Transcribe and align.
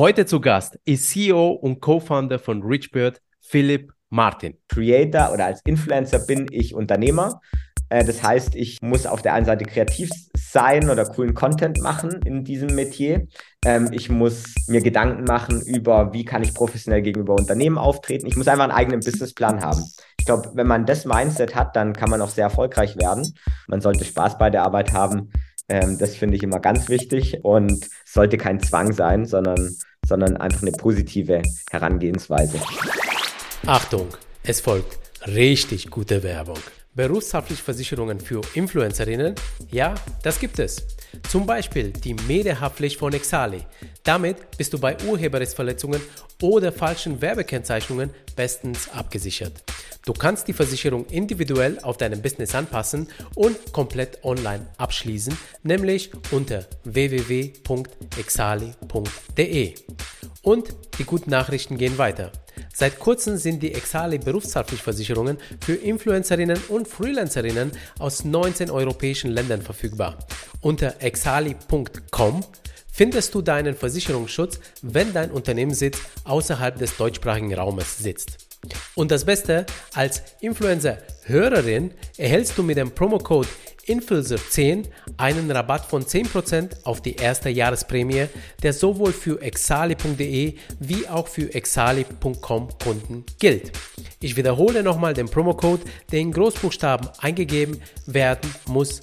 Heute 0.00 0.24
zu 0.24 0.40
Gast 0.40 0.78
ist 0.86 1.10
CEO 1.10 1.50
und 1.50 1.82
Co-Founder 1.82 2.38
von 2.38 2.62
Richbird, 2.62 3.20
Philipp 3.38 3.92
Martin. 4.08 4.56
Creator 4.66 5.30
oder 5.30 5.44
als 5.44 5.60
Influencer 5.66 6.20
bin 6.20 6.46
ich 6.50 6.74
Unternehmer. 6.74 7.42
Äh, 7.90 8.02
das 8.06 8.22
heißt, 8.22 8.54
ich 8.54 8.80
muss 8.80 9.04
auf 9.04 9.20
der 9.20 9.34
einen 9.34 9.44
Seite 9.44 9.66
kreativ 9.66 10.08
sein 10.34 10.88
oder 10.88 11.04
coolen 11.04 11.34
Content 11.34 11.82
machen 11.82 12.18
in 12.24 12.44
diesem 12.44 12.74
Metier. 12.74 13.26
Ähm, 13.62 13.90
ich 13.92 14.08
muss 14.08 14.54
mir 14.68 14.80
Gedanken 14.80 15.24
machen 15.24 15.60
über, 15.60 16.14
wie 16.14 16.24
kann 16.24 16.42
ich 16.42 16.54
professionell 16.54 17.02
gegenüber 17.02 17.34
Unternehmen 17.34 17.76
auftreten. 17.76 18.24
Ich 18.24 18.38
muss 18.38 18.48
einfach 18.48 18.64
einen 18.64 18.72
eigenen 18.72 19.00
Businessplan 19.00 19.60
haben. 19.60 19.84
Ich 20.18 20.24
glaube, 20.24 20.52
wenn 20.54 20.66
man 20.66 20.86
das 20.86 21.04
Mindset 21.04 21.54
hat, 21.54 21.76
dann 21.76 21.92
kann 21.92 22.08
man 22.08 22.22
auch 22.22 22.30
sehr 22.30 22.44
erfolgreich 22.44 22.96
werden. 22.96 23.34
Man 23.68 23.82
sollte 23.82 24.06
Spaß 24.06 24.38
bei 24.38 24.48
der 24.48 24.62
Arbeit 24.62 24.94
haben. 24.94 25.30
Ähm, 25.70 25.98
das 25.98 26.16
finde 26.16 26.36
ich 26.36 26.42
immer 26.42 26.58
ganz 26.58 26.88
wichtig 26.88 27.44
und 27.44 27.88
sollte 28.04 28.36
kein 28.38 28.60
Zwang 28.60 28.92
sein, 28.92 29.24
sondern, 29.24 29.76
sondern 30.10 30.36
einfach 30.38 30.62
eine 30.62 30.72
positive 30.72 31.40
Herangehensweise. 31.70 32.58
Achtung, 33.64 34.08
es 34.42 34.60
folgt 34.60 34.98
richtig 35.28 35.88
gute 35.88 36.24
Werbung. 36.24 36.58
Berufshaftliche 36.94 37.62
Versicherungen 37.62 38.18
für 38.18 38.40
Influencerinnen? 38.54 39.36
Ja, 39.70 39.94
das 40.24 40.40
gibt 40.40 40.58
es. 40.58 40.84
Zum 41.28 41.46
Beispiel 41.46 41.92
die 41.92 42.14
Medienhaftpflicht 42.14 42.98
von 42.98 43.12
Exali. 43.12 43.62
Damit 44.02 44.58
bist 44.58 44.72
du 44.72 44.80
bei 44.80 44.96
Urheberrechtsverletzungen 45.06 46.00
oder 46.42 46.72
falschen 46.72 47.22
Werbekennzeichnungen 47.22 48.10
bestens 48.34 48.88
abgesichert. 48.92 49.62
Du 50.10 50.14
kannst 50.14 50.48
die 50.48 50.52
Versicherung 50.52 51.06
individuell 51.06 51.78
auf 51.82 51.96
deinem 51.96 52.20
Business 52.20 52.56
anpassen 52.56 53.06
und 53.36 53.72
komplett 53.72 54.24
online 54.24 54.66
abschließen, 54.76 55.38
nämlich 55.62 56.10
unter 56.32 56.66
www.exali.de. 56.82 57.54
Und 60.42 60.74
die 60.98 61.04
guten 61.04 61.30
Nachrichten 61.30 61.78
gehen 61.78 61.96
weiter. 61.96 62.32
Seit 62.74 62.98
kurzem 62.98 63.36
sind 63.36 63.62
die 63.62 63.72
Exali 63.72 64.18
Berufshaftpflichtversicherungen 64.18 65.38
für 65.60 65.74
Influencerinnen 65.74 66.58
und 66.70 66.88
Freelancerinnen 66.88 67.70
aus 68.00 68.24
19 68.24 68.68
europäischen 68.68 69.30
Ländern 69.30 69.62
verfügbar. 69.62 70.18
Unter 70.60 71.00
exali.com 71.00 72.40
findest 72.92 73.32
du 73.32 73.42
deinen 73.42 73.76
Versicherungsschutz, 73.76 74.58
wenn 74.82 75.12
dein 75.12 75.30
Unternehmenssitz 75.30 76.00
außerhalb 76.24 76.76
des 76.78 76.96
deutschsprachigen 76.96 77.54
Raumes 77.54 77.98
sitzt. 77.98 78.49
Und 78.94 79.10
das 79.10 79.24
Beste, 79.24 79.66
als 79.94 80.22
Influencer-Hörerin 80.40 81.92
erhältst 82.16 82.58
du 82.58 82.62
mit 82.62 82.76
dem 82.76 82.90
Promocode 82.90 83.48
Influencer10 83.86 84.84
einen 85.16 85.50
Rabatt 85.50 85.86
von 85.86 86.04
10% 86.04 86.84
auf 86.84 87.00
die 87.02 87.16
erste 87.16 87.48
Jahresprämie, 87.50 88.26
der 88.62 88.72
sowohl 88.72 89.12
für 89.12 89.42
exali.de 89.42 90.54
wie 90.78 91.08
auch 91.08 91.26
für 91.26 91.52
exali.com 91.52 92.68
Kunden 92.78 93.24
gilt. 93.38 93.72
Ich 94.20 94.36
wiederhole 94.36 94.82
nochmal 94.82 95.14
den 95.14 95.28
Promocode, 95.28 95.80
der 96.12 96.20
in 96.20 96.32
Großbuchstaben 96.32 97.08
eingegeben 97.18 97.80
werden 98.06 98.54
muss. 98.66 99.00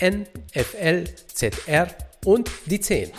INFLZR 0.00 0.28
und 2.24 2.50
die 2.66 2.80
10. 2.80 3.10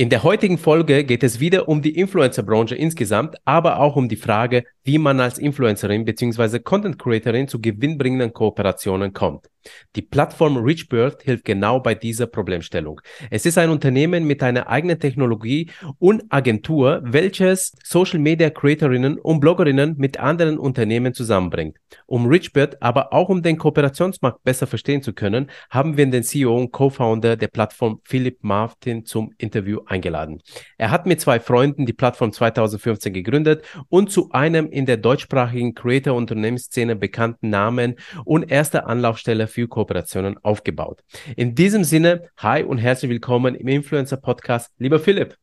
In 0.00 0.10
der 0.10 0.22
heutigen 0.22 0.58
Folge 0.58 1.02
geht 1.02 1.24
es 1.24 1.40
wieder 1.40 1.68
um 1.68 1.82
die 1.82 1.96
Influencer-Branche 1.96 2.76
insgesamt, 2.76 3.34
aber 3.44 3.80
auch 3.80 3.96
um 3.96 4.08
die 4.08 4.14
Frage, 4.14 4.64
wie 4.88 4.96
man 4.96 5.20
als 5.20 5.38
Influencerin 5.38 6.06
bzw. 6.06 6.60
Content 6.60 6.98
Creatorin 6.98 7.46
zu 7.46 7.60
gewinnbringenden 7.60 8.32
Kooperationen 8.32 9.12
kommt. 9.12 9.50
Die 9.96 10.02
Plattform 10.02 10.56
Richbird 10.56 11.22
hilft 11.22 11.44
genau 11.44 11.80
bei 11.80 11.94
dieser 11.94 12.26
Problemstellung. 12.26 13.00
Es 13.30 13.46
ist 13.46 13.58
ein 13.58 13.70
Unternehmen 13.70 14.26
mit 14.26 14.42
einer 14.42 14.68
eigenen 14.68 14.98
Technologie 14.98 15.70
und 15.98 16.24
Agentur, 16.30 17.00
welches 17.04 17.72
Social 17.84 18.18
Media 18.18 18.50
Creatorinnen 18.50 19.18
und 19.18 19.40
Bloggerinnen 19.40 19.96
mit 19.98 20.18
anderen 20.18 20.58
Unternehmen 20.58 21.14
zusammenbringt. 21.14 21.76
Um 22.06 22.26
Richbird, 22.26 22.80
aber 22.82 23.12
auch 23.12 23.28
um 23.28 23.42
den 23.42 23.58
Kooperationsmarkt 23.58 24.42
besser 24.44 24.66
verstehen 24.66 25.02
zu 25.02 25.12
können, 25.12 25.50
haben 25.70 25.96
wir 25.96 26.06
den 26.06 26.22
CEO 26.22 26.56
und 26.56 26.72
Co-Founder 26.72 27.36
der 27.36 27.48
Plattform 27.48 28.00
Philipp 28.04 28.38
Martin 28.42 29.04
zum 29.04 29.32
Interview 29.38 29.80
eingeladen. 29.86 30.42
Er 30.76 30.90
hat 30.90 31.06
mit 31.06 31.20
zwei 31.20 31.40
Freunden 31.40 31.86
die 31.86 31.92
Plattform 31.92 32.32
2015 32.32 33.12
gegründet 33.12 33.64
und 33.88 34.10
zu 34.10 34.30
einem 34.30 34.70
in 34.78 34.86
der 34.86 34.96
deutschsprachigen 34.96 35.74
Creator-Unternehmensszene 35.74 36.94
bekannten 36.94 37.50
Namen 37.50 37.96
und 38.24 38.50
erster 38.50 38.86
Anlaufstelle 38.86 39.48
für 39.48 39.66
Kooperationen 39.66 40.38
aufgebaut. 40.44 41.02
In 41.36 41.54
diesem 41.56 41.82
Sinne, 41.82 42.30
hi 42.36 42.62
und 42.62 42.78
herzlich 42.78 43.10
willkommen 43.10 43.56
im 43.56 43.66
Influencer 43.66 44.16
Podcast, 44.16 44.70
lieber 44.78 45.00
Philipp. 45.00 45.36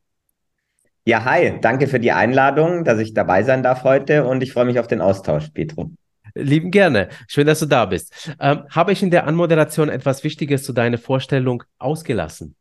Ja, 1.04 1.26
hi, 1.26 1.60
danke 1.62 1.88
für 1.88 2.00
die 2.00 2.14
Einladung, 2.14 2.86
dass 2.86 2.98
ich 2.98 3.14
dabei 3.14 3.44
sein 3.44 3.62
darf 3.62 3.84
heute 3.84 4.26
und 4.26 4.42
ich 4.42 4.54
freue 4.54 4.66
mich 4.66 4.80
auf 4.80 4.88
den 4.88 5.02
Austausch, 5.02 5.50
Petro. 5.50 5.92
Lieben 6.34 6.72
gerne. 6.72 7.10
Schön, 7.28 7.46
dass 7.46 7.60
du 7.60 7.66
da 7.66 7.86
bist. 7.86 8.34
Ähm, 8.40 8.64
habe 8.70 8.94
ich 8.94 9.04
in 9.04 9.12
der 9.12 9.28
Anmoderation 9.28 9.90
etwas 9.90 10.24
Wichtiges 10.24 10.64
zu 10.64 10.74
deiner 10.74 10.98
Vorstellung 10.98 11.64
ausgelassen? 11.78 12.56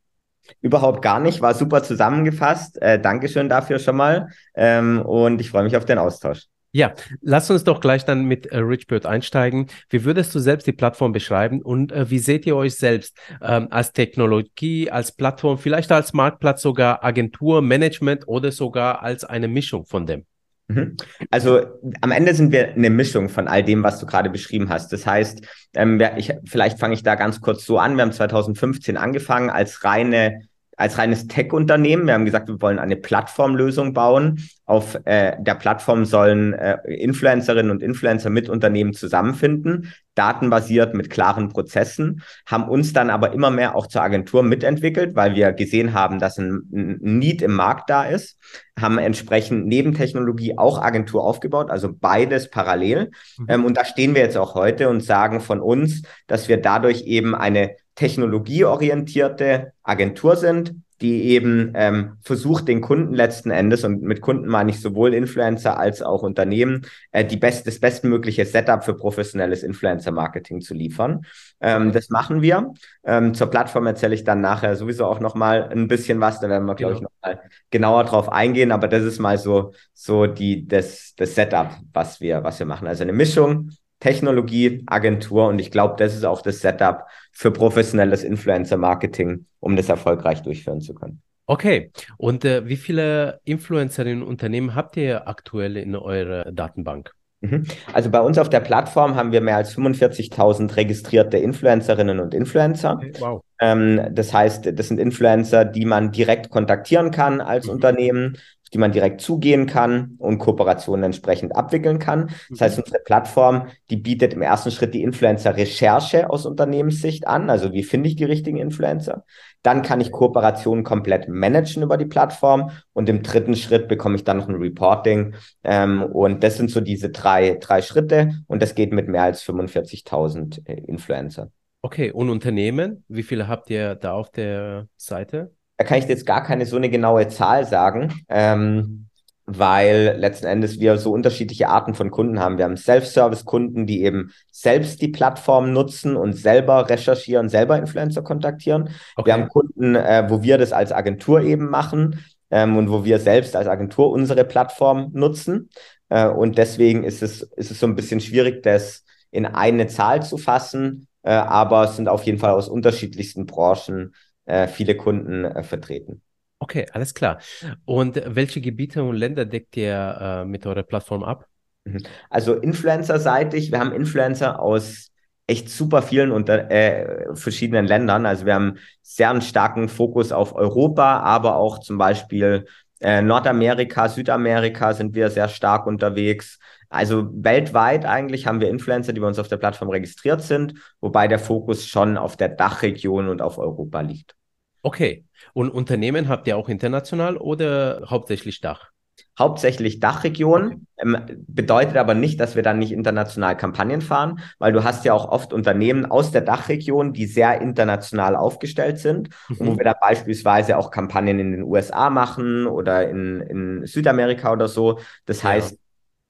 Überhaupt 0.61 1.01
gar 1.01 1.19
nicht, 1.19 1.41
war 1.41 1.53
super 1.53 1.83
zusammengefasst. 1.83 2.81
Äh, 2.81 2.99
Dankeschön 2.99 3.49
dafür 3.49 3.79
schon 3.79 3.95
mal 3.95 4.29
ähm, 4.53 5.01
und 5.01 5.39
ich 5.41 5.49
freue 5.49 5.63
mich 5.63 5.75
auf 5.75 5.85
den 5.85 5.97
Austausch. 5.97 6.47
Ja, 6.75 6.93
lass 7.21 7.49
uns 7.49 7.63
doch 7.63 7.79
gleich 7.79 8.03
dann 8.03 8.25
mit 8.25 8.47
äh, 8.47 8.57
Richbird 8.57 9.05
einsteigen. 9.05 9.67
Wie 9.89 10.03
würdest 10.03 10.35
du 10.35 10.39
selbst 10.39 10.67
die 10.67 10.73
Plattform 10.73 11.13
beschreiben 11.13 11.61
und 11.61 11.93
äh, 11.93 12.09
wie 12.09 12.19
seht 12.19 12.45
ihr 12.45 12.57
euch 12.57 12.75
selbst 12.75 13.17
ähm, 13.41 13.69
als 13.71 13.93
Technologie, 13.93 14.91
als 14.91 15.13
Plattform, 15.13 15.57
vielleicht 15.57 15.89
als 15.93 16.11
Marktplatz 16.11 16.61
sogar 16.61 17.01
Agentur, 17.01 17.61
Management 17.61 18.27
oder 18.27 18.51
sogar 18.51 19.01
als 19.01 19.23
eine 19.23 19.47
Mischung 19.47 19.85
von 19.85 20.05
dem? 20.05 20.25
Mhm. 20.67 20.97
Also 21.31 21.61
am 22.01 22.11
Ende 22.11 22.33
sind 22.33 22.51
wir 22.51 22.73
eine 22.73 22.89
Mischung 22.89 23.29
von 23.29 23.47
all 23.47 23.63
dem, 23.63 23.81
was 23.81 24.01
du 24.01 24.05
gerade 24.05 24.29
beschrieben 24.29 24.67
hast. 24.67 24.91
Das 24.91 25.05
heißt, 25.05 25.47
ähm, 25.75 26.01
ich, 26.17 26.33
vielleicht 26.43 26.77
fange 26.77 26.95
ich 26.95 27.03
da 27.03 27.15
ganz 27.15 27.39
kurz 27.39 27.65
so 27.65 27.79
an. 27.79 27.95
Wir 27.95 28.01
haben 28.01 28.11
2015 28.11 28.97
angefangen 28.97 29.49
als 29.49 29.85
reine 29.85 30.41
als 30.77 30.97
reines 30.97 31.27
Tech-Unternehmen. 31.27 32.07
Wir 32.07 32.13
haben 32.13 32.25
gesagt, 32.25 32.47
wir 32.47 32.61
wollen 32.61 32.79
eine 32.79 32.95
Plattformlösung 32.95 33.93
bauen. 33.93 34.41
Auf 34.65 34.97
äh, 35.05 35.35
der 35.39 35.55
Plattform 35.55 36.05
sollen 36.05 36.53
äh, 36.53 36.77
Influencerinnen 36.87 37.71
und 37.71 37.83
Influencer 37.83 38.29
mit 38.29 38.49
Unternehmen 38.49 38.93
zusammenfinden, 38.93 39.93
datenbasiert 40.15 40.95
mit 40.95 41.09
klaren 41.09 41.49
Prozessen, 41.49 42.23
haben 42.47 42.67
uns 42.67 42.91
dann 42.91 43.09
aber 43.09 43.33
immer 43.33 43.51
mehr 43.51 43.75
auch 43.75 43.87
zur 43.87 44.01
Agentur 44.01 44.41
mitentwickelt, 44.41 45.15
weil 45.15 45.35
wir 45.35 45.53
gesehen 45.53 45.93
haben, 45.93 46.19
dass 46.19 46.37
ein, 46.37 46.63
ein 46.73 47.19
Need 47.19 47.41
im 47.41 47.53
Markt 47.53 47.89
da 47.89 48.05
ist, 48.05 48.39
haben 48.79 48.97
entsprechend 48.97 49.67
neben 49.67 49.93
Technologie 49.93 50.57
auch 50.57 50.81
Agentur 50.81 51.23
aufgebaut, 51.23 51.69
also 51.69 51.93
beides 51.93 52.49
parallel. 52.49 53.11
Mhm. 53.37 53.45
Ähm, 53.47 53.65
und 53.65 53.77
da 53.77 53.85
stehen 53.85 54.15
wir 54.15 54.21
jetzt 54.21 54.37
auch 54.37 54.55
heute 54.55 54.89
und 54.89 55.01
sagen 55.01 55.41
von 55.41 55.59
uns, 55.59 56.01
dass 56.27 56.47
wir 56.49 56.57
dadurch 56.57 57.03
eben 57.03 57.35
eine 57.35 57.75
technologieorientierte 57.95 59.73
Agentur 59.83 60.35
sind, 60.35 60.75
die 61.01 61.23
eben 61.31 61.73
ähm, 61.75 62.17
versucht, 62.21 62.69
den 62.69 62.79
Kunden 62.79 63.13
letzten 63.13 63.51
Endes, 63.51 63.83
und 63.83 64.01
mit 64.01 64.21
Kunden 64.21 64.47
meine 64.47 64.69
ich 64.69 64.79
sowohl 64.79 65.13
Influencer 65.13 65.77
als 65.77 66.01
auch 66.01 66.23
Unternehmen, 66.23 66.85
äh, 67.11 67.25
die 67.25 67.35
best, 67.35 67.67
das 67.67 67.79
bestmögliche 67.79 68.45
Setup 68.45 68.83
für 68.83 68.95
professionelles 68.95 69.63
Influencer-Marketing 69.63 70.61
zu 70.61 70.73
liefern. 70.73 71.25
Ähm, 71.59 71.91
das 71.91 72.09
machen 72.09 72.41
wir. 72.41 72.73
Ähm, 73.03 73.33
zur 73.33 73.47
Plattform 73.47 73.87
erzähle 73.87 74.15
ich 74.15 74.23
dann 74.23 74.39
nachher 74.39 74.77
sowieso 74.77 75.05
auch 75.05 75.19
nochmal 75.19 75.69
ein 75.69 75.89
bisschen 75.89 76.21
was, 76.21 76.39
da 76.39 76.47
werden 76.47 76.65
wir, 76.65 76.75
glaube 76.75 76.95
genau. 76.95 77.09
ich, 77.09 77.13
nochmal 77.23 77.49
genauer 77.71 78.03
drauf 78.05 78.31
eingehen, 78.31 78.71
aber 78.71 78.87
das 78.87 79.03
ist 79.03 79.19
mal 79.19 79.37
so, 79.37 79.73
so 79.93 80.27
die, 80.27 80.65
das, 80.65 81.13
das 81.17 81.35
Setup, 81.35 81.71
was 81.91 82.21
wir, 82.21 82.43
was 82.45 82.59
wir 82.59 82.65
machen. 82.65 82.87
Also 82.87 83.03
eine 83.03 83.13
Mischung 83.13 83.71
Technologie, 84.05 84.83
Agentur 84.85 85.47
und 85.47 85.57
ich 85.57 85.71
glaube, 85.71 85.95
das 85.97 86.13
ist 86.13 86.25
auch 86.25 86.43
das 86.43 86.59
Setup 86.59 87.07
für 87.31 87.49
professionelles 87.49 88.23
Influencer-Marketing, 88.23 89.47
um 89.59 89.75
das 89.75 89.89
erfolgreich 89.89 90.43
durchführen 90.43 90.79
zu 90.79 90.93
können. 90.93 91.23
Okay, 91.47 91.89
und 92.17 92.45
äh, 92.45 92.67
wie 92.67 92.75
viele 92.75 93.39
Influencerinnen 93.45 94.21
und 94.21 94.29
Unternehmen 94.29 94.75
habt 94.75 94.95
ihr 94.95 95.27
aktuell 95.27 95.75
in 95.75 95.95
eurer 95.95 96.51
Datenbank? 96.51 97.13
Mhm. 97.41 97.63
Also 97.93 98.11
bei 98.11 98.21
uns 98.21 98.37
auf 98.37 98.49
der 98.49 98.59
Plattform 98.59 99.15
haben 99.15 99.31
wir 99.31 99.41
mehr 99.41 99.57
als 99.57 99.75
45.000 99.75 100.75
registrierte 100.75 101.37
Influencerinnen 101.37 102.19
und 102.19 102.35
Influencer. 102.35 102.99
Okay, 103.01 103.13
wow. 103.19 103.41
Ähm, 103.59 104.09
das 104.11 104.33
heißt, 104.33 104.71
das 104.77 104.87
sind 104.87 104.99
Influencer, 104.99 105.65
die 105.65 105.85
man 105.85 106.11
direkt 106.11 106.51
kontaktieren 106.51 107.09
kann 107.09 107.41
als 107.41 107.65
mhm. 107.65 107.71
Unternehmen 107.71 108.37
die 108.75 108.79
man 108.79 108.91
direkt 108.91 109.21
zugehen 109.21 109.67
kann 109.67 110.15
und 110.17 110.37
Kooperationen 110.37 111.05
entsprechend 111.05 111.55
abwickeln 111.55 111.97
kann. 111.97 112.31
Das 112.49 112.59
heißt, 112.59 112.77
mhm. 112.77 112.83
unsere 112.83 113.01
Plattform, 113.05 113.67
die 113.89 113.95
bietet 113.95 114.33
im 114.33 114.41
ersten 114.41 114.69
Schritt 114.69 114.93
die 114.93 115.01
Influencer-Recherche 115.01 116.29
aus 116.29 116.45
Unternehmenssicht 116.45 117.25
an. 117.25 117.49
Also 117.49 117.71
wie 117.71 117.83
finde 117.83 118.09
ich 118.09 118.17
die 118.17 118.25
richtigen 118.25 118.57
Influencer? 118.57 119.23
Dann 119.61 119.81
kann 119.81 120.01
ich 120.01 120.11
Kooperationen 120.11 120.83
komplett 120.83 121.29
managen 121.29 121.83
über 121.83 121.95
die 121.95 122.05
Plattform 122.05 122.71
und 122.91 123.07
im 123.07 123.23
dritten 123.23 123.55
Schritt 123.55 123.87
bekomme 123.87 124.17
ich 124.17 124.25
dann 124.25 124.39
noch 124.39 124.49
ein 124.49 124.55
Reporting. 124.55 125.35
Ähm, 125.63 126.03
und 126.03 126.43
das 126.43 126.57
sind 126.57 126.69
so 126.69 126.81
diese 126.81 127.11
drei, 127.11 127.57
drei 127.61 127.81
Schritte 127.81 128.43
und 128.47 128.61
das 128.61 128.75
geht 128.75 128.91
mit 128.91 129.07
mehr 129.07 129.23
als 129.23 129.41
45.000 129.41 130.67
äh, 130.67 130.81
Influencer. 130.81 131.49
Okay, 131.81 132.11
und 132.11 132.29
Unternehmen, 132.29 133.05
wie 133.07 133.23
viele 133.23 133.47
habt 133.47 133.69
ihr 133.69 133.95
da 133.95 134.11
auf 134.11 134.31
der 134.31 134.89
Seite? 134.97 135.54
Da 135.77 135.83
kann 135.83 135.97
ich 135.97 136.05
jetzt 136.05 136.25
gar 136.25 136.43
keine 136.43 136.65
so 136.65 136.77
eine 136.77 136.89
genaue 136.89 137.27
Zahl 137.27 137.65
sagen. 137.65 138.21
Ähm, 138.29 139.05
weil 139.45 140.15
letzten 140.17 140.47
Endes 140.47 140.79
wir 140.79 140.97
so 140.97 141.11
unterschiedliche 141.11 141.69
Arten 141.69 141.93
von 141.93 142.09
Kunden 142.09 142.39
haben. 142.39 142.57
Wir 142.57 142.65
haben 142.65 142.77
Self-Service-Kunden, 142.77 143.85
die 143.85 144.03
eben 144.03 144.31
selbst 144.51 145.01
die 145.01 145.07
Plattform 145.07 145.71
nutzen 145.71 146.15
und 146.15 146.33
selber 146.33 146.89
recherchieren, 146.89 147.49
selber 147.49 147.77
Influencer 147.77 148.23
kontaktieren. 148.23 148.89
Okay. 149.15 149.27
Wir 149.27 149.33
haben 149.33 149.49
Kunden, 149.49 149.95
äh, 149.95 150.25
wo 150.29 150.41
wir 150.41 150.57
das 150.57 150.73
als 150.73 150.91
Agentur 150.91 151.41
eben 151.41 151.69
machen 151.69 152.25
ähm, 152.49 152.75
und 152.75 152.89
wo 152.89 153.05
wir 153.05 153.19
selbst 153.19 153.55
als 153.55 153.67
Agentur 153.67 154.09
unsere 154.09 154.45
Plattform 154.45 155.11
nutzen. 155.13 155.69
Äh, 156.09 156.27
und 156.27 156.57
deswegen 156.57 157.03
ist 157.03 157.21
es, 157.21 157.43
ist 157.43 157.69
es 157.69 157.79
so 157.79 157.85
ein 157.85 157.95
bisschen 157.95 158.21
schwierig, 158.21 158.63
das 158.63 159.03
in 159.29 159.45
eine 159.45 159.85
Zahl 159.87 160.23
zu 160.23 160.37
fassen, 160.37 161.07
äh, 161.21 161.31
aber 161.31 161.83
es 161.83 161.97
sind 161.97 162.09
auf 162.09 162.23
jeden 162.23 162.39
Fall 162.39 162.51
aus 162.51 162.67
unterschiedlichsten 162.67 163.45
Branchen 163.45 164.15
äh, 164.45 164.67
viele 164.67 164.95
Kunden 164.95 165.45
äh, 165.45 165.63
vertreten. 165.63 166.21
Okay, 166.59 166.87
alles 166.93 167.13
klar. 167.13 167.39
Und 167.83 168.21
welche 168.25 168.61
Gebiete 168.61 169.03
und 169.03 169.15
Länder 169.15 169.45
deckt 169.45 169.75
ihr 169.77 170.17
äh, 170.19 170.45
mit 170.45 170.65
eurer 170.65 170.83
Plattform 170.83 171.23
ab? 171.23 171.45
Mhm. 171.83 172.03
Also 172.29 172.55
Influencer-seitig, 172.55 173.71
wir 173.71 173.79
haben 173.79 173.91
Influencer 173.91 174.59
aus 174.59 175.11
echt 175.47 175.69
super 175.69 176.01
vielen 176.01 176.31
unter, 176.31 176.71
äh, 176.71 177.35
verschiedenen 177.35 177.85
Ländern. 177.85 178.25
Also 178.25 178.45
wir 178.45 178.55
haben 178.55 178.77
sehr 179.01 179.29
einen 179.29 179.41
starken 179.41 179.89
Fokus 179.89 180.31
auf 180.31 180.55
Europa, 180.55 181.19
aber 181.19 181.57
auch 181.57 181.79
zum 181.79 181.97
Beispiel 181.97 182.65
äh, 182.99 183.21
Nordamerika, 183.21 184.09
Südamerika 184.09 184.93
sind 184.93 185.13
wir 185.13 185.29
sehr 185.29 185.49
stark 185.49 185.85
unterwegs. 185.85 186.59
Also 186.89 187.29
weltweit 187.33 188.05
eigentlich 188.05 188.47
haben 188.47 188.59
wir 188.59 188.69
Influencer, 188.69 189.13
die 189.13 189.19
bei 189.19 189.27
uns 189.27 189.39
auf 189.39 189.47
der 189.47 189.57
Plattform 189.57 189.89
registriert 189.89 190.41
sind, 190.41 190.75
wobei 191.01 191.27
der 191.27 191.39
Fokus 191.39 191.87
schon 191.87 192.17
auf 192.17 192.37
der 192.37 192.49
Dachregion 192.49 193.29
und 193.29 193.41
auf 193.41 193.57
Europa 193.57 194.01
liegt. 194.01 194.35
Okay. 194.81 195.25
Und 195.53 195.71
Unternehmen 195.71 196.27
habt 196.27 196.47
ihr 196.47 196.57
auch 196.57 196.69
international 196.69 197.37
oder 197.37 198.03
hauptsächlich 198.07 198.61
Dach? 198.61 198.91
Hauptsächlich 199.37 199.99
Dachregion, 199.99 200.87
ähm, 200.97 201.17
bedeutet 201.47 201.97
aber 201.97 202.13
nicht, 202.13 202.39
dass 202.39 202.55
wir 202.55 202.63
dann 202.63 202.79
nicht 202.79 202.91
international 202.91 203.57
Kampagnen 203.57 204.01
fahren, 204.01 204.39
weil 204.59 204.71
du 204.71 204.83
hast 204.83 205.03
ja 205.03 205.13
auch 205.13 205.27
oft 205.27 205.53
Unternehmen 205.53 206.05
aus 206.05 206.31
der 206.31 206.41
Dachregion, 206.41 207.13
die 207.13 207.25
sehr 207.25 207.61
international 207.61 208.35
aufgestellt 208.35 208.99
sind, 208.99 209.29
mhm. 209.49 209.55
wo 209.59 209.77
wir 209.77 209.83
da 209.83 209.93
beispielsweise 209.99 210.77
auch 210.77 210.91
Kampagnen 210.91 211.39
in 211.39 211.51
den 211.51 211.63
USA 211.63 212.09
machen 212.09 212.67
oder 212.67 213.09
in, 213.09 213.41
in 213.41 213.85
Südamerika 213.85 214.53
oder 214.53 214.67
so. 214.67 214.99
Das 215.25 215.43
heißt, 215.43 215.71
ja. 215.71 215.77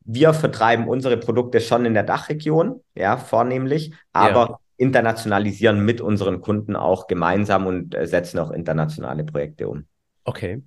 Wir 0.05 0.33
vertreiben 0.33 0.87
unsere 0.87 1.17
Produkte 1.17 1.59
schon 1.59 1.85
in 1.85 1.93
der 1.93 2.03
Dachregion, 2.03 2.81
ja, 2.95 3.17
vornehmlich, 3.17 3.93
aber 4.13 4.49
ja 4.49 4.59
internationalisieren 4.77 5.85
mit 5.85 6.01
unseren 6.01 6.41
Kunden 6.41 6.75
auch 6.75 7.07
gemeinsam 7.07 7.65
und 7.65 7.95
äh, 7.95 8.07
setzen 8.07 8.39
auch 8.39 8.51
internationale 8.51 9.23
Projekte 9.23 9.69
um. 9.69 9.85
Okay. 10.27 10.63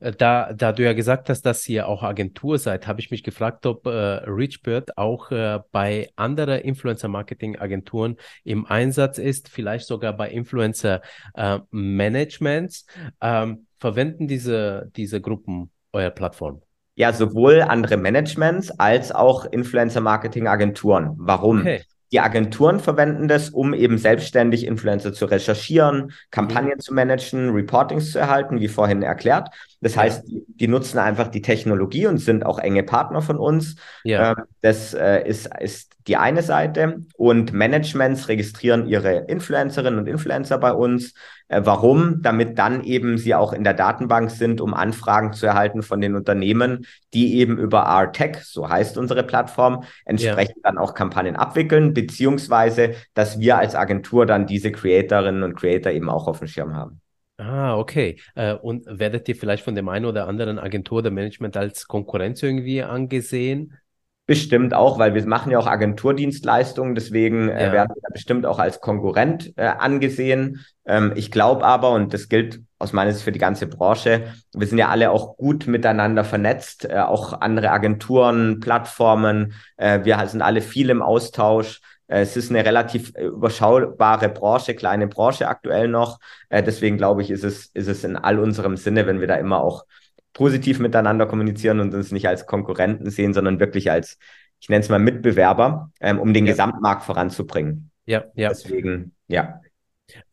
Äh, 0.00 0.12
da, 0.12 0.52
da 0.52 0.72
du 0.72 0.84
ja 0.84 0.92
gesagt 0.92 1.30
hast, 1.30 1.40
dass 1.42 1.68
ihr 1.68 1.88
auch 1.88 2.02
Agentur 2.02 2.58
seid, 2.58 2.86
habe 2.86 3.00
ich 3.00 3.10
mich 3.10 3.22
gefragt, 3.22 3.64
ob 3.66 3.86
äh, 3.86 3.90
Richbird 3.90 4.98
auch 4.98 5.30
äh, 5.30 5.60
bei 5.72 6.10
anderen 6.14 6.60
Influencer-Marketing-Agenturen 6.60 8.16
im 8.44 8.66
Einsatz 8.66 9.16
ist, 9.18 9.48
vielleicht 9.48 9.86
sogar 9.86 10.12
bei 10.12 10.28
Influencer-Managements. 10.30 12.84
Äh, 13.20 13.42
ähm, 13.42 13.66
verwenden 13.78 14.28
diese, 14.28 14.90
diese 14.94 15.20
Gruppen 15.20 15.70
eure 15.92 16.10
Plattform? 16.10 16.62
Ja, 16.98 17.12
sowohl 17.12 17.62
andere 17.62 17.96
Managements 17.96 18.72
als 18.72 19.12
auch 19.12 19.44
Influencer-Marketing-Agenturen. 19.44 21.14
Warum? 21.16 21.60
Okay. 21.60 21.82
Die 22.10 22.18
Agenturen 22.18 22.80
verwenden 22.80 23.28
das, 23.28 23.50
um 23.50 23.72
eben 23.72 23.98
selbstständig 23.98 24.66
Influencer 24.66 25.12
zu 25.12 25.26
recherchieren, 25.26 26.10
Kampagnen 26.32 26.74
mhm. 26.78 26.80
zu 26.80 26.92
managen, 26.92 27.50
Reportings 27.50 28.10
zu 28.10 28.18
erhalten, 28.18 28.58
wie 28.58 28.66
vorhin 28.66 29.02
erklärt. 29.02 29.48
Das 29.80 29.94
ja. 29.94 30.02
heißt, 30.02 30.26
die, 30.26 30.44
die, 30.48 30.68
nutzen 30.68 30.98
einfach 30.98 31.28
die 31.28 31.42
Technologie 31.42 32.06
und 32.06 32.18
sind 32.18 32.44
auch 32.44 32.58
enge 32.58 32.82
Partner 32.82 33.22
von 33.22 33.36
uns. 33.36 33.76
Ja. 34.02 34.32
Ähm, 34.32 34.44
das 34.60 34.92
äh, 34.92 35.26
ist, 35.26 35.48
ist 35.60 35.92
die 36.08 36.16
eine 36.16 36.42
Seite. 36.42 37.04
Und 37.16 37.52
Managements 37.52 38.28
registrieren 38.28 38.86
ihre 38.86 39.26
Influencerinnen 39.28 40.00
und 40.00 40.08
Influencer 40.08 40.58
bei 40.58 40.72
uns. 40.72 41.14
Äh, 41.46 41.60
warum? 41.64 42.22
Damit 42.22 42.58
dann 42.58 42.82
eben 42.82 43.18
sie 43.18 43.36
auch 43.36 43.52
in 43.52 43.62
der 43.62 43.74
Datenbank 43.74 44.30
sind, 44.30 44.60
um 44.60 44.74
Anfragen 44.74 45.32
zu 45.32 45.46
erhalten 45.46 45.82
von 45.82 46.00
den 46.00 46.16
Unternehmen, 46.16 46.86
die 47.14 47.36
eben 47.36 47.56
über 47.56 47.82
R-Tech, 47.82 48.38
so 48.42 48.68
heißt 48.68 48.98
unsere 48.98 49.22
Plattform, 49.22 49.84
entsprechend 50.04 50.56
ja. 50.56 50.70
dann 50.70 50.78
auch 50.78 50.94
Kampagnen 50.94 51.36
abwickeln, 51.36 51.94
beziehungsweise, 51.94 52.94
dass 53.14 53.38
wir 53.38 53.58
als 53.58 53.76
Agentur 53.76 54.26
dann 54.26 54.46
diese 54.46 54.72
Creatorinnen 54.72 55.44
und 55.44 55.54
Creator 55.54 55.92
eben 55.92 56.10
auch 56.10 56.26
auf 56.26 56.40
dem 56.40 56.48
Schirm 56.48 56.74
haben. 56.74 57.00
Ah, 57.38 57.76
okay. 57.78 58.20
Äh, 58.34 58.54
und 58.54 58.84
werdet 58.86 59.28
ihr 59.28 59.36
vielleicht 59.36 59.62
von 59.62 59.76
dem 59.76 59.88
einen 59.88 60.06
oder 60.06 60.26
anderen 60.26 60.58
Agentur 60.58 60.98
oder 60.98 61.10
Management 61.10 61.56
als 61.56 61.86
Konkurrenz 61.86 62.42
irgendwie 62.42 62.82
angesehen? 62.82 63.78
Bestimmt 64.26 64.74
auch, 64.74 64.98
weil 64.98 65.14
wir 65.14 65.24
machen 65.26 65.52
ja 65.52 65.58
auch 65.58 65.68
Agenturdienstleistungen, 65.68 66.94
deswegen 66.94 67.48
äh, 67.48 67.66
ja. 67.66 67.72
werden 67.72 67.94
wir 67.94 68.10
bestimmt 68.12 68.44
auch 68.44 68.58
als 68.58 68.80
Konkurrent 68.80 69.54
äh, 69.56 69.66
angesehen. 69.66 70.66
Ähm, 70.84 71.12
ich 71.14 71.30
glaube 71.30 71.64
aber, 71.64 71.92
und 71.92 72.12
das 72.12 72.28
gilt 72.28 72.60
aus 72.78 72.92
meiner 72.92 73.12
Sicht 73.12 73.24
für 73.24 73.32
die 73.32 73.38
ganze 73.38 73.68
Branche, 73.68 74.34
wir 74.52 74.66
sind 74.66 74.76
ja 74.76 74.88
alle 74.88 75.12
auch 75.12 75.36
gut 75.36 75.66
miteinander 75.66 76.24
vernetzt, 76.24 76.84
äh, 76.84 76.98
auch 76.98 77.40
andere 77.40 77.70
Agenturen, 77.70 78.60
Plattformen, 78.60 79.54
äh, 79.76 80.04
wir 80.04 80.22
sind 80.26 80.42
alle 80.42 80.60
viel 80.60 80.90
im 80.90 81.02
Austausch. 81.02 81.80
Äh, 82.08 82.22
es 82.22 82.36
ist 82.36 82.50
eine 82.50 82.64
relativ 82.64 83.12
äh, 83.14 83.26
überschaubare 83.26 84.28
Branche, 84.28 84.74
kleine 84.74 85.06
Branche 85.06 85.48
aktuell 85.48 85.88
noch. 85.88 86.18
deswegen 86.50 86.96
glaube 86.96 87.22
ich, 87.22 87.30
ist 87.30 87.44
es, 87.44 87.66
ist 87.74 87.88
es 87.88 88.04
in 88.04 88.16
all 88.16 88.38
unserem 88.38 88.76
Sinne, 88.76 89.06
wenn 89.06 89.20
wir 89.20 89.28
da 89.28 89.36
immer 89.36 89.60
auch 89.60 89.84
positiv 90.32 90.78
miteinander 90.78 91.26
kommunizieren 91.26 91.80
und 91.80 91.94
uns 91.94 92.12
nicht 92.12 92.28
als 92.28 92.46
Konkurrenten 92.46 93.10
sehen, 93.10 93.34
sondern 93.34 93.60
wirklich 93.60 93.90
als, 93.90 94.18
ich 94.60 94.68
nenne 94.68 94.82
es 94.82 94.88
mal 94.88 94.98
Mitbewerber, 94.98 95.90
ähm, 96.00 96.18
um 96.18 96.32
den 96.32 96.46
ja. 96.46 96.52
Gesamtmarkt 96.52 97.02
voranzubringen. 97.04 97.90
Ja, 98.06 98.24
ja. 98.34 98.48
Deswegen, 98.48 99.14
ja. 99.26 99.60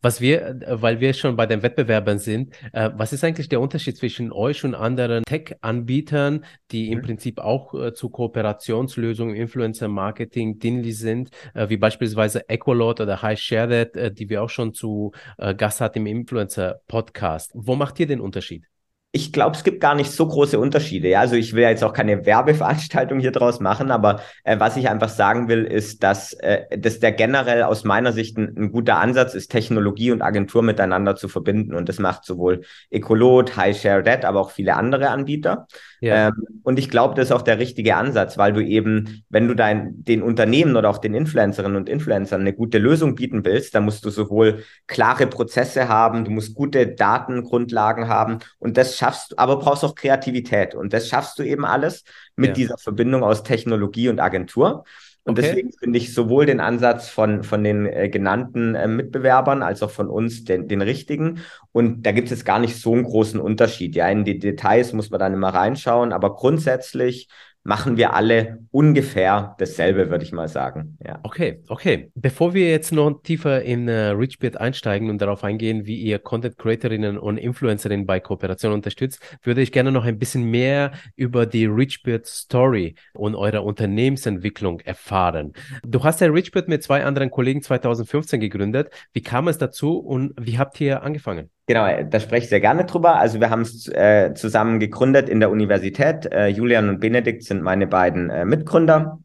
Was 0.00 0.20
wir, 0.20 0.60
weil 0.68 1.00
wir 1.00 1.12
schon 1.12 1.36
bei 1.36 1.46
den 1.46 1.62
Wettbewerbern 1.62 2.18
sind, 2.18 2.54
äh, 2.72 2.90
was 2.94 3.12
ist 3.12 3.24
eigentlich 3.24 3.48
der 3.48 3.60
Unterschied 3.60 3.96
zwischen 3.96 4.32
euch 4.32 4.64
und 4.64 4.74
anderen 4.74 5.24
Tech-Anbietern, 5.24 6.44
die 6.70 6.86
mhm. 6.86 6.92
im 6.92 7.02
Prinzip 7.02 7.38
auch 7.38 7.74
äh, 7.74 7.92
zu 7.92 8.08
Kooperationslösungen, 8.08 9.36
Influencer-Marketing 9.36 10.58
dienlich 10.58 10.98
sind, 10.98 11.30
äh, 11.54 11.68
wie 11.68 11.76
beispielsweise 11.76 12.48
Equalot 12.48 13.00
oder 13.00 13.20
High 13.20 13.38
Share 13.38 13.68
That, 13.68 13.96
äh, 13.96 14.12
die 14.12 14.30
wir 14.30 14.42
auch 14.42 14.50
schon 14.50 14.72
zu 14.72 15.12
äh, 15.38 15.54
Gast 15.54 15.80
hatten 15.80 15.98
im 15.98 16.06
Influencer-Podcast. 16.06 17.52
Wo 17.54 17.76
macht 17.76 18.00
ihr 18.00 18.06
den 18.06 18.20
Unterschied? 18.20 18.66
Ich 19.16 19.32
glaube, 19.32 19.56
es 19.56 19.64
gibt 19.64 19.80
gar 19.80 19.94
nicht 19.94 20.10
so 20.10 20.28
große 20.28 20.58
Unterschiede. 20.58 21.08
Ja, 21.08 21.20
also 21.20 21.36
ich 21.36 21.54
will 21.54 21.62
jetzt 21.62 21.82
auch 21.82 21.94
keine 21.94 22.26
Werbeveranstaltung 22.26 23.18
hier 23.18 23.32
draus 23.32 23.60
machen, 23.60 23.90
aber 23.90 24.20
äh, 24.44 24.60
was 24.60 24.76
ich 24.76 24.90
einfach 24.90 25.08
sagen 25.08 25.48
will, 25.48 25.64
ist, 25.64 26.02
dass, 26.02 26.34
äh, 26.34 26.78
dass 26.78 27.00
der 27.00 27.12
generell 27.12 27.62
aus 27.62 27.84
meiner 27.84 28.12
Sicht 28.12 28.36
ein, 28.36 28.54
ein, 28.58 28.72
guter 28.72 28.98
Ansatz 28.98 29.32
ist, 29.32 29.50
Technologie 29.50 30.10
und 30.10 30.20
Agentur 30.20 30.62
miteinander 30.62 31.16
zu 31.16 31.28
verbinden. 31.28 31.74
Und 31.74 31.88
das 31.88 31.98
macht 31.98 32.26
sowohl 32.26 32.60
Ecolot, 32.90 33.56
High 33.56 33.80
Share 33.80 34.04
That, 34.04 34.26
aber 34.26 34.38
auch 34.38 34.50
viele 34.50 34.76
andere 34.76 35.08
Anbieter. 35.08 35.66
Ja. 36.00 36.28
Ähm, 36.28 36.34
und 36.62 36.78
ich 36.78 36.90
glaube, 36.90 37.14
das 37.14 37.26
ist 37.26 37.32
auch 37.32 37.42
der 37.42 37.58
richtige 37.58 37.96
Ansatz, 37.96 38.36
weil 38.36 38.52
du 38.52 38.60
eben, 38.60 39.24
wenn 39.30 39.48
du 39.48 39.54
dein, 39.54 40.04
den 40.04 40.22
Unternehmen 40.22 40.76
oder 40.76 40.90
auch 40.90 40.98
den 40.98 41.14
Influencerinnen 41.14 41.76
und 41.76 41.88
Influencern 41.88 42.42
eine 42.42 42.52
gute 42.52 42.76
Lösung 42.76 43.14
bieten 43.14 43.46
willst, 43.46 43.74
dann 43.74 43.84
musst 43.84 44.04
du 44.04 44.10
sowohl 44.10 44.62
klare 44.86 45.26
Prozesse 45.26 45.88
haben, 45.88 46.26
du 46.26 46.30
musst 46.30 46.54
gute 46.54 46.86
Datengrundlagen 46.86 48.08
haben 48.08 48.40
und 48.58 48.76
das 48.76 48.98
schaffst 49.06 49.38
aber 49.38 49.56
brauchst 49.56 49.84
auch 49.84 49.94
Kreativität 49.94 50.74
und 50.74 50.92
das 50.92 51.08
schaffst 51.08 51.38
du 51.38 51.42
eben 51.44 51.64
alles 51.64 52.04
mit 52.34 52.48
ja. 52.48 52.54
dieser 52.54 52.78
Verbindung 52.78 53.22
aus 53.22 53.42
Technologie 53.42 54.08
und 54.08 54.20
Agentur. 54.20 54.84
Und 55.22 55.38
okay. 55.38 55.48
deswegen 55.48 55.72
finde 55.72 55.98
ich 55.98 56.14
sowohl 56.14 56.46
den 56.46 56.60
Ansatz 56.60 57.08
von, 57.08 57.42
von 57.42 57.64
den 57.64 57.86
äh, 57.86 58.08
genannten 58.08 58.76
äh, 58.76 58.86
Mitbewerbern 58.86 59.62
als 59.62 59.82
auch 59.82 59.90
von 59.90 60.08
uns 60.08 60.44
den, 60.44 60.68
den 60.68 60.82
richtigen. 60.82 61.40
Und 61.72 62.06
da 62.06 62.12
gibt 62.12 62.26
es 62.26 62.30
jetzt 62.38 62.44
gar 62.44 62.60
nicht 62.60 62.80
so 62.80 62.92
einen 62.92 63.02
großen 63.02 63.40
Unterschied. 63.40 63.96
Ja, 63.96 64.08
in 64.08 64.24
die 64.24 64.38
Details 64.38 64.92
muss 64.92 65.10
man 65.10 65.18
dann 65.18 65.34
immer 65.34 65.48
reinschauen, 65.48 66.12
aber 66.12 66.36
grundsätzlich 66.36 67.28
machen 67.66 67.96
wir 67.96 68.14
alle 68.14 68.60
ungefähr 68.70 69.56
dasselbe, 69.58 70.10
würde 70.10 70.24
ich 70.24 70.32
mal 70.32 70.48
sagen. 70.48 70.96
Ja. 71.04 71.18
Okay, 71.22 71.62
okay. 71.68 72.10
Bevor 72.14 72.54
wir 72.54 72.70
jetzt 72.70 72.92
noch 72.92 73.22
tiefer 73.22 73.62
in 73.62 73.88
äh, 73.88 74.08
Richbeard 74.10 74.56
einsteigen 74.56 75.10
und 75.10 75.20
darauf 75.20 75.42
eingehen, 75.42 75.84
wie 75.84 75.96
ihr 75.96 76.18
Content 76.18 76.56
Creatorinnen 76.58 77.18
und 77.18 77.38
Influencerinnen 77.38 78.06
bei 78.06 78.20
Kooperation 78.20 78.72
unterstützt, 78.72 79.20
würde 79.42 79.62
ich 79.62 79.72
gerne 79.72 79.90
noch 79.90 80.04
ein 80.04 80.18
bisschen 80.18 80.44
mehr 80.44 80.92
über 81.16 81.44
die 81.46 81.66
Richbeard 81.66 82.26
Story 82.26 82.94
und 83.14 83.34
eure 83.34 83.62
Unternehmensentwicklung 83.62 84.80
erfahren. 84.80 85.52
Du 85.84 86.04
hast 86.04 86.20
ja 86.20 86.28
Richbeard 86.28 86.68
mit 86.68 86.82
zwei 86.82 87.04
anderen 87.04 87.30
Kollegen 87.30 87.62
2015 87.62 88.40
gegründet. 88.40 88.90
Wie 89.12 89.22
kam 89.22 89.48
es 89.48 89.58
dazu 89.58 89.98
und 89.98 90.34
wie 90.38 90.58
habt 90.58 90.80
ihr 90.80 91.02
angefangen? 91.02 91.50
Genau, 91.68 92.04
da 92.04 92.20
spreche 92.20 92.44
ich 92.44 92.48
sehr 92.48 92.60
gerne 92.60 92.84
drüber. 92.84 93.16
Also 93.16 93.40
wir 93.40 93.50
haben 93.50 93.62
es 93.62 93.88
äh, 93.88 94.34
zusammen 94.34 94.78
gegründet 94.78 95.28
in 95.28 95.40
der 95.40 95.50
Universität. 95.50 96.26
Äh, 96.32 96.46
Julian 96.46 96.88
und 96.88 97.00
Benedikt 97.00 97.42
sind 97.42 97.62
meine 97.62 97.88
beiden 97.88 98.30
äh, 98.30 98.44
Mitgründer. 98.44 99.18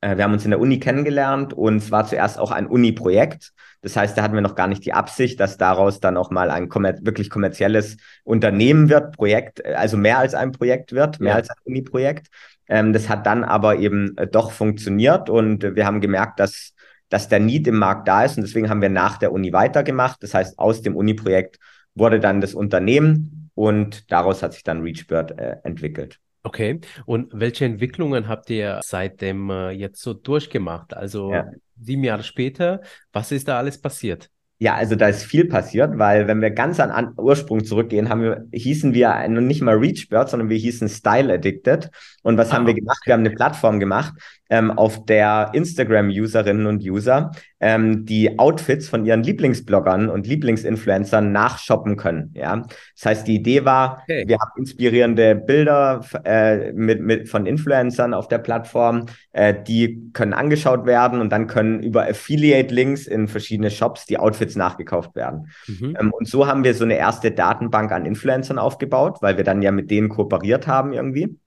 äh, 0.00 0.16
wir 0.16 0.24
haben 0.24 0.32
uns 0.32 0.44
in 0.44 0.50
der 0.52 0.60
Uni 0.60 0.78
kennengelernt 0.80 1.52
und 1.52 1.76
es 1.76 1.90
war 1.90 2.06
zuerst 2.06 2.38
auch 2.38 2.50
ein 2.50 2.66
Uni-Projekt. 2.66 3.52
Das 3.82 3.96
heißt, 3.96 4.16
da 4.16 4.22
hatten 4.22 4.34
wir 4.34 4.40
noch 4.40 4.54
gar 4.54 4.68
nicht 4.68 4.84
die 4.86 4.94
Absicht, 4.94 5.38
dass 5.40 5.58
daraus 5.58 6.00
dann 6.00 6.16
auch 6.16 6.30
mal 6.30 6.50
ein 6.50 6.68
kommer 6.70 6.94
wirklich 7.02 7.28
kommerzielles 7.30 7.98
Unternehmen 8.24 8.88
wird, 8.88 9.14
Projekt, 9.16 9.64
also 9.64 9.96
mehr 9.98 10.18
als 10.18 10.34
ein 10.34 10.52
Projekt 10.52 10.92
wird, 10.92 11.20
mehr 11.20 11.32
ja. 11.32 11.36
als 11.36 11.50
ein 11.50 11.56
Uni-Projekt. 11.64 12.28
Ähm, 12.68 12.92
das 12.94 13.08
hat 13.10 13.26
dann 13.26 13.44
aber 13.44 13.76
eben 13.76 14.16
äh, 14.16 14.26
doch 14.26 14.52
funktioniert 14.52 15.28
und 15.28 15.62
wir 15.76 15.84
haben 15.84 16.00
gemerkt, 16.00 16.40
dass, 16.40 16.74
dass 17.10 17.28
der 17.28 17.40
Need 17.40 17.66
im 17.66 17.78
Markt 17.78 18.08
da 18.08 18.24
ist 18.24 18.36
und 18.38 18.44
deswegen 18.44 18.70
haben 18.70 18.80
wir 18.80 18.88
nach 18.88 19.18
der 19.18 19.32
Uni 19.32 19.52
weitergemacht. 19.52 20.22
Das 20.22 20.32
heißt, 20.32 20.58
aus 20.58 20.80
dem 20.82 20.96
Uni-Projekt 20.96 21.58
wurde 21.94 22.20
dann 22.20 22.40
das 22.40 22.54
Unternehmen 22.54 23.50
und 23.54 24.10
daraus 24.10 24.42
hat 24.42 24.54
sich 24.54 24.62
dann 24.62 24.82
ReachBird 24.82 25.38
äh, 25.38 25.56
entwickelt. 25.64 26.18
Okay, 26.44 26.80
und 27.06 27.30
welche 27.32 27.64
Entwicklungen 27.64 28.26
habt 28.26 28.50
ihr 28.50 28.80
seitdem 28.82 29.50
äh, 29.50 29.70
jetzt 29.70 30.02
so 30.02 30.12
durchgemacht? 30.12 30.94
Also 30.94 31.32
ja. 31.32 31.46
sieben 31.80 32.02
Jahre 32.02 32.24
später, 32.24 32.80
was 33.12 33.30
ist 33.30 33.46
da 33.46 33.58
alles 33.58 33.80
passiert? 33.80 34.28
Ja, 34.62 34.76
also 34.76 34.94
da 34.94 35.08
ist 35.08 35.24
viel 35.24 35.48
passiert, 35.48 35.98
weil 35.98 36.28
wenn 36.28 36.40
wir 36.40 36.52
ganz 36.52 36.78
an, 36.78 36.92
an 36.92 37.14
Ursprung 37.16 37.64
zurückgehen, 37.64 38.08
haben 38.08 38.22
wir, 38.22 38.46
hießen 38.52 38.94
wir 38.94 39.26
nicht 39.28 39.60
mal 39.60 39.74
Reachbird, 39.74 40.28
sondern 40.28 40.50
wir 40.50 40.56
hießen 40.56 40.88
Style 40.88 41.34
Addicted. 41.34 41.90
Und 42.22 42.38
was 42.38 42.52
ah, 42.52 42.54
haben 42.54 42.68
wir 42.68 42.74
gemacht? 42.74 42.98
Okay. 43.00 43.08
Wir 43.08 43.14
haben 43.14 43.26
eine 43.26 43.34
Plattform 43.34 43.80
gemacht, 43.80 44.14
ähm, 44.50 44.70
auf 44.70 45.04
der 45.06 45.50
Instagram-Userinnen 45.54 46.66
und 46.66 46.82
User 46.82 47.32
ähm, 47.58 48.04
die 48.04 48.38
Outfits 48.38 48.88
von 48.88 49.06
ihren 49.06 49.22
Lieblingsbloggern 49.22 50.10
und 50.10 50.26
Lieblingsinfluencern 50.26 51.32
nachshoppen 51.32 51.96
können. 51.96 52.32
Ja, 52.34 52.56
das 52.94 53.06
heißt, 53.06 53.26
die 53.26 53.36
Idee 53.36 53.64
war, 53.64 54.02
okay. 54.02 54.24
wir 54.26 54.36
haben 54.38 54.50
inspirierende 54.58 55.36
Bilder 55.36 56.04
äh, 56.24 56.72
mit, 56.72 57.00
mit 57.00 57.28
von 57.30 57.46
Influencern 57.46 58.12
auf 58.12 58.28
der 58.28 58.38
Plattform, 58.38 59.06
äh, 59.32 59.54
die 59.66 60.10
können 60.12 60.34
angeschaut 60.34 60.84
werden 60.84 61.20
und 61.20 61.30
dann 61.30 61.46
können 61.46 61.82
über 61.82 62.06
Affiliate-Links 62.06 63.06
in 63.06 63.28
verschiedene 63.28 63.70
Shops 63.70 64.04
die 64.04 64.18
Outfits 64.18 64.51
nachgekauft 64.56 65.14
werden. 65.14 65.50
Mhm. 65.66 65.96
Ähm, 65.98 66.12
und 66.12 66.28
so 66.28 66.46
haben 66.46 66.64
wir 66.64 66.74
so 66.74 66.84
eine 66.84 66.96
erste 66.96 67.30
Datenbank 67.30 67.92
an 67.92 68.06
Influencern 68.06 68.58
aufgebaut, 68.58 69.18
weil 69.20 69.36
wir 69.36 69.44
dann 69.44 69.62
ja 69.62 69.70
mit 69.72 69.90
denen 69.90 70.08
kooperiert 70.08 70.66
haben 70.66 70.92
irgendwie. 70.92 71.38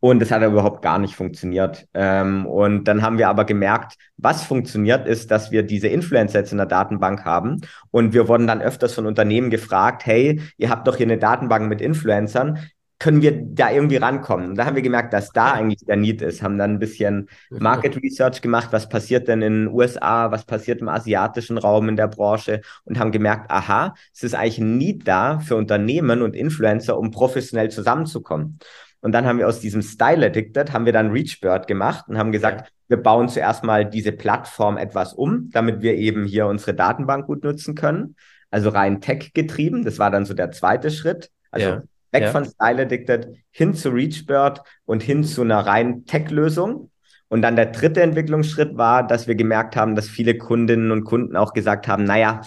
Und 0.00 0.20
das 0.20 0.30
hat 0.30 0.42
überhaupt 0.42 0.82
gar 0.82 0.98
nicht 0.98 1.16
funktioniert. 1.16 1.86
Ähm, 1.94 2.46
und 2.46 2.84
dann 2.84 3.02
haben 3.02 3.18
wir 3.18 3.28
aber 3.28 3.44
gemerkt, 3.44 3.96
was 4.16 4.44
funktioniert, 4.44 5.06
ist, 5.06 5.30
dass 5.30 5.50
wir 5.50 5.62
diese 5.62 5.88
Influencer 5.88 6.40
jetzt 6.40 6.52
in 6.52 6.58
der 6.58 6.66
Datenbank 6.66 7.24
haben. 7.24 7.60
Und 7.90 8.12
wir 8.12 8.28
wurden 8.28 8.46
dann 8.46 8.62
öfters 8.62 8.94
von 8.94 9.06
Unternehmen 9.06 9.50
gefragt, 9.50 10.06
hey, 10.06 10.40
ihr 10.56 10.70
habt 10.70 10.86
doch 10.86 10.96
hier 10.96 11.06
eine 11.06 11.18
Datenbank 11.18 11.68
mit 11.68 11.80
Influencern. 11.80 12.58
Können 13.04 13.20
wir 13.20 13.32
da 13.38 13.70
irgendwie 13.70 13.96
rankommen? 13.96 14.48
Und 14.48 14.54
da 14.54 14.64
haben 14.64 14.76
wir 14.76 14.82
gemerkt, 14.82 15.12
dass 15.12 15.28
da 15.28 15.52
eigentlich 15.52 15.84
der 15.86 15.96
Need 15.96 16.22
ist, 16.22 16.42
haben 16.42 16.56
dann 16.56 16.70
ein 16.70 16.78
bisschen 16.78 17.28
Market 17.50 18.02
Research 18.02 18.40
gemacht, 18.40 18.68
was 18.70 18.88
passiert 18.88 19.28
denn 19.28 19.42
in 19.42 19.66
den 19.66 19.68
USA, 19.68 20.30
was 20.30 20.46
passiert 20.46 20.80
im 20.80 20.88
asiatischen 20.88 21.58
Raum 21.58 21.90
in 21.90 21.96
der 21.96 22.08
Branche 22.08 22.62
und 22.84 22.98
haben 22.98 23.12
gemerkt, 23.12 23.50
aha, 23.50 23.92
es 24.14 24.22
ist 24.22 24.34
eigentlich 24.34 24.56
ein 24.56 24.78
Need 24.78 25.06
da 25.06 25.38
für 25.40 25.56
Unternehmen 25.56 26.22
und 26.22 26.34
Influencer, 26.34 26.96
um 26.98 27.10
professionell 27.10 27.70
zusammenzukommen. 27.70 28.58
Und 29.02 29.12
dann 29.12 29.26
haben 29.26 29.38
wir 29.38 29.48
aus 29.48 29.60
diesem 29.60 29.82
Style 29.82 30.24
Addicted, 30.24 30.72
haben 30.72 30.86
wir 30.86 30.94
dann 30.94 31.10
ReachBird 31.10 31.66
gemacht 31.66 32.06
und 32.08 32.16
haben 32.16 32.32
gesagt, 32.32 32.72
wir 32.88 32.96
bauen 32.96 33.28
zuerst 33.28 33.64
mal 33.64 33.84
diese 33.84 34.12
Plattform 34.12 34.78
etwas 34.78 35.12
um, 35.12 35.50
damit 35.52 35.82
wir 35.82 35.94
eben 35.94 36.24
hier 36.24 36.46
unsere 36.46 36.72
Datenbank 36.72 37.26
gut 37.26 37.44
nutzen 37.44 37.74
können. 37.74 38.16
Also 38.50 38.70
rein 38.70 39.02
Tech 39.02 39.32
getrieben. 39.34 39.84
Das 39.84 39.98
war 39.98 40.10
dann 40.10 40.24
so 40.24 40.32
der 40.32 40.52
zweite 40.52 40.90
Schritt. 40.90 41.30
Also 41.50 41.68
ja. 41.68 41.82
Weg 42.14 42.22
ja. 42.22 42.30
von 42.30 42.46
Style 42.46 42.82
Addicted 42.82 43.28
hin 43.50 43.74
zu 43.74 43.90
ReachBird 43.90 44.62
und 44.86 45.02
hin 45.02 45.24
zu 45.24 45.42
einer 45.42 45.66
rein 45.66 46.06
Tech-Lösung. 46.06 46.90
Und 47.28 47.42
dann 47.42 47.56
der 47.56 47.66
dritte 47.66 48.00
Entwicklungsschritt 48.00 48.76
war, 48.76 49.06
dass 49.06 49.26
wir 49.26 49.34
gemerkt 49.34 49.76
haben, 49.76 49.96
dass 49.96 50.08
viele 50.08 50.38
Kundinnen 50.38 50.92
und 50.92 51.04
Kunden 51.04 51.36
auch 51.36 51.52
gesagt 51.52 51.88
haben, 51.88 52.04
naja, 52.04 52.42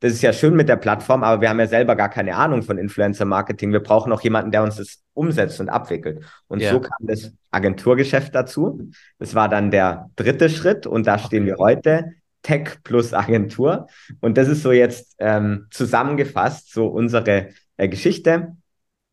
das 0.00 0.14
ist 0.14 0.22
ja 0.22 0.32
schön 0.32 0.56
mit 0.56 0.68
der 0.68 0.76
Plattform, 0.76 1.22
aber 1.22 1.40
wir 1.40 1.48
haben 1.48 1.60
ja 1.60 1.68
selber 1.68 1.94
gar 1.94 2.08
keine 2.08 2.34
Ahnung 2.34 2.62
von 2.62 2.76
Influencer-Marketing. 2.76 3.72
Wir 3.72 3.80
brauchen 3.80 4.12
auch 4.12 4.20
jemanden, 4.20 4.50
der 4.50 4.64
uns 4.64 4.76
das 4.76 4.98
umsetzt 5.14 5.60
und 5.60 5.68
abwickelt. 5.68 6.24
Und 6.48 6.60
ja. 6.60 6.72
so 6.72 6.80
kam 6.80 6.98
das 7.02 7.32
Agenturgeschäft 7.52 8.34
dazu. 8.34 8.90
Das 9.20 9.36
war 9.36 9.48
dann 9.48 9.70
der 9.70 10.10
dritte 10.16 10.50
Schritt 10.50 10.88
und 10.88 11.06
da 11.06 11.18
stehen 11.18 11.46
wir 11.46 11.58
heute. 11.58 12.14
Tech 12.42 12.82
plus 12.82 13.14
Agentur. 13.14 13.86
Und 14.20 14.36
das 14.36 14.48
ist 14.48 14.62
so 14.62 14.72
jetzt 14.72 15.14
ähm, 15.18 15.68
zusammengefasst, 15.70 16.72
so 16.72 16.88
unsere 16.88 17.50
äh, 17.76 17.88
Geschichte, 17.88 18.56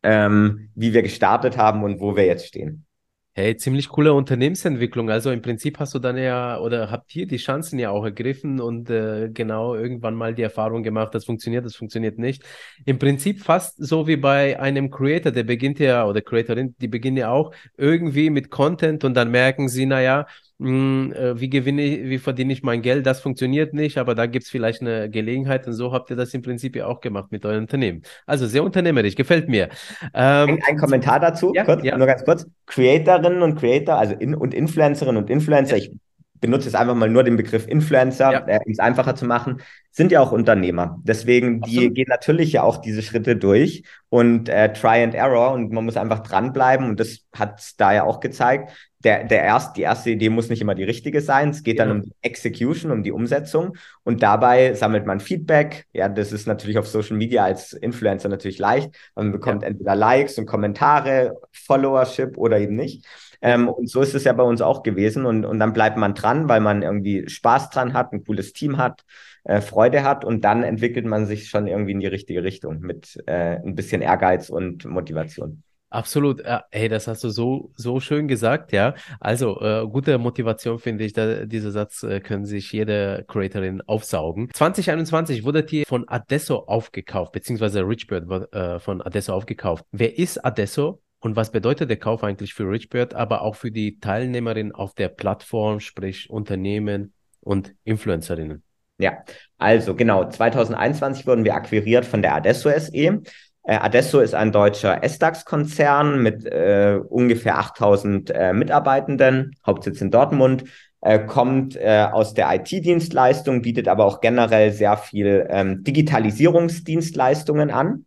ähm, 0.02 0.70
wie 0.74 0.92
wir 0.92 1.02
gestartet 1.02 1.56
haben 1.56 1.84
und 1.84 2.00
wo 2.00 2.16
wir 2.16 2.26
jetzt 2.26 2.46
stehen. 2.46 2.86
Hey, 3.32 3.56
ziemlich 3.56 3.88
coole 3.88 4.12
Unternehmensentwicklung. 4.12 5.08
Also 5.08 5.30
im 5.30 5.40
Prinzip 5.40 5.78
hast 5.78 5.94
du 5.94 6.00
dann 6.00 6.18
ja 6.18 6.58
oder 6.58 6.90
habt 6.90 7.14
ihr 7.14 7.28
die 7.28 7.36
Chancen 7.36 7.78
ja 7.78 7.90
auch 7.90 8.04
ergriffen 8.04 8.60
und 8.60 8.90
äh, 8.90 9.30
genau 9.32 9.76
irgendwann 9.76 10.14
mal 10.14 10.34
die 10.34 10.42
Erfahrung 10.42 10.82
gemacht, 10.82 11.14
das 11.14 11.24
funktioniert, 11.24 11.64
das 11.64 11.76
funktioniert 11.76 12.18
nicht. 12.18 12.42
Im 12.84 12.98
Prinzip 12.98 13.40
fast 13.40 13.76
so 13.78 14.08
wie 14.08 14.16
bei 14.16 14.58
einem 14.58 14.90
Creator, 14.90 15.30
der 15.30 15.44
beginnt 15.44 15.78
ja 15.78 16.06
oder 16.06 16.22
Creatorin, 16.22 16.74
die 16.80 16.88
beginnen 16.88 17.18
ja 17.18 17.30
auch 17.30 17.54
irgendwie 17.76 18.30
mit 18.30 18.50
Content 18.50 19.04
und 19.04 19.14
dann 19.14 19.30
merken 19.30 19.68
sie, 19.68 19.86
naja, 19.86 20.26
hm, 20.26 20.49
äh, 20.60 21.40
wie 21.40 21.48
gewinne 21.48 21.82
ich, 21.82 22.08
wie 22.10 22.18
verdiene 22.18 22.52
ich 22.52 22.62
mein 22.62 22.82
Geld, 22.82 23.06
das 23.06 23.20
funktioniert 23.20 23.72
nicht, 23.72 23.96
aber 23.96 24.14
da 24.14 24.26
gibt 24.26 24.44
es 24.44 24.50
vielleicht 24.50 24.82
eine 24.82 25.08
Gelegenheit 25.08 25.66
und 25.66 25.72
so 25.72 25.92
habt 25.92 26.10
ihr 26.10 26.16
das 26.16 26.34
im 26.34 26.42
Prinzip 26.42 26.76
ja 26.76 26.86
auch 26.86 27.00
gemacht 27.00 27.32
mit 27.32 27.46
eurem 27.46 27.62
Unternehmen. 27.62 28.02
Also 28.26 28.46
sehr 28.46 28.62
unternehmerisch, 28.62 29.14
gefällt 29.14 29.48
mir. 29.48 29.70
Ähm, 30.12 30.50
ein, 30.50 30.58
ein, 30.66 30.76
Kommentar 30.76 31.18
dazu, 31.18 31.52
ja, 31.54 31.64
kurz, 31.64 31.82
ja. 31.82 31.96
nur 31.96 32.06
ganz 32.06 32.24
kurz. 32.24 32.46
Creatorinnen 32.66 33.42
und 33.42 33.58
Creator, 33.58 33.96
also 33.96 34.14
in, 34.14 34.34
und 34.34 34.52
Influencerinnen 34.52 35.22
und 35.22 35.30
Influencer, 35.30 35.76
ja. 35.76 35.84
ich 35.84 35.92
benutze 36.40 36.66
jetzt 36.66 36.74
einfach 36.74 36.94
mal 36.94 37.08
nur 37.08 37.22
den 37.22 37.36
Begriff 37.36 37.66
Influencer, 37.66 38.32
ja. 38.32 38.46
äh, 38.46 38.60
um 38.64 38.72
es 38.72 38.78
einfacher 38.78 39.14
zu 39.14 39.24
machen, 39.24 39.62
sind 39.90 40.12
ja 40.12 40.20
auch 40.20 40.32
Unternehmer. 40.32 40.98
Deswegen, 41.04 41.62
Absolut. 41.62 41.82
die 41.82 41.94
gehen 41.94 42.06
natürlich 42.08 42.52
ja 42.52 42.62
auch 42.62 42.78
diese 42.78 43.02
Schritte 43.02 43.36
durch 43.36 43.84
und 44.08 44.48
äh, 44.48 44.72
Try 44.72 45.02
and 45.02 45.14
Error 45.14 45.52
und 45.52 45.72
man 45.72 45.84
muss 45.84 45.96
einfach 45.96 46.20
dranbleiben 46.20 46.88
und 46.88 47.00
das 47.00 47.20
hat 47.34 47.60
da 47.78 47.92
ja 47.92 48.04
auch 48.04 48.20
gezeigt. 48.20 48.89
Der, 49.02 49.24
der 49.24 49.42
erst, 49.42 49.76
die 49.76 49.82
erste 49.82 50.10
Idee 50.10 50.28
muss 50.28 50.50
nicht 50.50 50.60
immer 50.60 50.74
die 50.74 50.84
richtige 50.84 51.22
sein. 51.22 51.50
Es 51.50 51.62
geht 51.62 51.78
ja. 51.78 51.86
dann 51.86 51.96
um 51.96 52.02
die 52.02 52.12
Execution, 52.20 52.92
um 52.92 53.02
die 53.02 53.12
Umsetzung 53.12 53.76
und 54.04 54.22
dabei 54.22 54.74
sammelt 54.74 55.06
man 55.06 55.20
Feedback. 55.20 55.86
Ja, 55.92 56.08
das 56.08 56.32
ist 56.32 56.46
natürlich 56.46 56.78
auf 56.78 56.86
Social 56.86 57.16
Media 57.16 57.44
als 57.44 57.72
Influencer 57.72 58.28
natürlich 58.28 58.58
leicht. 58.58 58.94
Man 59.14 59.32
bekommt 59.32 59.62
ja. 59.62 59.68
entweder 59.68 59.96
Likes 59.96 60.36
und 60.38 60.46
Kommentare, 60.46 61.38
Followership 61.52 62.36
oder 62.36 62.58
eben 62.58 62.76
nicht. 62.76 63.06
Ähm, 63.42 63.68
und 63.68 63.88
so 63.88 64.02
ist 64.02 64.14
es 64.14 64.24
ja 64.24 64.32
bei 64.32 64.42
uns 64.42 64.60
auch 64.60 64.82
gewesen. 64.82 65.26
Und, 65.26 65.44
und 65.44 65.58
dann 65.58 65.72
bleibt 65.72 65.96
man 65.96 66.14
dran, 66.14 66.48
weil 66.48 66.60
man 66.60 66.82
irgendwie 66.82 67.28
Spaß 67.28 67.70
dran 67.70 67.94
hat, 67.94 68.12
ein 68.12 68.24
cooles 68.24 68.52
Team 68.52 68.76
hat, 68.76 69.04
äh, 69.44 69.60
Freude 69.60 70.02
hat. 70.02 70.24
Und 70.24 70.44
dann 70.44 70.62
entwickelt 70.62 71.06
man 71.06 71.26
sich 71.26 71.48
schon 71.48 71.66
irgendwie 71.66 71.92
in 71.92 72.00
die 72.00 72.06
richtige 72.06 72.42
Richtung 72.42 72.80
mit 72.80 73.18
äh, 73.26 73.56
ein 73.56 73.74
bisschen 73.74 74.02
Ehrgeiz 74.02 74.50
und 74.50 74.84
Motivation. 74.84 75.62
Absolut. 75.90 76.40
Äh, 76.40 76.60
hey, 76.70 76.88
das 76.88 77.08
hast 77.08 77.24
du 77.24 77.30
so, 77.30 77.72
so 77.74 77.98
schön 77.98 78.28
gesagt, 78.28 78.72
ja. 78.72 78.94
Also, 79.18 79.60
äh, 79.60 79.86
gute 79.86 80.16
Motivation 80.18 80.78
finde 80.78 81.04
ich, 81.04 81.12
da, 81.12 81.44
dieser 81.44 81.72
Satz 81.72 82.04
äh, 82.04 82.20
können 82.20 82.46
sich 82.46 82.72
jede 82.72 83.24
Creatorin 83.26 83.82
aufsaugen. 83.82 84.50
2021 84.54 85.44
wurde 85.44 85.66
ihr 85.68 85.84
von 85.84 86.08
Adesso 86.08 86.58
aufgekauft, 86.66 87.32
beziehungsweise 87.32 87.86
Richbird 87.86 88.54
äh, 88.54 88.78
von 88.78 89.02
Adesso 89.02 89.34
aufgekauft. 89.34 89.84
Wer 89.90 90.16
ist 90.16 90.44
Adesso? 90.44 91.02
Und 91.18 91.36
was 91.36 91.50
bedeutet 91.50 91.90
der 91.90 91.98
Kauf 91.98 92.24
eigentlich 92.24 92.54
für 92.54 92.70
Richbird, 92.70 93.14
aber 93.14 93.42
auch 93.42 93.56
für 93.56 93.70
die 93.70 93.98
Teilnehmerin 93.98 94.72
auf 94.72 94.94
der 94.94 95.08
Plattform, 95.08 95.80
sprich 95.80 96.30
Unternehmen 96.30 97.12
und 97.40 97.74
Influencerinnen? 97.84 98.62
Ja, 98.98 99.24
also 99.58 99.94
genau, 99.94 100.28
2021 100.28 101.26
wurden 101.26 101.44
wir 101.44 101.54
akquiriert 101.54 102.04
von 102.04 102.22
der 102.22 102.34
Adesso 102.34 102.70
SE. 102.70 103.22
Äh, 103.62 103.76
Adesso 103.76 104.20
ist 104.20 104.34
ein 104.34 104.52
deutscher 104.52 105.02
S-DAX-Konzern 105.02 106.22
mit 106.22 106.46
äh, 106.46 106.98
ungefähr 107.08 107.58
8000 107.58 108.30
äh, 108.30 108.52
Mitarbeitenden, 108.52 109.56
Hauptsitz 109.66 110.00
in 110.00 110.10
Dortmund, 110.10 110.64
äh, 111.02 111.18
kommt 111.18 111.76
äh, 111.76 112.06
aus 112.10 112.34
der 112.34 112.54
IT-Dienstleistung, 112.54 113.62
bietet 113.62 113.88
aber 113.88 114.04
auch 114.04 114.20
generell 114.20 114.72
sehr 114.72 114.96
viel 114.96 115.46
ähm, 115.50 115.82
Digitalisierungsdienstleistungen 115.82 117.70
an 117.70 118.04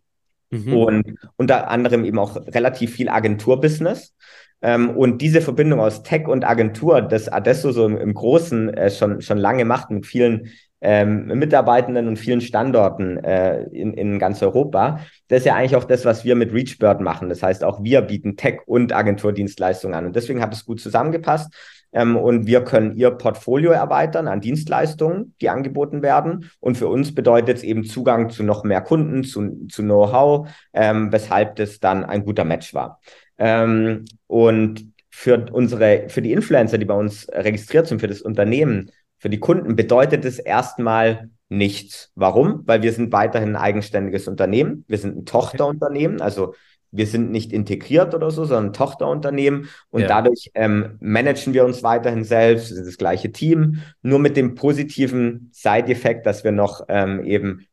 mhm. 0.51 0.73
und 0.73 1.15
unter 1.35 1.69
anderem 1.69 2.05
eben 2.05 2.19
auch 2.19 2.35
relativ 2.35 2.93
viel 2.93 3.09
Agenturbusiness. 3.09 4.13
Ähm, 4.61 4.91
und 4.91 5.21
diese 5.21 5.41
Verbindung 5.41 5.79
aus 5.79 6.03
Tech 6.03 6.27
und 6.27 6.45
Agentur, 6.45 7.01
das 7.01 7.27
Adesso 7.27 7.71
so 7.71 7.85
im, 7.85 7.97
im 7.97 8.13
Großen 8.13 8.73
äh, 8.73 8.89
schon, 8.89 9.21
schon 9.21 9.37
lange 9.37 9.65
macht 9.65 9.91
mit 9.91 10.05
vielen 10.05 10.49
ähm, 10.83 11.27
Mitarbeitenden 11.27 12.09
und 12.09 12.17
vielen 12.17 12.41
Standorten 12.41 13.17
äh, 13.23 13.63
in, 13.71 13.93
in 13.93 14.19
ganz 14.19 14.43
Europa. 14.43 14.99
Das 15.29 15.39
ist 15.39 15.45
ja 15.45 15.55
eigentlich 15.55 15.77
auch 15.77 15.85
das, 15.85 16.03
was 16.03 16.25
wir 16.25 16.35
mit 16.35 16.53
ReachBird 16.53 16.99
machen. 16.99 17.29
Das 17.29 17.41
heißt, 17.41 17.63
auch 17.63 17.81
wir 17.81 18.01
bieten 18.01 18.35
Tech- 18.35 18.67
und 18.67 18.93
Agenturdienstleistungen 18.93 19.95
an. 19.95 20.05
Und 20.05 20.15
deswegen 20.17 20.41
hat 20.41 20.53
es 20.53 20.65
gut 20.65 20.81
zusammengepasst. 20.81 21.53
Ähm, 21.93 22.17
und 22.17 22.47
wir 22.47 22.65
können 22.65 22.95
ihr 22.95 23.11
Portfolio 23.11 23.71
erweitern 23.71 24.27
an 24.27 24.41
Dienstleistungen, 24.41 25.33
die 25.39 25.49
angeboten 25.49 26.01
werden. 26.01 26.51
Und 26.59 26.77
für 26.77 26.89
uns 26.89 27.15
bedeutet 27.15 27.57
es 27.57 27.63
eben 27.63 27.85
Zugang 27.85 28.29
zu 28.29 28.43
noch 28.43 28.65
mehr 28.65 28.81
Kunden, 28.81 29.23
zu, 29.23 29.65
zu 29.69 29.83
Know-how, 29.83 30.49
ähm, 30.73 31.13
weshalb 31.13 31.55
das 31.55 31.79
dann 31.79 32.03
ein 32.03 32.25
guter 32.25 32.43
Match 32.43 32.73
war. 32.73 32.99
Ähm, 33.37 34.03
und 34.27 34.91
für 35.09 35.45
unsere, 35.51 36.09
für 36.09 36.21
die 36.21 36.33
Influencer, 36.33 36.77
die 36.77 36.85
bei 36.85 36.95
uns 36.95 37.27
registriert 37.31 37.87
sind, 37.87 38.01
für 38.01 38.07
das 38.07 38.21
Unternehmen, 38.21 38.91
für 39.23 39.29
die 39.29 39.39
Kunden 39.39 39.77
bedeutet 39.77 40.25
es 40.25 40.37
erstmal 40.37 41.29
nichts. 41.47 42.11
Warum? 42.13 42.63
Weil 42.65 42.81
wir 42.81 42.91
sind 42.91 43.13
weiterhin 43.13 43.55
ein 43.55 43.61
eigenständiges 43.61 44.27
Unternehmen. 44.27 44.83
Wir 44.89 44.97
sind 44.97 45.15
ein 45.15 45.25
Tochterunternehmen, 45.25 46.19
also 46.19 46.55
wir 46.91 47.07
sind 47.07 47.31
nicht 47.31 47.53
integriert 47.53 48.13
oder 48.13 48.31
so, 48.31 48.43
sondern 48.43 48.65
ein 48.65 48.73
Tochterunternehmen 48.73 49.69
und 49.91 50.01
ja. 50.01 50.07
dadurch 50.07 50.51
ähm, 50.55 50.97
managen 50.99 51.53
wir 51.53 51.63
uns 51.63 51.83
weiterhin 51.83 52.25
selbst, 52.25 52.71
wir 52.71 52.75
sind 52.75 52.85
das 52.85 52.97
gleiche 52.97 53.31
Team, 53.31 53.81
nur 54.01 54.19
mit 54.19 54.35
dem 54.35 54.55
positiven 54.55 55.49
Side-Effekt, 55.53 56.25
dass 56.25 56.43
wir 56.43 56.51
noch 56.51 56.81
ähm, 56.89 57.23
eben 57.23 57.65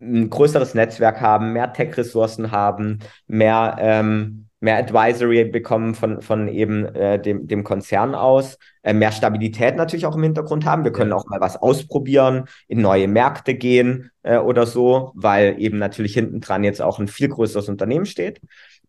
ein 0.00 0.30
größeres 0.30 0.72
Netzwerk 0.72 1.20
haben, 1.20 1.52
mehr 1.52 1.74
Tech-Ressourcen 1.74 2.50
haben, 2.50 3.00
mehr 3.26 3.76
ähm, 3.78 4.45
mehr 4.60 4.78
Advisory 4.78 5.44
bekommen 5.44 5.94
von, 5.94 6.22
von 6.22 6.48
eben 6.48 6.86
äh, 6.86 7.20
dem, 7.20 7.46
dem 7.46 7.62
Konzern 7.62 8.14
aus, 8.14 8.58
äh, 8.82 8.94
mehr 8.94 9.12
Stabilität 9.12 9.76
natürlich 9.76 10.06
auch 10.06 10.16
im 10.16 10.22
Hintergrund 10.22 10.64
haben. 10.64 10.84
Wir 10.84 10.92
können 10.92 11.12
auch 11.12 11.26
mal 11.26 11.40
was 11.40 11.56
ausprobieren, 11.56 12.44
in 12.66 12.80
neue 12.80 13.06
Märkte 13.06 13.54
gehen 13.54 14.10
äh, 14.22 14.38
oder 14.38 14.66
so, 14.66 15.12
weil 15.14 15.56
eben 15.58 15.78
natürlich 15.78 16.14
hinten 16.14 16.40
dran 16.40 16.64
jetzt 16.64 16.80
auch 16.80 16.98
ein 16.98 17.08
viel 17.08 17.28
größeres 17.28 17.68
Unternehmen 17.68 18.06
steht. 18.06 18.40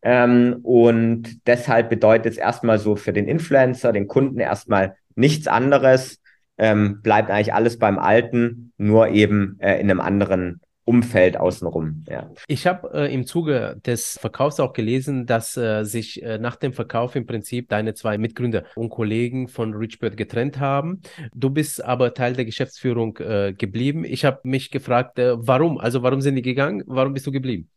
Ähm, 0.02 0.60
und 0.64 1.46
deshalb 1.48 1.90
bedeutet 1.90 2.34
es 2.34 2.38
erstmal 2.38 2.80
so 2.80 2.96
für 2.96 3.14
den 3.14 3.28
Influencer, 3.28 3.92
den 3.92 4.08
Kunden 4.08 4.40
erstmal 4.40 4.96
nichts 5.16 5.48
anderes, 5.48 6.22
ähm, 6.58 7.02
bleibt 7.02 7.30
eigentlich 7.30 7.54
alles 7.54 7.78
beim 7.78 8.00
Alten, 8.00 8.74
nur 8.78 9.10
eben 9.10 9.58
äh, 9.60 9.80
in 9.80 9.92
einem 9.92 10.00
anderen 10.00 10.62
Umfeld 10.88 11.36
außenrum. 11.36 12.06
Ja. 12.08 12.32
Ich 12.48 12.66
habe 12.66 12.90
äh, 12.94 13.14
im 13.14 13.26
Zuge 13.26 13.78
des 13.86 14.18
Verkaufs 14.20 14.60
auch 14.62 14.72
gelesen, 14.72 15.26
dass 15.26 15.58
äh, 15.58 15.84
sich 15.84 16.24
äh, 16.24 16.38
nach 16.38 16.56
dem 16.56 16.72
Verkauf 16.72 17.18
im 17.18 17.26
Prinzip 17.26 17.68
deine 17.68 17.94
zwei 17.94 18.18
Mitgründer 18.18 18.64
und 18.76 18.90
Kollegen 18.90 19.50
von 19.50 19.74
Richbird 19.74 20.16
getrennt 20.16 20.60
haben. 20.60 21.02
Du 21.36 21.50
bist 21.50 21.84
aber 21.84 22.14
Teil 22.14 22.34
der 22.34 22.46
Geschäftsführung 22.46 23.18
äh, 23.18 23.54
geblieben. 23.54 24.06
Ich 24.06 24.24
habe 24.24 24.40
mich 24.44 24.72
gefragt, 24.72 25.20
äh, 25.20 25.36
warum? 25.38 25.78
Also 25.78 26.04
warum 26.04 26.22
sind 26.22 26.36
die 26.36 26.42
gegangen? 26.42 26.84
Warum 26.88 27.14
bist 27.14 27.28
du 27.28 27.34
geblieben? 27.34 27.70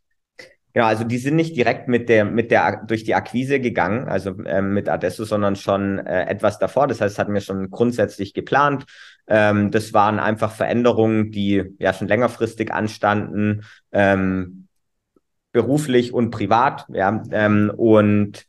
Genau, 0.72 0.86
also 0.86 1.02
die 1.04 1.18
sind 1.18 1.34
nicht 1.34 1.56
direkt 1.56 1.88
mit 1.88 2.08
der, 2.08 2.24
mit 2.24 2.50
der, 2.52 2.84
durch 2.86 3.02
die 3.02 3.14
Akquise 3.14 3.58
gegangen, 3.60 4.08
also 4.08 4.34
ähm, 4.46 4.72
mit 4.72 4.88
Adesso, 4.88 5.24
sondern 5.24 5.56
schon 5.56 5.98
äh, 5.98 6.26
etwas 6.26 6.58
davor. 6.60 6.86
Das 6.86 7.00
heißt, 7.00 7.18
hatten 7.18 7.34
wir 7.34 7.40
schon 7.40 7.70
grundsätzlich 7.70 8.34
geplant. 8.34 8.86
Ähm, 9.26 9.72
das 9.72 9.92
waren 9.92 10.20
einfach 10.20 10.52
Veränderungen, 10.52 11.32
die 11.32 11.64
ja 11.78 11.92
schon 11.92 12.06
längerfristig 12.06 12.72
anstanden, 12.72 13.64
ähm, 13.90 14.68
beruflich 15.52 16.12
und 16.12 16.30
privat. 16.30 16.86
Ja, 16.90 17.20
ähm, 17.32 17.72
und 17.76 18.46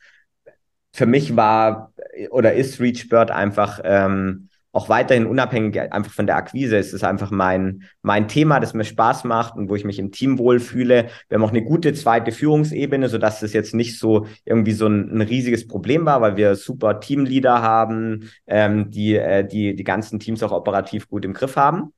für 0.94 1.08
mich 1.08 1.36
war 1.36 1.92
oder 2.30 2.54
ist 2.54 2.80
ReachBird 2.80 3.32
einfach 3.32 3.80
ähm, 3.84 4.50
auch 4.72 4.90
weiterhin 4.90 5.25
unabhängig 5.25 5.80
einfach 5.92 6.12
von 6.12 6.28
der 6.28 6.38
Akquise. 6.38 6.78
Es 6.78 6.94
ist 6.94 7.04
einfach 7.04 7.32
mein, 7.32 7.84
mein 8.01 8.28
Thema, 8.28 8.60
das 8.60 8.74
mir 8.74 8.84
Spaß 8.84 9.25
macht 9.25 9.56
und 9.56 9.70
wo 9.70 9.75
ich 9.75 9.84
mich 9.84 10.00
im 10.00 10.12
Team 10.12 10.38
wohlfühle. 10.38 11.10
Wir 11.28 11.36
haben 11.36 11.44
auch 11.44 11.51
eine 11.51 11.63
gute 11.63 11.94
zweite 11.94 12.32
Führungsebene, 12.32 13.10
sodass 13.10 13.42
das 13.42 13.54
jetzt 13.54 13.74
nicht 13.74 14.00
so 14.00 14.28
irgendwie 14.46 14.72
so 14.72 14.88
ein, 14.88 15.18
ein 15.18 15.22
riesiges 15.22 15.68
Problem 15.68 16.06
war, 16.06 16.22
weil 16.22 16.38
wir 16.38 16.56
super 16.56 17.00
Teamleader 17.00 17.62
haben, 17.62 18.30
ähm, 18.48 18.90
die, 18.92 19.16
äh, 19.16 19.46
die 19.46 19.75
die 19.75 19.84
ganzen 19.84 20.20
Teams 20.20 20.42
auch 20.44 20.51
operativ 20.51 21.10
gut 21.10 21.25
im 21.25 21.34
Griff 21.34 21.56
haben. 21.58 21.94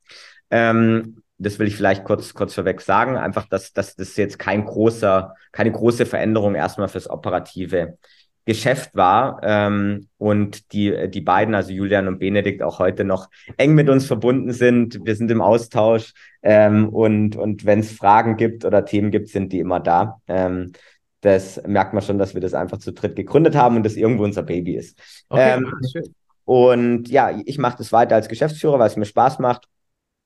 Ähm, 0.50 1.18
das 1.38 1.60
will 1.60 1.68
ich 1.68 1.76
vielleicht 1.76 2.06
kurz, 2.06 2.34
kurz 2.34 2.54
vorweg 2.54 2.82
sagen, 2.82 3.18
einfach, 3.18 3.48
dass, 3.48 3.74
dass 3.74 3.96
das 3.96 4.16
jetzt 4.18 4.40
kein 4.40 4.66
großer, 4.66 5.36
keine 5.52 5.72
große 5.72 6.06
Veränderung 6.06 6.56
erstmal 6.56 6.88
fürs 6.88 7.10
Operative 7.10 7.98
Geschäft 8.46 8.94
war 8.94 9.40
ähm, 9.42 10.10
und 10.18 10.74
die, 10.74 11.10
die 11.10 11.22
beiden, 11.22 11.56
also 11.56 11.72
Julian 11.72 12.08
und 12.08 12.20
Benedikt, 12.20 12.62
auch 12.62 12.80
heute 12.80 13.06
noch 13.06 13.30
eng 13.58 13.74
mit 13.74 13.90
uns 13.90 14.06
verbunden 14.06 14.52
sind. 14.52 15.00
Wir 15.06 15.16
sind 15.16 15.32
im 15.32 15.42
Austausch 15.42 16.14
ähm, 16.42 16.90
und, 16.90 17.38
und 17.38 17.66
wenn 17.66 17.80
es 17.80 17.94
Fragen 17.94 18.36
gibt 18.36 18.66
oder 18.66 18.84
Themen 18.84 19.12
gibt, 19.12 19.30
sind 19.30 19.54
die 19.54 19.60
immer 19.60 19.80
da. 19.80 20.20
Ähm, 20.28 20.74
das 21.22 21.62
merkt 21.66 21.94
man 21.94 22.04
schon, 22.04 22.18
dass 22.18 22.34
wir 22.34 22.42
das 22.42 22.54
einfach 22.54 22.80
zu 22.80 22.92
dritt 22.92 23.16
gegründet 23.16 23.56
haben 23.56 23.78
und 23.78 23.84
das 23.84 23.96
irgendwo 23.96 24.26
unser 24.26 24.44
Baby 24.44 24.76
ist. 24.76 25.00
Okay, 25.30 25.56
ähm, 25.56 25.74
und 26.46 27.08
ja, 27.08 27.40
ich 27.46 27.58
mache 27.58 27.78
das 27.78 27.94
weiter 27.94 28.16
als 28.16 28.28
Geschäftsführer, 28.28 28.78
weil 28.78 28.88
es 28.88 28.98
mir 28.98 29.06
Spaß 29.06 29.40
macht. 29.40 29.70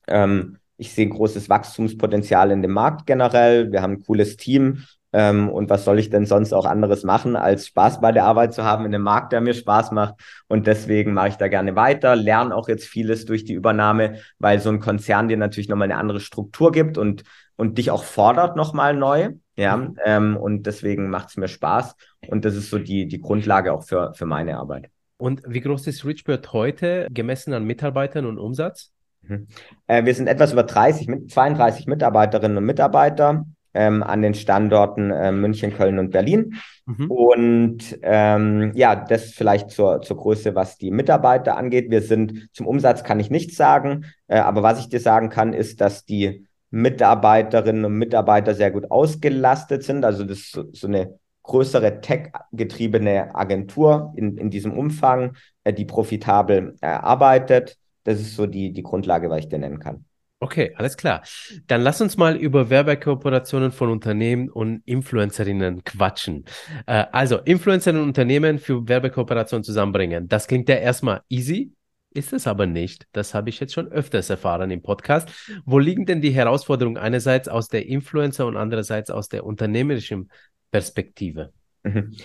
Ähm, 0.08 0.58
ich 0.76 0.92
sehe 0.92 1.08
großes 1.08 1.48
Wachstumspotenzial 1.48 2.50
in 2.50 2.62
dem 2.62 2.72
Markt 2.72 3.06
generell. 3.06 3.70
Wir 3.70 3.82
haben 3.82 3.94
ein 3.94 4.02
cooles 4.02 4.36
Team 4.36 4.84
ähm, 5.12 5.48
und 5.48 5.70
was 5.70 5.84
soll 5.84 5.98
ich 5.98 6.10
denn 6.10 6.26
sonst 6.26 6.52
auch 6.52 6.66
anderes 6.66 7.02
machen, 7.02 7.34
als 7.34 7.66
Spaß 7.66 8.00
bei 8.00 8.12
der 8.12 8.24
Arbeit 8.24 8.52
zu 8.52 8.64
haben 8.64 8.84
in 8.84 8.94
einem 8.94 9.04
Markt, 9.04 9.32
der 9.32 9.40
mir 9.40 9.54
Spaß 9.54 9.92
macht. 9.92 10.16
Und 10.48 10.66
deswegen 10.66 11.14
mache 11.14 11.28
ich 11.28 11.36
da 11.36 11.48
gerne 11.48 11.76
weiter, 11.76 12.14
lerne 12.14 12.54
auch 12.54 12.68
jetzt 12.68 12.86
vieles 12.86 13.24
durch 13.24 13.44
die 13.44 13.54
Übernahme, 13.54 14.18
weil 14.38 14.60
so 14.60 14.68
ein 14.68 14.80
Konzern 14.80 15.28
dir 15.28 15.38
natürlich 15.38 15.68
nochmal 15.68 15.90
eine 15.90 15.96
andere 15.96 16.20
Struktur 16.20 16.72
gibt 16.72 16.98
und, 16.98 17.24
und 17.56 17.78
dich 17.78 17.90
auch 17.90 18.04
fordert 18.04 18.56
nochmal 18.56 18.94
neu. 18.94 19.30
Ja, 19.56 19.76
mhm. 19.76 19.96
ähm, 20.04 20.36
und 20.36 20.66
deswegen 20.66 21.10
macht 21.10 21.30
es 21.30 21.36
mir 21.36 21.48
Spaß. 21.48 21.96
Und 22.28 22.44
das 22.44 22.54
ist 22.54 22.70
so 22.70 22.78
die, 22.78 23.08
die 23.08 23.20
Grundlage 23.20 23.72
auch 23.72 23.84
für, 23.84 24.12
für 24.14 24.26
meine 24.26 24.58
Arbeit. 24.58 24.90
Und 25.16 25.42
wie 25.48 25.60
groß 25.60 25.86
ist 25.88 26.04
Richbird 26.04 26.52
heute, 26.52 27.08
gemessen 27.10 27.52
an 27.52 27.64
Mitarbeitern 27.64 28.24
und 28.24 28.38
Umsatz? 28.38 28.92
Mhm. 29.22 29.48
Äh, 29.86 30.04
wir 30.04 30.14
sind 30.14 30.28
etwas 30.28 30.52
über 30.52 30.62
30, 30.62 31.08
32 31.28 31.86
Mitarbeiterinnen 31.86 32.56
und 32.56 32.64
Mitarbeiter 32.64 33.46
ähm, 33.74 34.02
an 34.02 34.22
den 34.22 34.34
Standorten 34.34 35.10
äh, 35.10 35.32
München, 35.32 35.74
Köln 35.74 35.98
und 35.98 36.10
Berlin. 36.10 36.54
Mhm. 36.86 37.10
Und 37.10 37.98
ähm, 38.02 38.72
ja, 38.74 38.96
das 38.96 39.32
vielleicht 39.32 39.70
zur, 39.70 40.00
zur 40.00 40.16
Größe, 40.16 40.54
was 40.54 40.78
die 40.78 40.90
Mitarbeiter 40.90 41.56
angeht. 41.56 41.90
Wir 41.90 42.02
sind 42.02 42.48
zum 42.52 42.66
Umsatz 42.66 43.04
kann 43.04 43.20
ich 43.20 43.30
nichts 43.30 43.56
sagen, 43.56 44.06
äh, 44.26 44.38
aber 44.38 44.62
was 44.62 44.80
ich 44.80 44.88
dir 44.88 45.00
sagen 45.00 45.28
kann, 45.28 45.52
ist, 45.52 45.80
dass 45.80 46.04
die 46.04 46.46
Mitarbeiterinnen 46.70 47.84
und 47.84 47.94
Mitarbeiter 47.94 48.54
sehr 48.54 48.70
gut 48.70 48.90
ausgelastet 48.90 49.82
sind. 49.82 50.04
Also 50.04 50.24
das 50.24 50.38
ist 50.38 50.52
so, 50.52 50.64
so 50.72 50.86
eine 50.86 51.18
größere 51.42 52.00
tech-getriebene 52.00 53.34
Agentur 53.34 54.12
in, 54.16 54.36
in 54.36 54.50
diesem 54.50 54.76
Umfang, 54.76 55.36
äh, 55.64 55.72
die 55.72 55.86
profitabel 55.86 56.76
äh, 56.80 56.86
arbeitet. 56.86 57.76
Das 58.04 58.20
ist 58.20 58.36
so 58.36 58.46
die, 58.46 58.72
die 58.72 58.82
Grundlage, 58.82 59.30
was 59.30 59.40
ich 59.40 59.48
dir 59.48 59.58
nennen 59.58 59.78
kann. 59.78 60.04
Okay, 60.40 60.72
alles 60.76 60.96
klar. 60.96 61.22
Dann 61.66 61.80
lass 61.82 62.00
uns 62.00 62.16
mal 62.16 62.36
über 62.36 62.70
Werbekooperationen 62.70 63.72
von 63.72 63.90
Unternehmen 63.90 64.48
und 64.48 64.82
Influencerinnen 64.84 65.82
quatschen. 65.82 66.44
Äh, 66.86 67.06
also, 67.10 67.38
Influencerinnen 67.38 68.02
und 68.02 68.08
Unternehmen 68.08 68.60
für 68.60 68.86
Werbekooperationen 68.86 69.64
zusammenbringen. 69.64 70.28
Das 70.28 70.46
klingt 70.46 70.68
ja 70.68 70.76
erstmal 70.76 71.22
easy, 71.28 71.72
ist 72.14 72.32
es 72.32 72.46
aber 72.46 72.66
nicht. 72.66 73.08
Das 73.12 73.34
habe 73.34 73.50
ich 73.50 73.58
jetzt 73.58 73.74
schon 73.74 73.88
öfters 73.88 74.30
erfahren 74.30 74.70
im 74.70 74.80
Podcast. 74.80 75.28
Wo 75.64 75.80
liegen 75.80 76.06
denn 76.06 76.20
die 76.20 76.30
Herausforderungen 76.30 76.98
einerseits 76.98 77.48
aus 77.48 77.66
der 77.66 77.86
Influencer 77.86 78.46
und 78.46 78.56
andererseits 78.56 79.10
aus 79.10 79.28
der 79.28 79.44
unternehmerischen 79.44 80.30
Perspektive? 80.70 81.52
Mhm. 81.82 82.16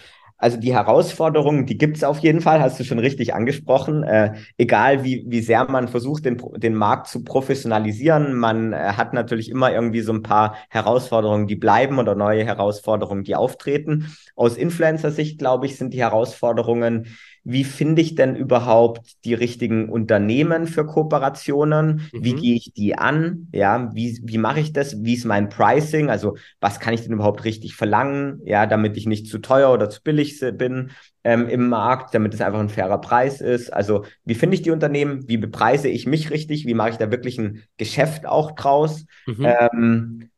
Also 0.43 0.57
die 0.57 0.73
Herausforderungen, 0.73 1.65
die 1.65 1.77
gibt 1.77 1.95
es 1.95 2.03
auf 2.03 2.19
jeden 2.19 2.41
Fall, 2.41 2.59
hast 2.59 2.77
du 2.77 2.83
schon 2.83 2.99
richtig 2.99 3.33
angesprochen. 3.33 4.03
Äh, 4.03 4.33
egal 4.57 5.05
wie, 5.05 5.23
wie 5.25 5.39
sehr 5.39 5.63
man 5.71 5.87
versucht, 5.87 6.25
den, 6.25 6.35
den 6.57 6.75
Markt 6.75 7.07
zu 7.07 7.23
professionalisieren, 7.23 8.33
man 8.33 8.73
äh, 8.73 8.75
hat 8.75 9.13
natürlich 9.13 9.49
immer 9.49 9.71
irgendwie 9.71 10.01
so 10.01 10.11
ein 10.11 10.21
paar 10.21 10.57
Herausforderungen, 10.69 11.47
die 11.47 11.55
bleiben 11.55 11.97
oder 11.97 12.15
neue 12.15 12.43
Herausforderungen, 12.43 13.23
die 13.23 13.35
auftreten. 13.37 14.13
Aus 14.35 14.57
Influencer-Sicht, 14.57 15.39
glaube 15.39 15.65
ich, 15.65 15.77
sind 15.77 15.93
die 15.93 16.01
Herausforderungen, 16.01 17.07
wie 17.43 17.63
finde 17.65 18.01
ich 18.01 18.15
denn 18.15 18.35
überhaupt 18.35 19.23
die 19.25 19.33
richtigen 19.33 19.89
Unternehmen 19.89 20.65
für 20.65 20.85
Kooperationen? 20.85 22.09
Mhm. 22.13 22.23
Wie 22.23 22.35
gehe 22.35 22.55
ich 22.55 22.73
die 22.73 22.97
an? 22.97 23.47
Ja, 23.53 23.91
wie, 23.93 24.19
wie 24.23 24.37
mache 24.37 24.61
ich 24.61 24.71
das? 24.71 25.03
Wie 25.03 25.13
ist 25.13 25.25
mein 25.25 25.49
Pricing? 25.49 26.09
Also, 26.09 26.37
was 26.61 26.79
kann 26.79 26.93
ich 26.93 27.01
denn 27.01 27.11
überhaupt 27.11 27.43
richtig 27.43 27.75
verlangen? 27.75 28.39
Ja, 28.45 28.65
damit 28.65 28.95
ich 28.95 29.07
nicht 29.07 29.27
zu 29.27 29.39
teuer 29.39 29.73
oder 29.73 29.89
zu 29.89 30.01
billig 30.01 30.39
bin 30.53 30.91
ähm, 31.25 31.49
im 31.49 31.67
Markt, 31.67 32.15
damit 32.15 32.33
es 32.33 32.41
einfach 32.41 32.59
ein 32.59 32.69
fairer 32.69 33.01
Preis 33.01 33.41
ist. 33.41 33.73
Also, 33.73 34.05
wie 34.23 34.35
finde 34.35 34.55
ich 34.55 34.61
die 34.61 34.71
Unternehmen? 34.71 35.27
Wie 35.27 35.37
bepreise 35.37 35.89
ich 35.89 36.05
mich 36.05 36.31
richtig? 36.31 36.65
Wie 36.65 36.73
mache 36.73 36.91
ich 36.91 36.97
da 36.97 37.11
wirklich 37.11 37.37
ein 37.37 37.63
Geschäft 37.77 38.25
auch 38.25 38.51
draus? 38.51 39.05
Mhm. 39.25 39.45
Ähm, 39.45 40.29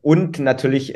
und 0.00 0.38
natürlich 0.40 0.94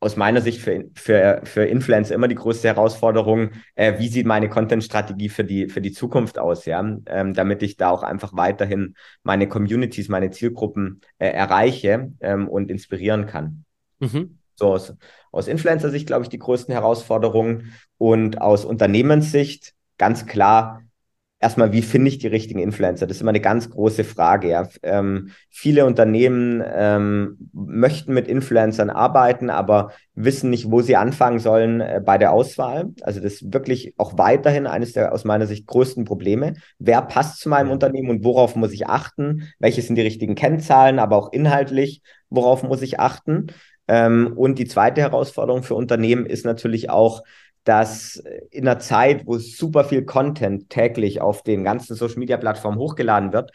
aus 0.00 0.16
meiner 0.16 0.40
Sicht 0.40 0.62
für, 0.62 0.86
für, 0.94 1.42
für 1.44 1.64
Influencer 1.64 2.14
immer 2.14 2.26
die 2.26 2.34
größte 2.34 2.68
Herausforderung, 2.68 3.50
äh, 3.74 3.98
wie 3.98 4.08
sieht 4.08 4.26
meine 4.26 4.48
Content-Strategie 4.48 5.28
für 5.28 5.44
die, 5.44 5.68
für 5.68 5.82
die 5.82 5.92
Zukunft 5.92 6.38
aus, 6.38 6.64
ja, 6.64 6.80
ähm, 7.06 7.34
damit 7.34 7.62
ich 7.62 7.76
da 7.76 7.90
auch 7.90 8.02
einfach 8.02 8.34
weiterhin 8.34 8.94
meine 9.22 9.46
Communities, 9.46 10.08
meine 10.08 10.30
Zielgruppen 10.30 11.02
äh, 11.18 11.28
erreiche 11.28 12.12
ähm, 12.20 12.48
und 12.48 12.70
inspirieren 12.70 13.26
kann. 13.26 13.64
Mhm. 13.98 14.38
So 14.54 14.72
aus, 14.72 14.94
aus 15.32 15.48
Influencer-Sicht, 15.48 16.06
glaube 16.06 16.22
ich, 16.22 16.30
die 16.30 16.38
größten 16.38 16.72
Herausforderungen 16.72 17.74
und 17.98 18.40
aus 18.40 18.64
Unternehmenssicht 18.64 19.74
ganz 19.98 20.24
klar 20.24 20.82
erstmal, 21.40 21.72
wie 21.72 21.82
finde 21.82 22.08
ich 22.08 22.18
die 22.18 22.26
richtigen 22.26 22.60
Influencer? 22.60 23.06
Das 23.06 23.16
ist 23.16 23.22
immer 23.22 23.30
eine 23.30 23.40
ganz 23.40 23.70
große 23.70 24.04
Frage. 24.04 24.50
Ja. 24.50 24.68
Ähm, 24.82 25.30
viele 25.48 25.86
Unternehmen 25.86 26.62
ähm, 26.66 27.50
möchten 27.52 28.12
mit 28.12 28.28
Influencern 28.28 28.90
arbeiten, 28.90 29.48
aber 29.48 29.92
wissen 30.14 30.50
nicht, 30.50 30.70
wo 30.70 30.82
sie 30.82 30.96
anfangen 30.96 31.38
sollen 31.38 31.80
äh, 31.80 32.00
bei 32.04 32.18
der 32.18 32.32
Auswahl. 32.32 32.90
Also 33.00 33.20
das 33.20 33.34
ist 33.34 33.54
wirklich 33.54 33.94
auch 33.96 34.18
weiterhin 34.18 34.66
eines 34.66 34.92
der 34.92 35.12
aus 35.12 35.24
meiner 35.24 35.46
Sicht 35.46 35.66
größten 35.66 36.04
Probleme. 36.04 36.54
Wer 36.78 37.02
passt 37.02 37.40
zu 37.40 37.48
meinem. 37.48 37.70
Unternehmen 37.70 38.10
und 38.10 38.24
worauf 38.24 38.56
muss 38.56 38.72
ich 38.72 38.88
achten? 38.88 39.48
Welche 39.58 39.80
sind 39.82 39.94
die 39.94 40.02
richtigen 40.02 40.34
Kennzahlen, 40.34 40.98
aber 40.98 41.16
auch 41.16 41.32
inhaltlich, 41.32 42.02
worauf 42.28 42.62
muss 42.62 42.82
ich 42.82 43.00
achten? 43.00 43.46
Ähm, 43.88 44.34
und 44.36 44.58
die 44.58 44.66
zweite 44.66 45.00
Herausforderung 45.00 45.62
für 45.62 45.74
Unternehmen 45.74 46.26
ist 46.26 46.44
natürlich 46.44 46.90
auch, 46.90 47.22
dass 47.64 48.22
in 48.50 48.66
einer 48.66 48.78
Zeit, 48.78 49.26
wo 49.26 49.38
super 49.38 49.84
viel 49.84 50.04
Content 50.04 50.70
täglich 50.70 51.20
auf 51.20 51.42
den 51.42 51.64
ganzen 51.64 51.94
Social 51.94 52.18
Media 52.18 52.36
Plattformen 52.36 52.78
hochgeladen 52.78 53.32
wird 53.32 53.52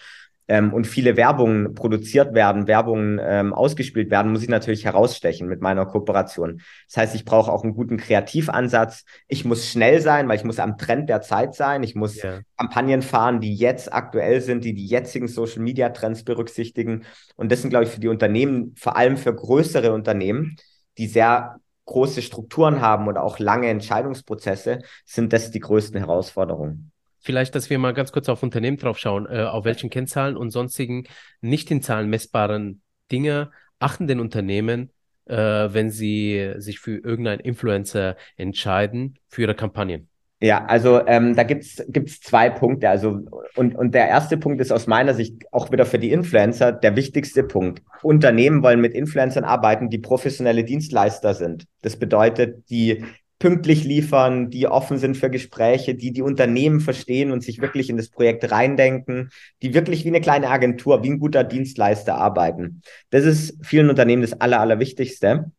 ähm, 0.48 0.74
und 0.74 0.86
viele 0.86 1.18
Werbungen 1.18 1.74
produziert 1.74 2.34
werden, 2.36 2.68
Werbungen 2.68 3.20
ähm, 3.22 3.54
ausgespielt 3.54 4.12
werden, 4.12 4.32
muss 4.32 4.44
ich 4.44 4.50
natürlich 4.50 4.86
herausstechen 4.86 5.48
mit 5.48 5.62
meiner 5.62 5.86
Kooperation. 5.88 6.62
Das 6.88 6.98
heißt, 6.98 7.16
ich 7.16 7.26
brauche 7.26 7.52
auch 7.52 7.64
einen 7.64 7.74
guten 7.74 7.98
Kreativansatz. 7.98 9.06
Ich 9.28 9.44
muss 9.44 9.68
schnell 9.68 10.02
sein, 10.02 10.28
weil 10.28 10.38
ich 10.38 10.44
muss 10.44 10.60
am 10.60 10.78
Trend 10.78 11.10
der 11.10 11.22
Zeit 11.22 11.56
sein. 11.56 11.82
Ich 11.82 11.96
muss 11.96 12.24
yeah. 12.24 12.42
Kampagnen 12.58 13.02
fahren, 13.02 13.42
die 13.42 13.56
jetzt 13.56 13.92
aktuell 13.92 14.42
sind, 14.42 14.64
die 14.64 14.74
die 14.74 14.86
jetzigen 14.86 15.28
Social 15.28 15.64
Media 15.64 15.90
Trends 15.90 16.24
berücksichtigen. 16.24 17.06
Und 17.36 17.52
das 17.52 17.62
sind, 17.62 17.72
glaube 17.72 17.86
ich, 17.86 17.92
für 17.92 18.00
die 18.00 18.08
Unternehmen, 18.08 18.76
vor 18.78 18.98
allem 18.98 19.18
für 19.18 19.34
größere 19.34 19.94
Unternehmen, 19.94 20.58
die 21.00 21.08
sehr 21.08 21.56
große 21.86 22.22
Strukturen 22.22 22.82
haben 22.82 23.08
oder 23.08 23.24
auch 23.24 23.40
lange 23.40 23.70
Entscheidungsprozesse, 23.70 24.80
sind 25.06 25.34
das 25.34 25.52
die 25.52 25.60
größten 25.60 26.00
Herausforderungen. 26.00 26.92
Vielleicht, 27.20 27.56
dass 27.56 27.70
wir 27.70 27.80
mal 27.80 27.94
ganz 27.94 28.12
kurz 28.12 28.30
auf 28.30 28.44
Unternehmen 28.44 28.78
drauf 28.78 29.00
schauen, 29.00 29.26
äh, 29.28 29.44
auf 29.44 29.66
welchen 29.66 29.90
Kennzahlen 29.90 30.38
und 30.38 30.52
sonstigen 30.52 31.06
nicht 31.42 31.72
in 31.72 31.82
Zahlen 31.82 32.10
messbaren 32.10 32.82
Dinge 33.12 33.52
achten 33.80 34.08
den 34.08 34.20
Unternehmen, 34.20 34.92
äh, 35.26 35.36
wenn 35.36 35.90
sie 35.90 36.54
sich 36.58 36.80
für 36.80 36.98
irgendeinen 36.98 37.40
Influencer 37.40 38.16
entscheiden 38.38 39.18
für 39.28 39.44
ihre 39.44 39.56
Kampagnen? 39.56 40.08
Ja, 40.46 40.64
also 40.66 41.04
ähm, 41.08 41.36
da 41.36 41.42
gibt's 41.42 41.84
gibt's 41.88 42.20
zwei 42.22 42.52
Punkte. 42.52 42.88
Also 42.88 43.22
und, 43.56 43.74
und 43.74 43.96
der 43.96 44.08
erste 44.08 44.38
Punkt 44.38 44.62
ist 44.62 44.72
aus 44.72 44.86
meiner 44.86 45.16
Sicht 45.16 45.34
auch 45.52 45.72
wieder 45.72 45.88
für 45.88 45.98
die 45.98 46.12
Influencer 46.12 46.72
der 46.72 46.96
wichtigste 46.96 47.42
Punkt. 47.44 47.82
Unternehmen 48.04 48.62
wollen 48.62 48.80
mit 48.80 48.94
Influencern 48.94 49.44
arbeiten, 49.44 49.90
die 49.90 49.98
professionelle 49.98 50.64
Dienstleister 50.64 51.34
sind. 51.34 51.66
Das 51.82 51.96
bedeutet, 51.96 52.70
die 52.70 53.04
pünktlich 53.40 53.86
liefern, 53.86 54.52
die 54.52 54.68
offen 54.68 55.00
sind 55.00 55.18
für 55.18 55.32
Gespräche, 55.32 55.96
die 55.96 56.14
die 56.14 56.22
Unternehmen 56.22 56.80
verstehen 56.80 57.32
und 57.32 57.42
sich 57.42 57.60
wirklich 57.60 57.90
in 57.90 57.98
das 57.98 58.10
Projekt 58.10 58.52
reindenken, 58.52 59.32
die 59.64 59.74
wirklich 59.74 60.06
wie 60.06 60.10
eine 60.10 60.22
kleine 60.22 60.52
Agentur, 60.52 61.02
wie 61.02 61.10
ein 61.10 61.20
guter 61.20 61.44
Dienstleister 61.44 62.14
arbeiten. 62.20 62.84
Das 63.10 63.26
ist 63.26 63.58
vielen 63.66 63.90
Unternehmen 63.90 64.22
das 64.22 64.40
Aller, 64.40 64.60
Allerwichtigste. 64.60 65.52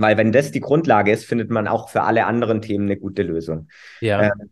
Weil 0.00 0.16
wenn 0.16 0.32
das 0.32 0.50
die 0.50 0.60
Grundlage 0.60 1.12
ist, 1.12 1.24
findet 1.24 1.50
man 1.50 1.68
auch 1.68 1.88
für 1.88 2.02
alle 2.02 2.26
anderen 2.26 2.62
Themen 2.62 2.86
eine 2.86 2.96
gute 2.96 3.22
Lösung. 3.22 3.68
Ja. 4.00 4.22
Ähm, 4.22 4.50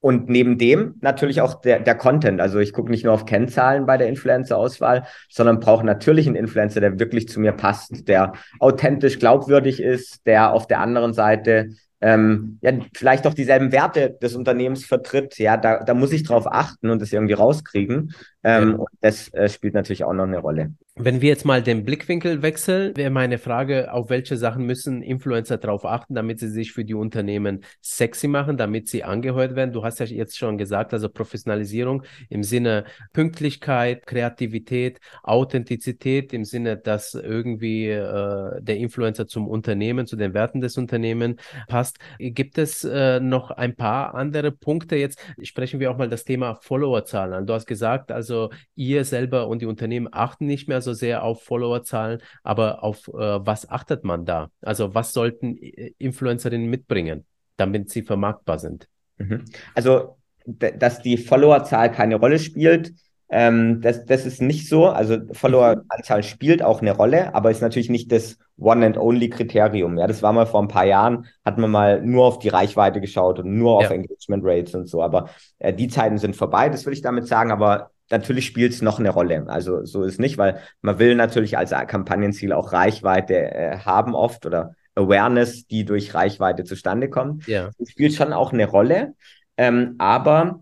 und 0.00 0.28
neben 0.28 0.56
dem 0.56 0.94
natürlich 1.00 1.40
auch 1.40 1.60
der, 1.60 1.80
der 1.80 1.96
Content. 1.96 2.40
Also 2.40 2.60
ich 2.60 2.72
gucke 2.72 2.90
nicht 2.90 3.04
nur 3.04 3.12
auf 3.12 3.24
Kennzahlen 3.24 3.86
bei 3.86 3.96
der 3.96 4.08
Influencer-Auswahl, 4.08 5.04
sondern 5.28 5.58
brauche 5.58 5.84
natürlich 5.84 6.26
einen 6.26 6.36
Influencer, 6.36 6.80
der 6.80 7.00
wirklich 7.00 7.28
zu 7.28 7.40
mir 7.40 7.52
passt, 7.52 8.06
der 8.06 8.34
authentisch 8.60 9.18
glaubwürdig 9.18 9.82
ist, 9.82 10.24
der 10.26 10.52
auf 10.52 10.68
der 10.68 10.80
anderen 10.80 11.12
Seite 11.12 11.70
ähm, 12.00 12.58
ja, 12.60 12.72
vielleicht 12.94 13.26
auch 13.26 13.34
dieselben 13.34 13.72
Werte 13.72 14.16
des 14.22 14.36
Unternehmens 14.36 14.84
vertritt. 14.84 15.38
Ja, 15.38 15.56
da, 15.56 15.82
da 15.82 15.94
muss 15.94 16.12
ich 16.12 16.24
drauf 16.24 16.46
achten 16.46 16.90
und 16.90 17.00
das 17.00 17.12
irgendwie 17.12 17.34
rauskriegen. 17.34 18.14
Ähm, 18.46 18.76
ja. 18.78 18.84
Das 19.00 19.34
äh, 19.34 19.48
spielt 19.48 19.74
natürlich 19.74 20.04
auch 20.04 20.12
noch 20.12 20.22
eine 20.22 20.38
Rolle. 20.38 20.72
Wenn 20.98 21.20
wir 21.20 21.28
jetzt 21.28 21.44
mal 21.44 21.62
den 21.62 21.84
Blickwinkel 21.84 22.40
wechseln, 22.40 22.96
wäre 22.96 23.10
meine 23.10 23.36
Frage, 23.36 23.92
auf 23.92 24.08
welche 24.08 24.36
Sachen 24.36 24.64
müssen 24.64 25.02
Influencer 25.02 25.58
darauf 25.58 25.84
achten, 25.84 26.14
damit 26.14 26.38
sie 26.38 26.48
sich 26.48 26.72
für 26.72 26.84
die 26.84 26.94
Unternehmen 26.94 27.64
sexy 27.82 28.28
machen, 28.28 28.56
damit 28.56 28.88
sie 28.88 29.04
angehört 29.04 29.56
werden? 29.56 29.72
Du 29.72 29.84
hast 29.84 29.98
ja 29.98 30.06
jetzt 30.06 30.38
schon 30.38 30.56
gesagt, 30.56 30.94
also 30.94 31.08
Professionalisierung 31.08 32.04
im 32.30 32.44
Sinne 32.44 32.84
Pünktlichkeit, 33.12 34.06
Kreativität, 34.06 35.00
Authentizität, 35.22 36.32
im 36.32 36.44
Sinne, 36.44 36.76
dass 36.78 37.14
irgendwie 37.14 37.88
äh, 37.88 38.62
der 38.62 38.76
Influencer 38.78 39.26
zum 39.26 39.48
Unternehmen, 39.48 40.06
zu 40.06 40.16
den 40.16 40.34
Werten 40.34 40.60
des 40.60 40.78
Unternehmens 40.78 41.42
passt. 41.68 41.98
Gibt 42.18 42.58
es 42.58 42.84
äh, 42.84 43.18
noch 43.20 43.50
ein 43.50 43.74
paar 43.74 44.14
andere 44.14 44.52
Punkte? 44.52 44.96
Jetzt 44.96 45.18
sprechen 45.42 45.80
wir 45.80 45.90
auch 45.90 45.98
mal 45.98 46.08
das 46.08 46.24
Thema 46.24 46.54
Followerzahlen 46.54 47.34
an. 47.34 47.46
Du 47.46 47.52
hast 47.52 47.66
gesagt, 47.66 48.12
also 48.12 48.35
ihr 48.74 49.04
selber 49.04 49.48
und 49.48 49.62
die 49.62 49.66
Unternehmen 49.66 50.08
achten 50.10 50.46
nicht 50.46 50.68
mehr 50.68 50.80
so 50.80 50.92
sehr 50.92 51.22
auf 51.22 51.42
Followerzahlen, 51.42 52.20
aber 52.42 52.82
auf 52.82 53.08
äh, 53.08 53.12
was 53.46 53.68
achtet 53.68 54.04
man 54.04 54.24
da? 54.24 54.50
Also 54.60 54.94
was 54.94 55.12
sollten 55.12 55.56
äh, 55.58 55.92
Influencerinnen 55.98 56.68
mitbringen, 56.68 57.24
damit 57.56 57.90
sie 57.90 58.02
vermarktbar 58.02 58.58
sind? 58.58 58.88
Mhm. 59.18 59.44
Also, 59.74 60.16
dass 60.46 61.02
die 61.02 61.16
Followerzahl 61.16 61.90
keine 61.90 62.16
Rolle 62.16 62.38
spielt, 62.38 62.92
ähm, 63.28 63.80
das, 63.80 64.04
das 64.04 64.24
ist 64.24 64.40
nicht 64.40 64.68
so. 64.68 64.86
Also 64.86 65.18
Followeranzahl 65.32 66.22
spielt 66.22 66.62
auch 66.62 66.80
eine 66.80 66.92
Rolle, 66.92 67.34
aber 67.34 67.50
ist 67.50 67.60
natürlich 67.60 67.90
nicht 67.90 68.12
das 68.12 68.38
One-and-Only-Kriterium. 68.58 69.98
Ja, 69.98 70.06
das 70.06 70.22
war 70.22 70.32
mal 70.32 70.46
vor 70.46 70.62
ein 70.62 70.68
paar 70.68 70.86
Jahren, 70.86 71.26
hat 71.44 71.58
man 71.58 71.70
mal 71.70 72.00
nur 72.02 72.24
auf 72.24 72.38
die 72.38 72.48
Reichweite 72.48 73.00
geschaut 73.00 73.40
und 73.40 73.52
nur 73.52 73.76
auf 73.78 73.84
ja. 73.84 73.90
Engagement 73.90 74.44
Rates 74.44 74.74
und 74.74 74.88
so. 74.88 75.02
Aber 75.02 75.28
äh, 75.58 75.72
die 75.72 75.88
Zeiten 75.88 76.18
sind 76.18 76.36
vorbei, 76.36 76.68
das 76.68 76.86
will 76.86 76.92
ich 76.92 77.02
damit 77.02 77.26
sagen. 77.26 77.50
Aber 77.50 77.90
natürlich 78.10 78.46
spielt 78.46 78.72
es 78.72 78.82
noch 78.82 78.98
eine 78.98 79.10
Rolle. 79.10 79.44
Also 79.48 79.84
so 79.84 80.02
ist 80.02 80.20
nicht, 80.20 80.38
weil 80.38 80.60
man 80.80 80.98
will 80.98 81.14
natürlich 81.14 81.58
als 81.58 81.70
Kampagnenziel 81.70 82.52
auch 82.52 82.72
Reichweite 82.72 83.34
äh, 83.52 83.78
haben 83.78 84.14
oft 84.14 84.46
oder 84.46 84.74
Awareness, 84.94 85.66
die 85.66 85.84
durch 85.84 86.14
Reichweite 86.14 86.64
zustande 86.64 87.10
kommt. 87.10 87.46
Ja. 87.46 87.70
Das 87.78 87.90
spielt 87.90 88.14
schon 88.14 88.32
auch 88.32 88.52
eine 88.52 88.66
Rolle. 88.66 89.14
Ähm, 89.56 89.94
aber 89.98 90.60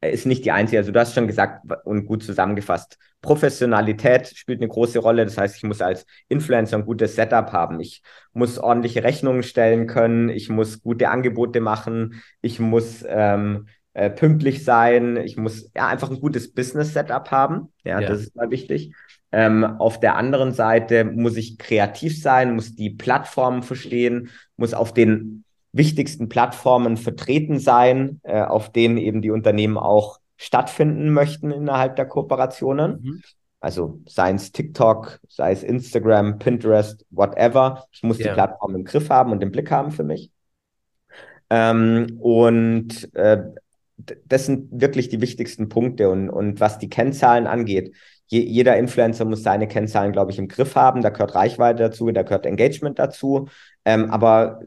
ist 0.00 0.26
nicht 0.26 0.44
die 0.44 0.52
einzige. 0.52 0.78
Also 0.78 0.92
du 0.92 1.00
hast 1.00 1.14
schon 1.14 1.26
gesagt 1.26 1.64
und 1.84 2.06
gut 2.06 2.22
zusammengefasst. 2.22 2.98
Professionalität 3.22 4.28
spielt 4.36 4.60
eine 4.60 4.68
große 4.68 4.98
Rolle. 4.98 5.24
Das 5.24 5.38
heißt, 5.38 5.56
ich 5.56 5.62
muss 5.62 5.80
als 5.80 6.04
Influencer 6.28 6.76
ein 6.76 6.84
gutes 6.84 7.16
Setup 7.16 7.52
haben. 7.52 7.80
Ich 7.80 8.02
muss 8.32 8.58
ordentliche 8.58 9.02
Rechnungen 9.02 9.42
stellen 9.42 9.86
können. 9.86 10.28
Ich 10.28 10.50
muss 10.50 10.82
gute 10.82 11.08
Angebote 11.08 11.60
machen. 11.60 12.22
Ich 12.42 12.60
muss 12.60 13.04
ähm, 13.08 13.68
äh, 13.94 14.10
pünktlich 14.10 14.64
sein. 14.64 15.16
Ich 15.16 15.36
muss 15.36 15.70
ja 15.74 15.86
einfach 15.86 16.10
ein 16.10 16.20
gutes 16.20 16.52
Business-Setup 16.52 17.30
haben. 17.30 17.72
Ja, 17.84 18.00
ja, 18.00 18.08
das 18.08 18.20
ist 18.20 18.36
mal 18.36 18.50
wichtig. 18.50 18.92
Ähm, 19.32 19.64
auf 19.64 19.98
der 19.98 20.16
anderen 20.16 20.52
Seite 20.52 21.04
muss 21.04 21.36
ich 21.36 21.58
kreativ 21.58 22.20
sein, 22.20 22.54
muss 22.54 22.74
die 22.74 22.90
Plattformen 22.90 23.62
verstehen, 23.62 24.30
muss 24.56 24.74
auf 24.74 24.92
den 24.92 25.44
wichtigsten 25.72 26.28
Plattformen 26.28 26.96
vertreten 26.96 27.58
sein, 27.58 28.20
äh, 28.22 28.42
auf 28.42 28.70
denen 28.70 28.96
eben 28.96 29.22
die 29.22 29.30
Unternehmen 29.30 29.76
auch 29.76 30.20
stattfinden 30.36 31.12
möchten 31.12 31.50
innerhalb 31.50 31.96
der 31.96 32.06
Kooperationen. 32.06 33.00
Mhm. 33.02 33.22
Also 33.60 34.00
sei 34.06 34.32
es 34.32 34.52
TikTok, 34.52 35.20
sei 35.28 35.52
es 35.52 35.62
Instagram, 35.62 36.38
Pinterest, 36.38 37.06
whatever. 37.10 37.86
Ich 37.92 38.02
muss 38.02 38.18
yeah. 38.18 38.28
die 38.28 38.34
Plattform 38.34 38.74
im 38.74 38.84
Griff 38.84 39.08
haben 39.08 39.32
und 39.32 39.42
im 39.42 39.50
Blick 39.50 39.70
haben 39.70 39.90
für 39.90 40.04
mich. 40.04 40.30
Ähm, 41.48 42.18
und 42.20 43.12
äh, 43.14 43.42
das 43.96 44.46
sind 44.46 44.68
wirklich 44.72 45.08
die 45.08 45.20
wichtigsten 45.20 45.68
Punkte. 45.68 46.10
Und, 46.10 46.30
und 46.30 46.60
was 46.60 46.78
die 46.78 46.88
Kennzahlen 46.88 47.46
angeht, 47.46 47.94
je, 48.26 48.40
jeder 48.40 48.76
Influencer 48.76 49.24
muss 49.24 49.42
seine 49.42 49.68
Kennzahlen, 49.68 50.12
glaube 50.12 50.32
ich, 50.32 50.38
im 50.38 50.48
Griff 50.48 50.76
haben. 50.76 51.02
Da 51.02 51.10
gehört 51.10 51.34
Reichweite 51.34 51.84
dazu, 51.84 52.10
da 52.10 52.22
gehört 52.22 52.46
Engagement 52.46 52.98
dazu. 52.98 53.48
Ähm, 53.84 54.10
aber 54.10 54.60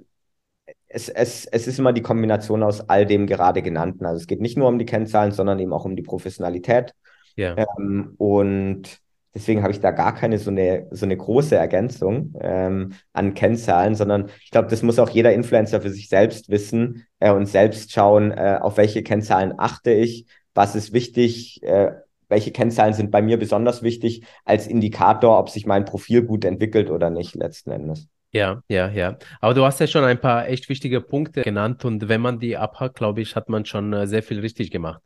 es, 0.88 1.10
es, 1.10 1.46
es 1.46 1.68
ist 1.68 1.80
immer 1.80 1.94
die 1.94 2.02
Kombination 2.02 2.64
aus 2.64 2.90
all 2.90 3.06
dem 3.06 3.28
gerade 3.28 3.62
genannten. 3.62 4.06
Also 4.06 4.22
es 4.22 4.28
geht 4.28 4.42
nicht 4.42 4.58
nur 4.58 4.68
um 4.68 4.80
die 4.80 4.86
Kennzahlen, 4.86 5.32
sondern 5.32 5.60
eben 5.60 5.74
auch 5.74 5.86
um 5.86 5.96
die 5.96 6.04
Professionalität. 6.04 6.94
Ja. 7.36 7.56
Ähm, 7.58 8.14
und 8.18 9.00
deswegen 9.34 9.62
habe 9.62 9.72
ich 9.72 9.80
da 9.80 9.92
gar 9.92 10.16
keine 10.16 10.38
so 10.38 10.50
eine, 10.50 10.88
so 10.92 11.06
eine 11.06 11.18
große 11.18 11.56
Ergänzung 11.56 12.34
ähm, 12.40 12.94
an 13.14 13.34
Kennzahlen, 13.34 13.96
sondern 13.96 14.30
ich 14.44 14.52
glaube, 14.52 14.68
das 14.70 14.84
muss 14.84 15.00
auch 15.00 15.10
jeder 15.10 15.34
Influencer 15.34 15.82
für 15.82 15.90
sich 15.90 16.10
selbst 16.10 16.50
wissen 16.50 17.06
äh, 17.20 17.32
und 17.32 17.46
selbst 17.46 17.92
schauen, 17.92 18.32
äh, 18.32 18.60
auf 18.62 18.78
welche 18.78 19.04
Kennzahlen 19.04 19.54
achte 19.58 19.92
ich, 19.92 20.26
was 20.54 20.76
ist 20.76 20.94
wichtig, 20.94 21.62
äh, 21.64 21.92
welche 22.30 22.52
Kennzahlen 22.52 22.94
sind 22.94 23.12
bei 23.12 23.22
mir 23.22 23.38
besonders 23.38 23.84
wichtig 23.84 24.24
als 24.44 24.68
Indikator, 24.68 25.40
ob 25.40 25.50
sich 25.50 25.66
mein 25.66 25.86
Profil 25.86 26.24
gut 26.24 26.44
entwickelt 26.44 26.90
oder 26.90 27.10
nicht 27.10 27.36
letzten 27.36 27.72
Endes. 27.72 28.08
Ja, 28.34 28.62
ja, 28.68 28.90
ja. 28.90 29.18
Aber 29.40 29.54
du 29.54 29.64
hast 29.64 29.80
ja 29.80 29.88
schon 29.88 30.04
ein 30.04 30.20
paar 30.20 30.48
echt 30.48 30.68
wichtige 30.68 31.00
Punkte 31.00 31.44
genannt 31.44 31.86
und 31.86 32.10
wenn 32.10 32.20
man 32.20 32.40
die 32.40 32.58
abhakt, 32.58 32.96
glaube 32.96 33.22
ich, 33.22 33.36
hat 33.36 33.48
man 33.50 33.66
schon 33.66 33.94
äh, 33.94 34.06
sehr 34.06 34.22
viel 34.22 34.40
richtig 34.42 34.70
gemacht. 34.70 35.02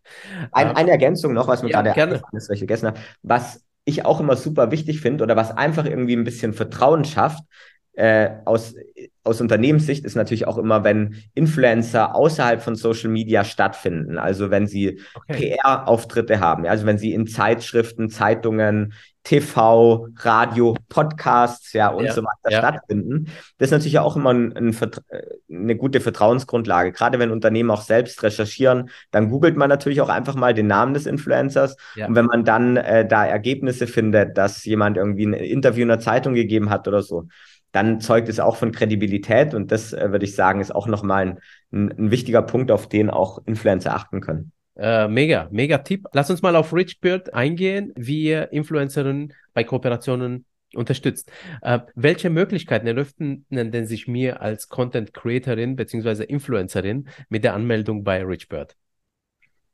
Ein, 0.51 0.69
ähm, 0.69 0.75
eine 0.75 0.91
Ergänzung 0.91 1.33
noch, 1.33 1.47
was 1.47 1.61
mir 1.61 1.69
ja, 1.69 1.81
gerade 1.81 2.15
ist, 2.15 2.23
was 2.31 2.49
ich 2.49 2.59
vergessen 2.59 2.87
habe. 2.87 2.99
Was 3.21 3.63
ich 3.85 4.05
auch 4.05 4.19
immer 4.19 4.35
super 4.35 4.71
wichtig 4.71 5.01
finde 5.01 5.23
oder 5.23 5.35
was 5.35 5.55
einfach 5.55 5.85
irgendwie 5.85 6.15
ein 6.15 6.23
bisschen 6.23 6.53
Vertrauen 6.53 7.05
schafft, 7.05 7.43
äh, 7.93 8.29
aus, 8.45 8.73
aus 9.23 9.41
Unternehmenssicht 9.41 10.05
ist 10.05 10.15
natürlich 10.15 10.47
auch 10.47 10.57
immer, 10.57 10.83
wenn 10.83 11.15
Influencer 11.33 12.15
außerhalb 12.15 12.61
von 12.61 12.75
Social 12.75 13.09
Media 13.09 13.43
stattfinden. 13.43 14.17
Also 14.17 14.49
wenn 14.49 14.65
sie 14.65 15.01
okay. 15.13 15.57
PR-Auftritte 15.57 16.39
haben, 16.39 16.65
also 16.65 16.85
wenn 16.85 16.97
sie 16.97 17.13
in 17.13 17.27
Zeitschriften, 17.27 18.09
Zeitungen, 18.09 18.93
TV, 19.23 20.07
Radio, 20.17 20.75
Podcasts, 20.89 21.73
ja 21.73 21.89
und 21.89 22.05
ja, 22.05 22.13
so 22.13 22.21
weiter 22.23 22.51
ja. 22.51 22.57
stattfinden. 22.57 23.27
Das 23.57 23.67
ist 23.67 23.71
natürlich 23.71 23.99
auch 23.99 24.15
immer 24.15 24.31
ein, 24.33 24.51
ein, 24.55 24.75
eine 25.49 25.75
gute 25.75 25.99
Vertrauensgrundlage. 25.99 26.91
Gerade 26.91 27.19
wenn 27.19 27.31
Unternehmen 27.31 27.69
auch 27.69 27.81
selbst 27.81 28.23
recherchieren, 28.23 28.89
dann 29.11 29.29
googelt 29.29 29.57
man 29.57 29.69
natürlich 29.69 30.01
auch 30.01 30.09
einfach 30.09 30.35
mal 30.35 30.53
den 30.53 30.67
Namen 30.67 30.93
des 30.93 31.05
Influencers. 31.05 31.77
Ja. 31.95 32.07
Und 32.07 32.15
wenn 32.15 32.25
man 32.25 32.43
dann 32.45 32.77
äh, 32.77 33.07
da 33.07 33.25
Ergebnisse 33.25 33.85
findet, 33.85 34.37
dass 34.37 34.65
jemand 34.65 34.97
irgendwie 34.97 35.27
ein 35.27 35.33
Interview 35.33 35.83
in 35.83 35.89
der 35.89 35.99
Zeitung 35.99 36.33
gegeben 36.33 36.69
hat 36.69 36.87
oder 36.87 37.03
so, 37.03 37.27
dann 37.71 38.01
zeugt 38.01 38.27
es 38.27 38.39
auch 38.39 38.55
von 38.57 38.71
Kredibilität 38.71 39.53
und 39.53 39.71
das 39.71 39.93
äh, 39.93 40.11
würde 40.11 40.25
ich 40.25 40.35
sagen, 40.35 40.59
ist 40.59 40.75
auch 40.75 40.87
nochmal 40.87 41.37
ein, 41.71 41.91
ein 41.91 42.11
wichtiger 42.11 42.41
Punkt, 42.41 42.71
auf 42.71 42.89
den 42.89 43.09
auch 43.09 43.39
Influencer 43.45 43.95
achten 43.95 44.19
können. 44.19 44.51
Äh, 44.75 45.07
mega, 45.07 45.47
mega 45.51 45.79
Tipp. 45.79 46.05
Lass 46.13 46.29
uns 46.29 46.41
mal 46.41 46.55
auf 46.55 46.73
Richbird 46.73 47.33
eingehen, 47.33 47.91
wie 47.95 48.23
ihr 48.23 48.51
Influencerinnen 48.51 49.33
bei 49.53 49.63
Kooperationen 49.63 50.45
unterstützt. 50.73 51.31
Äh, 51.61 51.79
welche 51.95 52.29
Möglichkeiten 52.29 52.87
eröffnen 52.87 53.45
denn 53.49 53.85
sich 53.85 54.07
mir 54.07 54.41
als 54.41 54.69
Content 54.69 55.13
Creatorin 55.13 55.75
bzw. 55.75 56.23
Influencerin 56.23 57.09
mit 57.29 57.43
der 57.43 57.53
Anmeldung 57.53 58.03
bei 58.03 58.23
Richbird? 58.23 58.75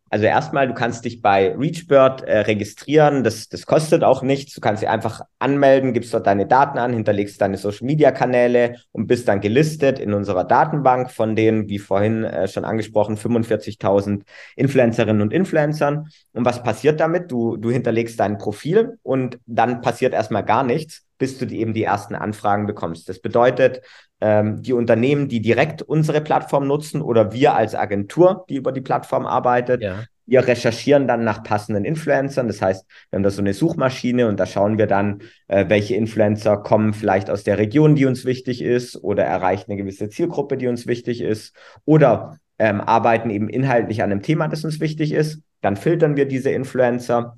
Also 0.10 0.26
erstmal, 0.26 0.68
du 0.68 0.74
kannst 0.74 1.06
dich 1.06 1.22
bei 1.22 1.56
ReachBird 1.56 2.24
äh, 2.24 2.40
registrieren. 2.40 3.24
Das, 3.24 3.50
das 3.50 3.66
kostet 3.66 4.04
auch 4.04 4.22
nichts. 4.22 4.54
Du 4.54 4.62
kannst 4.62 4.82
dich 4.82 4.90
einfach 4.90 5.22
anmelden, 5.40 5.94
gibst 5.94 6.14
dort 6.14 6.28
deine 6.28 6.46
Daten 6.46 6.78
an, 6.78 6.94
hinterlegst 6.94 7.42
deine 7.42 7.58
Social-Media-Kanäle 7.58 8.76
und 8.92 9.08
bist 9.08 9.28
dann 9.28 9.42
gelistet 9.42 10.00
in 10.00 10.14
unserer 10.14 10.46
Datenbank 10.46 11.12
von 11.12 11.36
den, 11.36 11.68
wie 11.68 11.80
vorhin 11.80 12.24
äh, 12.24 12.48
schon 12.48 12.66
angesprochen, 12.66 13.18
45.000 13.18 14.22
Influencerinnen 14.56 15.22
und 15.22 15.34
Influencern. 15.34 16.08
Und 16.34 16.46
was 16.46 16.64
passiert 16.64 17.00
damit? 17.00 17.32
Du, 17.32 17.58
du 17.58 17.70
hinterlegst 17.70 18.20
dein 18.20 18.38
Profil 18.38 18.98
und 19.04 19.40
dann 19.46 19.82
passiert 19.82 20.14
erstmal 20.14 20.46
gar 20.46 20.64
nichts 20.64 21.08
bis 21.18 21.38
du 21.38 21.46
die, 21.46 21.60
eben 21.60 21.74
die 21.74 21.84
ersten 21.84 22.16
Anfragen 22.16 22.68
bekommst. 22.68 23.10
Das 23.10 23.20
bedeutet, 23.20 23.82
ähm, 24.20 24.62
die 24.62 24.74
Unternehmen, 24.74 25.28
die 25.28 25.42
direkt 25.42 25.82
unsere 25.82 26.22
Plattform 26.22 26.68
nutzen 26.68 27.02
oder 27.02 27.34
wir 27.34 27.56
als 27.56 27.76
Agentur, 27.76 28.46
die 28.50 28.56
über 28.56 28.72
die 28.72 28.82
Plattform 28.82 29.26
arbeitet, 29.26 29.82
ja. 29.82 30.04
wir 30.26 30.48
recherchieren 30.48 31.08
dann 31.08 31.24
nach 31.24 31.44
passenden 31.44 31.86
Influencern. 31.86 32.48
Das 32.48 32.62
heißt, 32.62 32.86
wir 33.10 33.18
haben 33.18 33.24
da 33.24 33.30
so 33.30 33.42
eine 33.42 33.54
Suchmaschine 33.54 34.28
und 34.28 34.40
da 34.40 34.46
schauen 34.46 34.78
wir 34.78 34.88
dann, 34.88 35.22
äh, 35.48 35.66
welche 35.68 35.96
Influencer 35.96 36.58
kommen 36.58 36.94
vielleicht 36.94 37.30
aus 37.30 37.44
der 37.44 37.58
Region, 37.60 37.96
die 37.96 38.06
uns 38.06 38.26
wichtig 38.26 38.62
ist 38.62 38.96
oder 39.04 39.24
erreichen 39.24 39.72
eine 39.72 39.78
gewisse 39.78 40.10
Zielgruppe, 40.10 40.58
die 40.58 40.68
uns 40.68 40.88
wichtig 40.88 41.22
ist 41.22 41.56
oder 41.86 42.40
ähm, 42.60 42.82
arbeiten 42.82 43.30
eben 43.30 43.50
inhaltlich 43.50 44.02
an 44.02 44.12
einem 44.12 44.24
Thema, 44.24 44.48
das 44.48 44.64
uns 44.64 44.80
wichtig 44.80 45.12
ist. 45.12 45.42
Dann 45.62 45.76
filtern 45.76 46.16
wir 46.16 46.28
diese 46.28 46.50
Influencer 46.50 47.38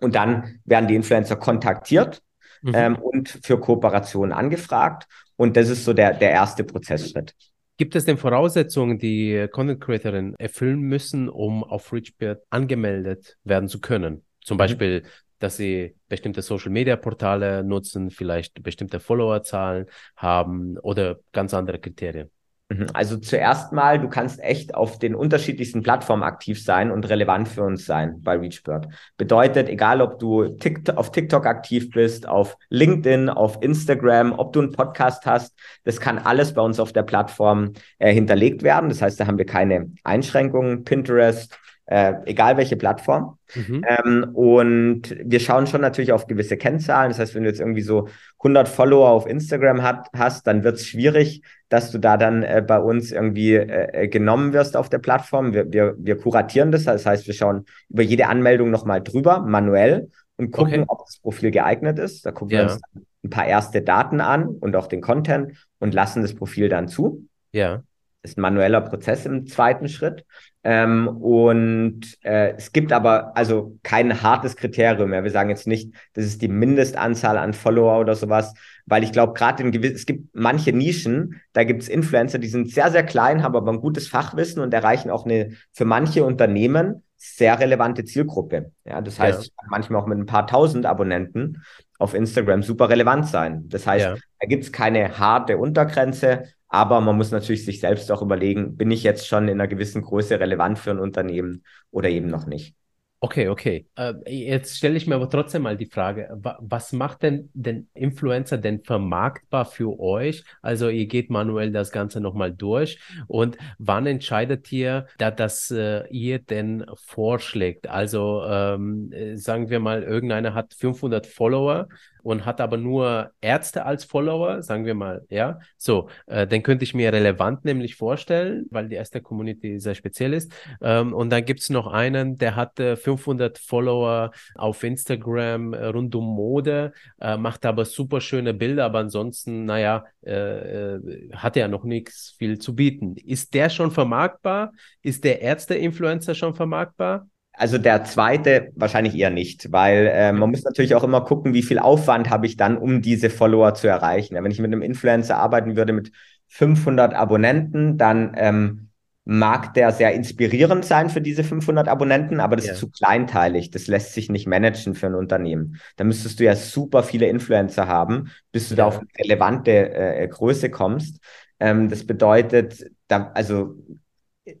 und 0.00 0.14
dann 0.14 0.60
werden 0.64 0.86
die 0.86 0.94
Influencer 0.94 1.36
kontaktiert 1.36 2.22
mhm. 2.62 2.72
ähm, 2.74 2.96
und 2.96 3.40
für 3.42 3.58
Kooperationen 3.58 4.32
angefragt. 4.32 5.06
Und 5.40 5.56
das 5.56 5.70
ist 5.70 5.86
so 5.86 5.94
der, 5.94 6.12
der 6.12 6.32
erste 6.32 6.64
Prozessschritt. 6.64 7.34
Gibt 7.78 7.96
es 7.96 8.04
denn 8.04 8.18
Voraussetzungen, 8.18 8.98
die 8.98 9.48
Content 9.50 9.80
Creatorinnen 9.80 10.34
erfüllen 10.34 10.82
müssen, 10.82 11.30
um 11.30 11.64
auf 11.64 11.94
Richbird 11.94 12.42
angemeldet 12.50 13.38
werden 13.42 13.66
zu 13.66 13.80
können? 13.80 14.22
Zum 14.44 14.56
mhm. 14.56 14.58
Beispiel, 14.58 15.02
dass 15.38 15.56
sie 15.56 15.96
bestimmte 16.10 16.42
Social 16.42 16.70
Media 16.70 16.94
Portale 16.96 17.64
nutzen, 17.64 18.10
vielleicht 18.10 18.62
bestimmte 18.62 19.00
Followerzahlen 19.00 19.86
haben 20.14 20.76
oder 20.76 21.20
ganz 21.32 21.54
andere 21.54 21.78
Kriterien? 21.78 22.30
Mhm. 22.70 22.86
Also 22.92 23.16
zuerst 23.16 23.72
mal, 23.72 23.98
du 23.98 24.08
kannst 24.08 24.38
echt 24.40 24.76
auf 24.76 25.00
den 25.00 25.16
unterschiedlichsten 25.16 25.82
Plattformen 25.82 26.22
aktiv 26.22 26.62
sein 26.62 26.92
und 26.92 27.08
relevant 27.08 27.48
für 27.48 27.64
uns 27.64 27.84
sein 27.84 28.22
bei 28.22 28.36
ReachBird. 28.36 28.86
Bedeutet, 29.16 29.68
egal 29.68 30.00
ob 30.00 30.20
du 30.20 30.44
TikTok, 30.44 30.96
auf 30.96 31.10
TikTok 31.10 31.46
aktiv 31.46 31.90
bist, 31.90 32.28
auf 32.28 32.56
LinkedIn, 32.68 33.28
auf 33.28 33.58
Instagram, 33.60 34.32
ob 34.38 34.52
du 34.52 34.60
einen 34.60 34.70
Podcast 34.72 35.26
hast, 35.26 35.58
das 35.82 35.98
kann 35.98 36.18
alles 36.18 36.54
bei 36.54 36.62
uns 36.62 36.78
auf 36.78 36.92
der 36.92 37.02
Plattform 37.02 37.72
äh, 37.98 38.14
hinterlegt 38.14 38.62
werden. 38.62 38.88
Das 38.88 39.02
heißt, 39.02 39.18
da 39.18 39.26
haben 39.26 39.38
wir 39.38 39.46
keine 39.46 39.90
Einschränkungen. 40.04 40.84
Pinterest, 40.84 41.58
äh, 41.90 42.14
egal 42.26 42.56
welche 42.56 42.76
Plattform. 42.76 43.36
Mhm. 43.54 43.84
Ähm, 43.86 44.30
und 44.32 45.16
wir 45.24 45.40
schauen 45.40 45.66
schon 45.66 45.80
natürlich 45.80 46.12
auf 46.12 46.28
gewisse 46.28 46.56
Kennzahlen. 46.56 47.10
Das 47.10 47.18
heißt, 47.18 47.34
wenn 47.34 47.42
du 47.42 47.48
jetzt 47.48 47.58
irgendwie 47.58 47.82
so 47.82 48.08
100 48.38 48.68
Follower 48.68 49.08
auf 49.08 49.26
Instagram 49.26 49.82
hat, 49.82 50.06
hast, 50.16 50.46
dann 50.46 50.62
wird 50.62 50.76
es 50.76 50.86
schwierig, 50.86 51.42
dass 51.68 51.90
du 51.90 51.98
da 51.98 52.16
dann 52.16 52.44
äh, 52.44 52.62
bei 52.64 52.78
uns 52.78 53.10
irgendwie 53.10 53.54
äh, 53.54 54.04
äh, 54.04 54.08
genommen 54.08 54.52
wirst 54.52 54.76
auf 54.76 54.88
der 54.88 54.98
Plattform. 54.98 55.52
Wir, 55.52 55.72
wir, 55.72 55.96
wir 55.98 56.16
kuratieren 56.16 56.70
das. 56.70 56.84
Das 56.84 57.06
heißt, 57.06 57.26
wir 57.26 57.34
schauen 57.34 57.66
über 57.88 58.04
jede 58.04 58.28
Anmeldung 58.28 58.70
nochmal 58.70 59.02
drüber, 59.02 59.40
manuell, 59.40 60.10
und 60.36 60.52
gucken, 60.52 60.82
okay. 60.82 60.84
ob 60.86 61.06
das 61.06 61.18
Profil 61.18 61.50
geeignet 61.50 61.98
ist. 61.98 62.24
Da 62.24 62.30
gucken 62.30 62.56
ja. 62.56 62.66
wir 62.66 62.72
uns 62.72 62.80
ein 63.24 63.30
paar 63.30 63.46
erste 63.46 63.82
Daten 63.82 64.20
an 64.20 64.46
und 64.46 64.76
auch 64.76 64.86
den 64.86 65.00
Content 65.00 65.66
und 65.80 65.92
lassen 65.92 66.22
das 66.22 66.36
Profil 66.36 66.68
dann 66.68 66.86
zu. 66.86 67.26
Ja. 67.50 67.82
Das 68.22 68.32
ist 68.32 68.38
ein 68.38 68.42
manueller 68.42 68.82
Prozess 68.82 69.24
im 69.24 69.46
zweiten 69.46 69.88
Schritt. 69.88 70.24
Ähm, 70.62 71.08
und 71.08 72.18
äh, 72.22 72.52
es 72.52 72.72
gibt 72.72 72.92
aber 72.92 73.34
also 73.34 73.78
kein 73.82 74.20
hartes 74.22 74.56
Kriterium 74.56 75.08
mehr. 75.08 75.24
Wir 75.24 75.30
sagen 75.30 75.48
jetzt 75.48 75.66
nicht, 75.66 75.94
das 76.12 76.26
ist 76.26 76.42
die 76.42 76.48
Mindestanzahl 76.48 77.38
an 77.38 77.54
Follower 77.54 77.98
oder 77.98 78.14
sowas, 78.14 78.52
weil 78.84 79.02
ich 79.02 79.12
glaube, 79.12 79.32
gerade 79.32 79.62
in 79.62 79.72
gewissen, 79.72 79.96
es 79.96 80.04
gibt 80.04 80.34
manche 80.34 80.74
Nischen, 80.74 81.40
da 81.54 81.64
gibt 81.64 81.82
es 81.82 81.88
Influencer, 81.88 82.38
die 82.38 82.48
sind 82.48 82.70
sehr, 82.70 82.90
sehr 82.90 83.04
klein, 83.04 83.42
haben 83.42 83.56
aber 83.56 83.72
ein 83.72 83.80
gutes 83.80 84.08
Fachwissen 84.08 84.62
und 84.62 84.74
erreichen 84.74 85.10
auch 85.10 85.24
eine 85.24 85.52
für 85.72 85.86
manche 85.86 86.24
Unternehmen 86.24 87.02
sehr 87.16 87.58
relevante 87.58 88.04
Zielgruppe. 88.04 88.72
Ja, 88.84 89.00
das 89.00 89.18
heißt, 89.18 89.44
ja. 89.44 89.50
manchmal 89.70 90.02
auch 90.02 90.06
mit 90.06 90.18
ein 90.18 90.26
paar 90.26 90.46
tausend 90.46 90.84
Abonnenten 90.84 91.62
auf 91.98 92.14
Instagram 92.14 92.62
super 92.62 92.88
relevant 92.88 93.26
sein. 93.26 93.68
Das 93.68 93.86
heißt, 93.86 94.06
ja. 94.06 94.14
da 94.40 94.46
gibt 94.46 94.64
es 94.64 94.72
keine 94.72 95.18
harte 95.18 95.58
Untergrenze, 95.58 96.44
aber 96.70 97.00
man 97.00 97.16
muss 97.16 97.32
natürlich 97.32 97.64
sich 97.64 97.80
selbst 97.80 98.10
auch 98.10 98.22
überlegen, 98.22 98.76
bin 98.76 98.90
ich 98.90 99.02
jetzt 99.02 99.26
schon 99.26 99.48
in 99.48 99.60
einer 99.60 99.68
gewissen 99.68 100.02
Größe 100.02 100.40
relevant 100.40 100.78
für 100.78 100.92
ein 100.92 101.00
Unternehmen 101.00 101.64
oder 101.90 102.08
eben 102.08 102.28
noch 102.28 102.46
nicht. 102.46 102.74
Okay, 103.22 103.48
okay. 103.48 103.86
Äh, 103.96 104.14
jetzt 104.26 104.78
stelle 104.78 104.96
ich 104.96 105.06
mir 105.06 105.14
aber 105.16 105.28
trotzdem 105.28 105.60
mal 105.60 105.76
die 105.76 105.90
Frage, 105.90 106.30
was 106.32 106.92
macht 106.92 107.22
denn 107.22 107.50
den 107.52 107.90
Influencer 107.92 108.56
denn 108.56 108.82
vermarktbar 108.82 109.66
für 109.66 110.00
euch? 110.00 110.42
Also 110.62 110.88
ihr 110.88 111.06
geht 111.06 111.28
manuell 111.28 111.70
das 111.70 111.90
Ganze 111.90 112.22
nochmal 112.22 112.50
durch 112.50 112.98
und 113.26 113.58
wann 113.78 114.06
entscheidet 114.06 114.72
ihr, 114.72 115.06
da, 115.18 115.30
dass 115.30 115.70
äh, 115.70 116.08
ihr 116.08 116.38
denn 116.38 116.86
vorschlägt? 116.94 117.88
Also 117.88 118.42
ähm, 118.46 119.12
äh, 119.12 119.36
sagen 119.36 119.68
wir 119.68 119.80
mal, 119.80 120.02
irgendeiner 120.02 120.54
hat 120.54 120.72
500 120.72 121.26
Follower 121.26 121.88
und 122.22 122.44
hat 122.44 122.60
aber 122.60 122.76
nur 122.76 123.32
Ärzte 123.40 123.84
als 123.84 124.04
Follower, 124.04 124.62
sagen 124.62 124.84
wir 124.84 124.94
mal, 124.94 125.24
ja, 125.28 125.58
so, 125.76 126.08
äh, 126.26 126.46
den 126.46 126.62
könnte 126.62 126.84
ich 126.84 126.94
mir 126.94 127.12
relevant 127.12 127.64
nämlich 127.64 127.96
vorstellen, 127.96 128.66
weil 128.70 128.88
die 128.88 128.96
erste 128.96 129.20
Community 129.20 129.78
sehr 129.78 129.94
speziell 129.94 130.34
ist. 130.34 130.52
Ähm, 130.82 131.12
und 131.12 131.30
dann 131.30 131.44
gibt 131.44 131.60
es 131.60 131.70
noch 131.70 131.86
einen, 131.86 132.36
der 132.36 132.56
hat 132.56 132.78
äh, 132.80 132.96
500 132.96 133.58
Follower 133.58 134.32
auf 134.54 134.82
Instagram 134.82 135.72
äh, 135.72 135.86
rund 135.86 136.14
um 136.14 136.24
Mode, 136.24 136.92
äh, 137.20 137.36
macht 137.36 137.66
aber 137.66 137.84
super 137.84 138.20
schöne 138.20 138.54
Bilder, 138.54 138.84
aber 138.84 139.00
ansonsten, 139.00 139.64
naja, 139.64 140.04
äh, 140.22 140.94
äh, 140.94 141.30
hat 141.32 141.56
er 141.56 141.68
noch 141.68 141.84
nichts 141.84 142.34
viel 142.38 142.58
zu 142.58 142.74
bieten. 142.74 143.16
Ist 143.16 143.54
der 143.54 143.70
schon 143.70 143.90
vermarktbar? 143.90 144.72
Ist 145.02 145.24
der 145.24 145.40
Ärzte-Influencer 145.40 146.34
schon 146.34 146.54
vermarktbar? 146.54 147.28
Also 147.60 147.76
der 147.76 148.04
zweite 148.04 148.72
wahrscheinlich 148.74 149.14
eher 149.14 149.28
nicht, 149.28 149.70
weil 149.70 150.06
äh, 150.06 150.32
man 150.32 150.48
muss 150.48 150.64
natürlich 150.64 150.94
auch 150.94 151.04
immer 151.04 151.20
gucken, 151.20 151.52
wie 151.52 151.62
viel 151.62 151.78
Aufwand 151.78 152.30
habe 152.30 152.46
ich 152.46 152.56
dann, 152.56 152.78
um 152.78 153.02
diese 153.02 153.28
Follower 153.28 153.74
zu 153.74 153.86
erreichen. 153.86 154.34
Wenn 154.34 154.50
ich 154.50 154.60
mit 154.60 154.72
einem 154.72 154.80
Influencer 154.80 155.36
arbeiten 155.36 155.76
würde 155.76 155.92
mit 155.92 156.10
500 156.48 157.12
Abonnenten, 157.12 157.98
dann 157.98 158.32
ähm, 158.38 158.88
mag 159.26 159.74
der 159.74 159.92
sehr 159.92 160.14
inspirierend 160.14 160.86
sein 160.86 161.10
für 161.10 161.20
diese 161.20 161.44
500 161.44 161.86
Abonnenten, 161.86 162.40
aber 162.40 162.56
das 162.56 162.64
ja. 162.64 162.72
ist 162.72 162.78
zu 162.78 162.88
kleinteilig. 162.88 163.70
Das 163.70 163.88
lässt 163.88 164.14
sich 164.14 164.30
nicht 164.30 164.46
managen 164.46 164.94
für 164.94 165.08
ein 165.08 165.14
Unternehmen. 165.14 165.78
Da 165.96 166.04
müsstest 166.04 166.40
du 166.40 166.44
ja 166.44 166.56
super 166.56 167.02
viele 167.02 167.26
Influencer 167.26 167.86
haben, 167.86 168.30
bis 168.52 168.70
du 168.70 168.74
ja. 168.74 168.76
da 168.76 168.84
auf 168.86 169.00
eine 169.00 169.08
relevante 169.18 169.92
äh, 169.92 170.26
Größe 170.28 170.70
kommst. 170.70 171.18
Ähm, 171.58 171.90
das 171.90 172.06
bedeutet, 172.06 172.90
da, 173.06 173.30
also 173.34 173.76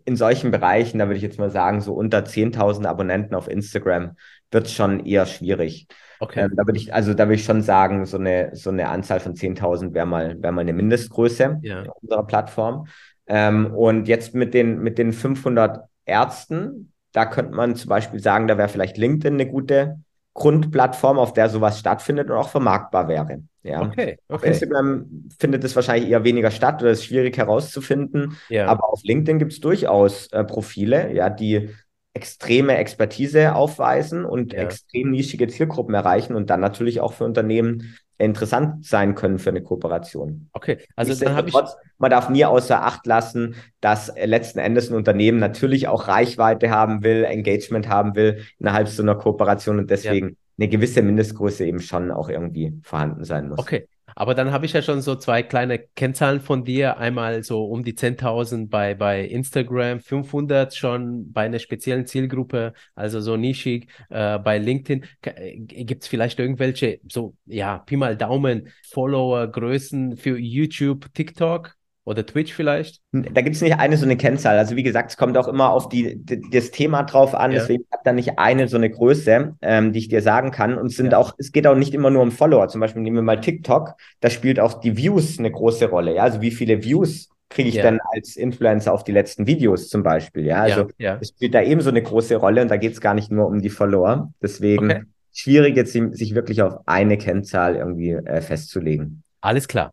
in 0.04 0.16
solchen 0.16 0.50
Bereichen, 0.50 0.98
da 0.98 1.06
würde 1.06 1.16
ich 1.16 1.22
jetzt 1.22 1.38
mal 1.38 1.50
sagen, 1.50 1.80
so 1.80 1.94
unter 1.94 2.24
10.000 2.24 2.86
Abonnenten 2.86 3.34
auf 3.34 3.48
Instagram 3.48 4.16
wird 4.50 4.66
es 4.66 4.72
schon 4.72 5.04
eher 5.06 5.26
schwierig. 5.26 5.86
Okay. 6.20 6.40
Ähm, 6.40 6.52
da 6.54 6.66
würde 6.66 6.78
ich, 6.78 6.92
also 6.92 7.14
da 7.14 7.24
würde 7.24 7.34
ich 7.34 7.44
schon 7.44 7.62
sagen, 7.62 8.04
so 8.04 8.18
eine, 8.18 8.50
so 8.54 8.70
eine 8.70 8.88
Anzahl 8.88 9.20
von 9.20 9.34
10.000 9.34 9.94
wäre 9.94 10.06
mal, 10.06 10.40
wäre 10.42 10.52
mal 10.52 10.60
eine 10.60 10.72
Mindestgröße 10.72 11.60
ja. 11.62 11.84
unserer 12.00 12.26
Plattform. 12.26 12.86
Ähm, 13.26 13.74
und 13.74 14.08
jetzt 14.08 14.34
mit 14.34 14.54
den, 14.54 14.80
mit 14.80 14.98
den 14.98 15.12
500 15.12 15.86
Ärzten, 16.04 16.92
da 17.12 17.26
könnte 17.26 17.54
man 17.54 17.74
zum 17.76 17.88
Beispiel 17.88 18.20
sagen, 18.20 18.48
da 18.48 18.58
wäre 18.58 18.68
vielleicht 18.68 18.98
LinkedIn 18.98 19.34
eine 19.34 19.46
gute 19.46 19.98
Grundplattform, 20.34 21.18
auf 21.18 21.32
der 21.32 21.48
sowas 21.48 21.78
stattfindet 21.78 22.30
und 22.30 22.36
auch 22.36 22.50
vermarktbar 22.50 23.08
wäre. 23.08 23.42
Ja. 23.62 23.82
Okay, 23.82 23.90
okay. 23.90 24.18
Auf 24.28 24.44
Instagram 24.44 25.28
findet 25.38 25.64
es 25.64 25.76
wahrscheinlich 25.76 26.10
eher 26.10 26.24
weniger 26.24 26.50
statt 26.50 26.80
oder 26.80 26.92
ist 26.92 27.04
schwierig 27.04 27.36
herauszufinden. 27.36 28.36
Ja. 28.48 28.66
Aber 28.66 28.90
auf 28.90 29.00
LinkedIn 29.02 29.38
gibt 29.38 29.52
es 29.52 29.60
durchaus 29.60 30.28
äh, 30.32 30.44
Profile, 30.44 31.12
ja, 31.12 31.28
die 31.28 31.70
extreme 32.14 32.76
Expertise 32.76 33.54
aufweisen 33.54 34.24
und 34.24 34.52
ja. 34.52 34.60
extrem 34.60 35.10
nischige 35.10 35.46
Zielgruppen 35.48 35.94
erreichen 35.94 36.34
und 36.34 36.50
dann 36.50 36.60
natürlich 36.60 37.00
auch 37.00 37.12
für 37.12 37.24
Unternehmen 37.24 37.96
interessant 38.18 38.84
sein 38.84 39.14
können 39.14 39.38
für 39.38 39.50
eine 39.50 39.62
Kooperation. 39.62 40.48
Okay, 40.52 40.78
also 40.94 41.14
dann 41.24 41.36
habe 41.36 41.48
ich. 41.48 41.54
Man 41.98 42.10
darf 42.10 42.28
nie 42.28 42.44
außer 42.44 42.82
Acht 42.82 43.06
lassen, 43.06 43.56
dass 43.80 44.12
letzten 44.16 44.58
Endes 44.58 44.90
ein 44.90 44.96
Unternehmen 44.96 45.38
natürlich 45.38 45.88
auch 45.88 46.08
Reichweite 46.08 46.70
haben 46.70 47.02
will, 47.02 47.24
Engagement 47.24 47.88
haben 47.88 48.14
will 48.14 48.44
innerhalb 48.58 48.88
so 48.88 49.02
einer 49.02 49.14
Kooperation 49.14 49.78
und 49.78 49.90
deswegen 49.90 50.28
ja. 50.28 50.34
Eine 50.60 50.68
gewisse 50.68 51.02
Mindestgröße 51.02 51.64
eben 51.64 51.80
schon 51.80 52.10
auch 52.10 52.28
irgendwie 52.28 52.78
vorhanden 52.82 53.24
sein 53.24 53.48
muss. 53.48 53.58
Okay, 53.58 53.88
aber 54.14 54.34
dann 54.34 54.52
habe 54.52 54.66
ich 54.66 54.74
ja 54.74 54.82
schon 54.82 55.00
so 55.00 55.16
zwei 55.16 55.42
kleine 55.42 55.78
Kennzahlen 55.78 56.40
von 56.40 56.64
dir. 56.64 56.98
Einmal 56.98 57.42
so 57.42 57.64
um 57.64 57.82
die 57.82 57.94
10.000 57.94 58.68
bei, 58.68 58.94
bei 58.94 59.24
Instagram, 59.24 60.00
500 60.00 60.74
schon 60.74 61.32
bei 61.32 61.42
einer 61.42 61.58
speziellen 61.58 62.06
Zielgruppe, 62.06 62.74
also 62.94 63.20
so 63.20 63.36
nischig 63.36 63.88
äh, 64.10 64.38
bei 64.38 64.58
LinkedIn. 64.58 65.06
Äh, 65.22 65.58
Gibt 65.60 66.02
es 66.02 66.08
vielleicht 66.08 66.38
irgendwelche, 66.38 67.00
so, 67.08 67.34
ja, 67.46 67.78
Pi 67.78 67.96
mal 67.96 68.16
Daumen, 68.16 68.68
Follower-Größen 68.90 70.16
für 70.18 70.36
YouTube, 70.38 71.06
TikTok? 71.14 71.79
Oder 72.04 72.24
Twitch 72.24 72.52
vielleicht? 72.54 73.00
Da 73.12 73.42
gibt 73.42 73.56
es 73.56 73.62
nicht 73.62 73.78
eine 73.78 73.96
so 73.96 74.04
eine 74.04 74.16
Kennzahl. 74.16 74.58
Also 74.58 74.74
wie 74.74 74.82
gesagt, 74.82 75.10
es 75.10 75.16
kommt 75.16 75.36
auch 75.36 75.48
immer 75.48 75.70
auf 75.70 75.88
die, 75.88 76.20
das 76.50 76.70
Thema 76.70 77.02
drauf 77.02 77.34
an. 77.34 77.52
Ja. 77.52 77.58
Deswegen 77.58 77.84
habe 77.92 78.02
da 78.04 78.12
nicht 78.12 78.38
eine 78.38 78.68
so 78.68 78.78
eine 78.78 78.90
Größe, 78.90 79.56
ähm, 79.60 79.92
die 79.92 79.98
ich 79.98 80.08
dir 80.08 80.22
sagen 80.22 80.50
kann. 80.50 80.78
Und 80.78 80.86
es 80.86 80.96
sind 80.96 81.12
ja. 81.12 81.18
auch, 81.18 81.34
es 81.38 81.52
geht 81.52 81.66
auch 81.66 81.76
nicht 81.76 81.94
immer 81.94 82.10
nur 82.10 82.22
um 82.22 82.32
Follower. 82.32 82.68
Zum 82.68 82.80
Beispiel 82.80 83.02
nehmen 83.02 83.16
wir 83.16 83.22
mal 83.22 83.40
TikTok. 83.40 83.94
Da 84.20 84.30
spielt 84.30 84.58
auch 84.60 84.80
die 84.80 84.96
Views 84.96 85.38
eine 85.38 85.50
große 85.50 85.90
Rolle. 85.90 86.14
Ja, 86.14 86.22
also 86.22 86.40
wie 86.40 86.50
viele 86.50 86.82
Views 86.82 87.28
kriege 87.50 87.68
ich 87.68 87.74
ja. 87.74 87.82
dann 87.82 87.98
als 88.14 88.36
Influencer 88.36 88.94
auf 88.94 89.04
die 89.04 89.12
letzten 89.12 89.46
Videos 89.46 89.88
zum 89.88 90.02
Beispiel. 90.02 90.46
Ja, 90.46 90.62
also 90.62 90.86
es 90.98 91.28
spielt 91.28 91.54
da 91.54 91.60
ebenso 91.62 91.90
eine 91.90 92.02
große 92.02 92.36
Rolle 92.36 92.62
und 92.62 92.70
da 92.70 92.76
geht 92.76 92.92
es 92.92 93.00
gar 93.00 93.12
nicht 93.12 93.30
nur 93.30 93.46
um 93.46 93.60
die 93.60 93.70
Follower. 93.70 94.32
Deswegen 94.40 94.90
okay. 94.90 95.02
schwierig 95.32 95.76
jetzt 95.76 95.92
sich 95.92 96.34
wirklich 96.34 96.62
auf 96.62 96.78
eine 96.86 97.18
Kennzahl 97.18 97.76
irgendwie 97.76 98.12
äh, 98.12 98.40
festzulegen. 98.40 99.24
Alles 99.40 99.66
klar. 99.68 99.92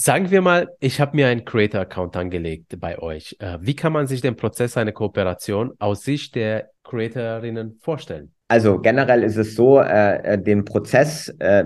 Sagen 0.00 0.30
wir 0.30 0.42
mal, 0.42 0.68
ich 0.78 1.00
habe 1.00 1.16
mir 1.16 1.26
einen 1.26 1.44
Creator-Account 1.44 2.16
angelegt 2.16 2.78
bei 2.78 3.00
euch. 3.00 3.34
Äh, 3.40 3.58
wie 3.60 3.74
kann 3.74 3.92
man 3.92 4.06
sich 4.06 4.20
den 4.20 4.36
Prozess 4.36 4.76
einer 4.76 4.92
Kooperation 4.92 5.72
aus 5.80 6.02
Sicht 6.02 6.36
der 6.36 6.70
Creatorinnen 6.84 7.80
vorstellen? 7.80 8.32
Also 8.46 8.78
generell 8.78 9.24
ist 9.24 9.36
es 9.36 9.56
so, 9.56 9.80
äh, 9.80 10.34
äh 10.34 10.38
den 10.40 10.64
Prozess, 10.64 11.34
äh, 11.40 11.64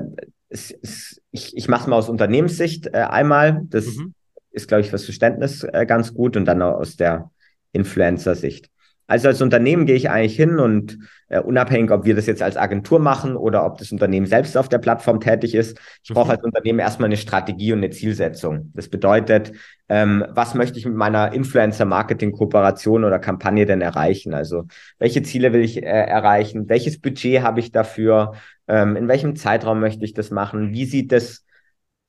ist, 0.49 0.71
ist, 0.71 1.21
ich, 1.31 1.55
ich 1.55 1.69
mache 1.69 1.83
es 1.83 1.87
mal 1.89 1.97
aus 1.97 2.09
Unternehmenssicht 2.09 2.87
äh, 2.87 3.01
einmal. 3.01 3.65
Das 3.65 3.85
mhm. 3.85 4.15
ist, 4.51 4.67
glaube 4.67 4.81
ich, 4.81 4.89
fürs 4.89 5.05
Verständnis 5.05 5.63
äh, 5.65 5.85
ganz 5.85 6.15
gut 6.15 6.35
und 6.39 6.47
dann 6.47 6.63
auch 6.63 6.77
aus 6.77 6.97
der 6.97 7.31
Influencer-Sicht. 7.73 8.71
Also 9.13 9.29
als 9.29 9.43
Unternehmen 9.43 9.85
gehe 9.85 9.95
ich 9.95 10.09
eigentlich 10.09 10.37
hin 10.37 10.59
und 10.59 10.99
äh, 11.29 11.39
unabhängig, 11.39 11.91
ob 11.91 12.07
wir 12.07 12.15
das 12.15 12.25
jetzt 12.25 12.43
als 12.43 12.57
Agentur 12.57 12.99
machen 12.99 13.37
oder 13.37 13.67
ob 13.67 13.77
das 13.77 13.93
Unternehmen 13.93 14.25
selbst 14.25 14.57
auf 14.57 14.71
der 14.71 14.79
Plattform 14.79 15.21
tätig 15.21 15.55
ist, 15.55 15.79
ich 16.03 16.09
mhm. 16.09 16.15
brauche 16.15 16.31
als 16.31 16.43
Unternehmen 16.43 16.79
erstmal 16.79 17.09
eine 17.09 17.19
Strategie 17.19 17.75
und 17.75 17.81
eine 17.81 17.91
Zielsetzung. 17.91 18.71
Das 18.73 18.89
bedeutet, 18.89 19.53
ähm, 19.91 20.25
was 20.31 20.55
möchte 20.55 20.79
ich 20.79 20.87
mit 20.87 20.95
meiner 20.95 21.35
Influencer-Marketing-Kooperation 21.35 23.05
oder 23.05 23.19
Kampagne 23.19 23.67
denn 23.67 23.83
erreichen? 23.83 24.33
Also 24.33 24.65
welche 24.99 25.23
Ziele 25.23 25.53
will 25.53 25.61
ich 25.61 25.77
äh, 25.77 25.81
erreichen? 25.83 26.71
Welches 26.71 26.99
Budget 26.99 27.43
habe 27.43 27.61
ich 27.61 27.71
dafür? 27.71 28.33
Ähm, 28.67 28.97
in 28.97 29.09
welchem 29.09 29.37
Zeitraum 29.37 29.79
möchte 29.79 30.07
ich 30.07 30.15
das 30.15 30.31
machen? 30.31 30.73
Wie 30.73 30.87
sieht 30.87 31.13
das 31.13 31.45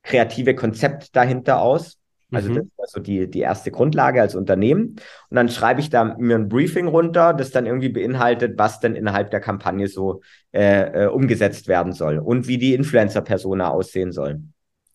kreative 0.03 0.55
Konzept 0.55 1.17
dahinter 1.17 1.59
aus? 1.59 1.99
Also 2.33 2.49
mhm. 2.49 2.55
das 2.55 2.65
ist 2.65 2.79
also 2.79 2.99
die, 2.99 3.29
die 3.29 3.39
erste 3.39 3.71
Grundlage 3.71 4.21
als 4.21 4.35
Unternehmen. 4.35 4.95
Und 5.29 5.35
dann 5.35 5.49
schreibe 5.49 5.79
ich 5.79 5.89
da 5.89 6.15
mir 6.17 6.35
ein 6.35 6.49
Briefing 6.49 6.87
runter, 6.87 7.33
das 7.33 7.51
dann 7.51 7.65
irgendwie 7.65 7.89
beinhaltet, 7.89 8.57
was 8.57 8.79
denn 8.79 8.95
innerhalb 8.95 9.31
der 9.31 9.39
Kampagne 9.39 9.87
so 9.87 10.21
äh, 10.51 11.03
äh, 11.03 11.07
umgesetzt 11.07 11.67
werden 11.67 11.93
soll 11.93 12.17
und 12.17 12.47
wie 12.47 12.57
die 12.57 12.73
Influencer-Persona 12.73 13.69
aussehen 13.69 14.11
soll. 14.11 14.41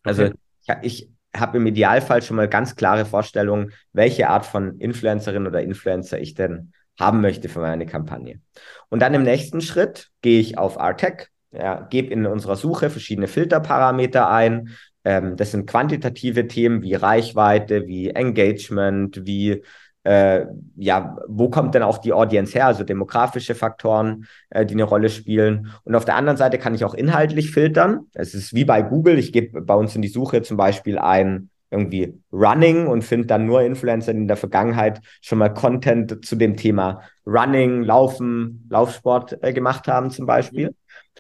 Also 0.03 0.25
okay. 0.25 0.35
ich, 0.83 1.03
ich 1.03 1.11
habe 1.41 1.59
im 1.59 1.67
Idealfall 1.67 2.23
schon 2.23 2.37
mal 2.37 2.49
ganz 2.49 2.77
klare 2.77 3.05
Vorstellungen, 3.05 3.73
welche 3.93 4.29
Art 4.29 4.47
von 4.47 4.79
Influencerin 4.79 5.47
oder 5.47 5.63
Influencer 5.63 6.19
ich 6.19 6.35
denn 6.35 6.73
haben 6.99 7.21
möchte 7.21 7.49
für 7.49 7.61
meine 7.61 7.87
Kampagne. 7.87 8.41
Und 8.89 9.01
dann 9.01 9.15
im 9.15 9.23
nächsten 9.23 9.61
Schritt 9.61 10.09
gehe 10.21 10.41
ich 10.41 10.59
auf 10.59 10.81
Artec, 10.81 11.31
ja, 11.53 11.87
gebe 11.89 12.13
in 12.13 12.27
unserer 12.27 12.57
Suche 12.57 12.91
verschiedene 12.91 13.29
Filterparameter 13.29 14.29
ein, 14.29 14.77
ähm, 15.05 15.37
das 15.37 15.53
sind 15.53 15.67
quantitative 15.67 16.49
Themen 16.49 16.83
wie 16.83 16.95
Reichweite, 16.95 17.87
wie 17.87 18.11
Engagement, 18.11 19.27
wie 19.27 19.63
äh, 20.05 20.47
ja, 20.77 21.19
wo 21.29 21.51
kommt 21.51 21.75
denn 21.75 21.83
auch 21.83 21.99
die 21.99 22.13
Audience 22.13 22.55
her, 22.55 22.67
also 22.67 22.83
demografische 22.83 23.55
Faktoren, 23.55 24.27
äh, 24.49 24.65
die 24.65 24.75
eine 24.75 24.85
Rolle 24.85 25.11
spielen. 25.11 25.71
Und 25.85 25.95
auf 25.95 26.05
der 26.07 26.17
anderen 26.17 26.39
Seite 26.39 26.59
kann 26.59 26.75
ich 26.75 26.85
auch 26.85 26.95
inhaltlich 26.95 27.51
filtern. 27.51 28.07
Es 28.15 28.35
ist 28.35 28.55
wie 28.55 28.65
bei 28.65 28.81
Google, 28.83 29.19
ich 29.19 29.33
gebe 29.33 29.61
bei 29.61 29.75
uns 29.75 29.95
in 29.97 30.03
die 30.03 30.09
Suche 30.09 30.43
zum 30.43 30.57
Beispiel 30.57 30.99
ein 30.99 31.51
irgendwie 31.71 32.15
Running 32.33 32.87
und 32.87 33.03
finde 33.03 33.27
dann 33.27 33.45
nur 33.45 33.63
Influencer, 33.63 34.15
die 34.15 34.21
in 34.21 34.29
der 34.29 34.39
Vergangenheit 34.39 35.01
schon 35.21 35.39
mal 35.39 35.53
Content 35.53 36.25
zu 36.25 36.37
dem 36.37 36.57
Thema 36.57 37.03
Running, 37.27 37.83
Laufen, 37.83 38.67
Laufsport 38.71 39.43
äh, 39.43 39.53
gemacht 39.53 39.87
haben 39.89 40.11
zum 40.11 40.25
Beispiel. 40.25 40.75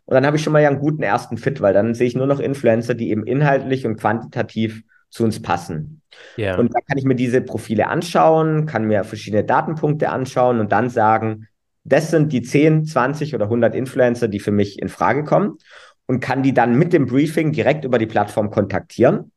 Und 0.08 0.14
dann 0.14 0.24
habe 0.24 0.38
ich 0.38 0.42
schon 0.42 0.54
mal 0.54 0.62
ja 0.62 0.70
einen 0.70 0.78
guten 0.78 1.02
ersten 1.02 1.36
Fit, 1.36 1.60
weil 1.60 1.74
dann 1.74 1.92
sehe 1.92 2.06
ich 2.06 2.16
nur 2.16 2.26
noch 2.26 2.40
Influencer, 2.40 2.94
die 2.94 3.10
eben 3.10 3.26
inhaltlich 3.26 3.84
und 3.84 3.98
quantitativ 3.98 4.82
zu 5.10 5.22
uns 5.22 5.42
passen. 5.42 6.00
Yeah. 6.38 6.58
Und 6.58 6.74
da 6.74 6.80
kann 6.80 6.96
ich 6.96 7.04
mir 7.04 7.14
diese 7.14 7.42
Profile 7.42 7.88
anschauen, 7.88 8.64
kann 8.64 8.86
mir 8.86 9.04
verschiedene 9.04 9.44
Datenpunkte 9.44 10.08
anschauen 10.08 10.60
und 10.60 10.72
dann 10.72 10.88
sagen, 10.88 11.46
das 11.84 12.10
sind 12.10 12.32
die 12.32 12.40
10, 12.40 12.86
20 12.86 13.34
oder 13.34 13.44
100 13.44 13.74
Influencer, 13.74 14.28
die 14.28 14.40
für 14.40 14.50
mich 14.50 14.78
in 14.78 14.88
Frage 14.88 15.24
kommen 15.24 15.58
und 16.06 16.20
kann 16.20 16.42
die 16.42 16.54
dann 16.54 16.78
mit 16.78 16.94
dem 16.94 17.04
Briefing 17.04 17.52
direkt 17.52 17.84
über 17.84 17.98
die 17.98 18.06
Plattform 18.06 18.50
kontaktieren, 18.50 19.30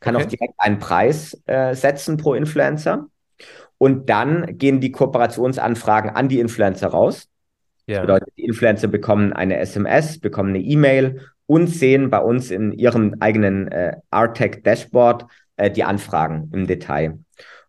kann 0.00 0.16
okay. 0.16 0.24
auch 0.24 0.28
direkt 0.30 0.54
einen 0.56 0.78
Preis 0.78 1.38
äh, 1.44 1.74
setzen 1.74 2.16
pro 2.16 2.32
Influencer 2.32 3.08
und 3.76 4.08
dann 4.08 4.56
gehen 4.56 4.80
die 4.80 4.92
Kooperationsanfragen 4.92 6.08
an 6.08 6.30
die 6.30 6.40
Influencer 6.40 6.88
raus 6.88 7.28
ja. 7.86 7.98
Das 7.98 8.02
bedeutet, 8.02 8.28
die 8.36 8.44
Influencer 8.44 8.88
bekommen 8.88 9.32
eine 9.32 9.58
SMS, 9.58 10.18
bekommen 10.18 10.50
eine 10.50 10.60
E-Mail 10.60 11.20
und 11.46 11.68
sehen 11.68 12.10
bei 12.10 12.18
uns 12.18 12.50
in 12.50 12.72
ihrem 12.72 13.16
eigenen 13.20 13.68
äh, 13.68 13.96
Artec 14.10 14.64
Dashboard 14.64 15.26
äh, 15.56 15.70
die 15.70 15.84
Anfragen 15.84 16.50
im 16.52 16.66
Detail. 16.66 17.18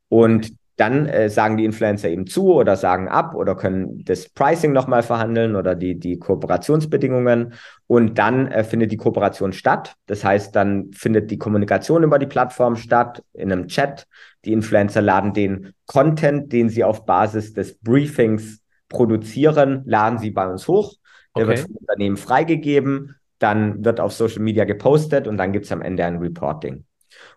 Und 0.10 0.52
dann 0.78 1.08
äh, 1.08 1.30
sagen 1.30 1.58
die 1.58 1.66
Influencer 1.66 2.08
eben 2.10 2.28
zu 2.28 2.54
oder 2.54 2.76
sagen 2.76 3.08
ab 3.08 3.34
oder 3.34 3.56
können 3.56 4.04
das 4.06 4.30
Pricing 4.30 4.74
nochmal 4.74 5.02
verhandeln 5.02 5.56
oder 5.56 5.74
die, 5.74 6.00
die 6.00 6.20
Kooperationsbedingungen. 6.20 7.54
Und 7.88 8.18
dann 8.20 8.48
äh, 8.52 8.64
findet 8.64 8.92
die 8.92 8.98
Kooperation 8.98 9.54
statt. 9.54 9.96
Das 10.06 10.24
heißt, 10.24 10.56
dann 10.56 10.92
findet 10.94 11.32
die 11.32 11.40
Kommunikation 11.40 12.04
über 12.04 12.20
die 12.20 12.28
Plattform 12.28 12.76
statt 12.76 13.24
in 13.34 13.52
einem 13.52 13.68
Chat. 13.68 14.06
Die 14.46 14.54
Influencer 14.54 15.02
laden 15.02 15.34
den 15.34 15.74
Content, 15.88 16.54
den 16.54 16.70
sie 16.70 16.84
auf 16.84 17.06
Basis 17.06 17.54
des 17.54 17.80
Briefings 17.80 18.62
produzieren, 18.90 19.84
laden 19.86 20.20
sie 20.20 20.32
bei 20.32 20.48
uns 20.48 20.68
hoch. 20.68 20.96
Der 21.36 21.46
okay. 21.46 21.58
wird 21.58 21.68
vom 21.68 21.76
Unternehmen 21.76 22.18
freigegeben, 22.18 23.16
dann 23.40 23.84
wird 23.86 24.00
auf 24.00 24.14
Social 24.14 24.42
Media 24.42 24.66
gepostet 24.66 25.28
und 25.28 25.38
dann 25.38 25.52
gibt 25.52 25.66
es 25.66 25.72
am 25.72 25.82
Ende 25.82 26.06
ein 26.06 26.18
Reporting. 26.18 26.86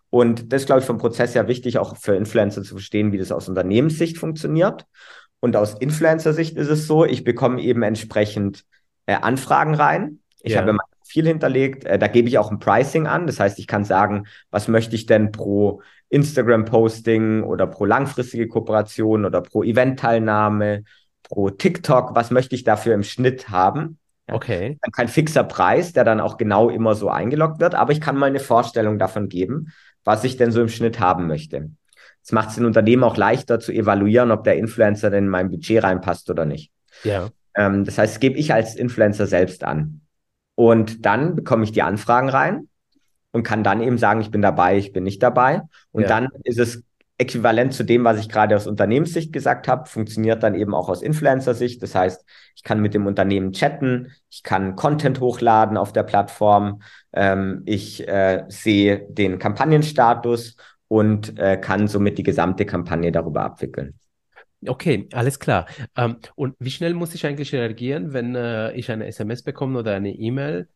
Und 0.09 0.53
das 0.53 0.63
ist, 0.63 0.67
glaube 0.67 0.81
ich, 0.81 0.87
vom 0.87 0.99
Prozess 0.99 1.35
her 1.35 1.47
wichtig, 1.47 1.79
auch 1.79 1.97
für 1.97 2.17
Influencer 2.17 2.63
zu 2.63 2.75
verstehen, 2.75 3.13
wie 3.13 3.19
das 3.19 3.31
aus 3.31 3.49
Unternehmenssicht 3.49 4.19
funktioniert. 4.19 4.87
Und 5.39 5.57
aus 5.57 5.75
Influencer-Sicht 5.75 6.57
ist 6.57 6.69
es 6.69 6.87
so, 6.87 7.05
ich 7.05 7.25
bekomme 7.25 7.63
eben 7.63 7.83
entsprechend 7.83 8.65
äh, 9.07 9.15
Anfragen 9.15 9.75
rein. 9.75 10.19
Ich 10.43 10.53
yeah. 10.53 10.63
habe 10.63 10.73
mein 10.73 10.87
Profil 11.01 11.27
hinterlegt, 11.27 11.85
äh, 11.85 11.99
da 11.99 12.09
gebe 12.09 12.29
ich 12.29 12.39
auch 12.39 12.51
ein 12.51 12.59
Pricing 12.59 13.07
an. 13.07 13.27
Das 13.27 13.41
heißt, 13.41 13.59
ich 13.59 13.67
kann 13.67 13.85
sagen, 13.85 14.27
was 14.51 14.69
möchte 14.69 14.97
ich 14.97 15.07
denn 15.07 15.33
pro 15.33 15.81
Instagram-Posting 16.09 17.45
oder 17.45 17.67
pro 17.67 17.85
langfristige 17.85 18.49
Kooperation 18.49 19.25
oder 19.25 19.41
pro 19.41 19.63
Event-Teilnahme 19.63 20.85
pro 21.31 21.49
TikTok, 21.49 22.15
was 22.15 22.31
möchte 22.31 22.55
ich 22.55 22.65
dafür 22.65 22.95
im 22.95 23.03
Schnitt 23.03 23.49
haben. 23.49 23.99
Okay. 24.31 24.79
Dann 24.83 24.93
kein 24.93 25.09
fixer 25.09 25.45
Preis, 25.45 25.93
der 25.93 26.05
dann 26.05 26.21
auch 26.21 26.37
genau 26.37 26.69
immer 26.69 26.95
so 26.95 27.09
eingeloggt 27.09 27.61
wird, 27.61 27.75
aber 27.75 27.93
ich 27.93 28.01
kann 28.01 28.17
mal 28.17 28.27
eine 28.27 28.41
Vorstellung 28.41 28.99
davon 28.99 29.29
geben, 29.29 29.73
was 30.05 30.25
ich 30.25 30.37
denn 30.37 30.53
so 30.53 30.61
im 30.61 30.69
Schnitt 30.69 31.01
haben 31.01 31.27
möchte. 31.27 31.71
Das 32.23 32.33
macht 32.33 32.51
es 32.51 32.57
den 32.57 32.67
Unternehmen 32.67 33.03
auch 33.03 33.17
leichter 33.17 33.61
zu 33.61 33.73
evaluieren, 33.73 34.31
ob 34.31 34.45
der 34.45 34.57
Influencer 34.57 35.11
denn 35.11 35.25
in 35.25 35.31
mein 35.31 35.51
Budget 35.51 35.83
reinpasst 35.83 36.29
oder 36.31 36.45
nicht. 36.45 36.71
Ja. 37.03 37.31
Ähm, 37.55 37.85
das 37.85 37.97
heißt, 37.97 38.21
gebe 38.21 38.39
ich 38.39 38.53
als 38.53 38.77
Influencer 38.77 39.27
selbst 39.27 39.65
an. 39.65 40.03
Und 40.55 41.07
dann 41.07 41.37
bekomme 41.37 41.65
ich 41.65 41.73
die 41.73 41.83
Anfragen 41.83 42.29
rein 42.29 42.69
und 43.33 43.43
kann 43.43 43.65
dann 43.65 43.81
eben 43.81 43.99
sagen, 43.99 44.21
ich 44.21 44.31
bin 44.31 44.43
dabei, 44.43 44.77
ich 44.77 44.93
bin 44.93 45.05
nicht 45.05 45.23
dabei. 45.23 45.63
Und 45.93 46.03
ja. 46.03 46.09
dann 46.09 46.29
ist 46.45 46.59
es 46.59 46.83
äquivalent 47.21 47.75
zu 47.75 47.85
dem, 47.85 48.05
was 48.05 48.19
ich 48.19 48.29
gerade 48.29 48.57
aus 48.57 48.67
Unternehmenssicht 48.67 49.33
gesagt 49.33 49.69
habe, 49.69 49.87
funktioniert 49.87 50.43
dann 50.43 50.55
eben 50.55 50.75
auch 50.75 50.89
aus 50.89 51.03
Influencer-Sicht. 51.03 51.83
Das 51.83 51.95
heißt, 51.95 52.25
ich 52.57 52.63
kann 52.63 52.81
mit 52.81 52.95
dem 52.95 53.07
Unternehmen 53.07 53.53
chatten, 53.53 54.13
ich 54.31 54.43
kann 54.43 54.75
Content 54.75 55.21
hochladen 55.21 55.77
auf 55.77 55.93
der 55.93 56.03
Plattform, 56.03 56.83
ähm, 57.13 57.63
ich 57.67 58.09
äh, 58.09 58.45
sehe 58.49 59.07
den 59.11 59.39
Kampagnenstatus 59.39 60.57
und 60.89 61.39
äh, 61.39 61.59
kann 61.59 61.89
somit 61.89 62.19
die 62.19 62.23
gesamte 62.23 62.65
Kampagne 62.65 63.13
darüber 63.13 63.43
abwickeln. 63.43 63.95
Okay, 64.67 65.09
alles 65.13 65.39
klar. 65.39 65.67
Ähm, 65.97 66.19
und 66.35 66.55
wie 66.59 66.71
schnell 66.71 66.95
muss 66.95 67.15
ich 67.15 67.25
eigentlich 67.27 67.53
reagieren, 67.53 68.13
wenn 68.13 68.35
äh, 68.35 68.73
ich 68.73 68.91
eine 68.91 69.07
SMS 69.07 69.43
bekomme 69.43 69.79
oder 69.79 69.95
eine 69.95 70.11
E-Mail 70.11 70.69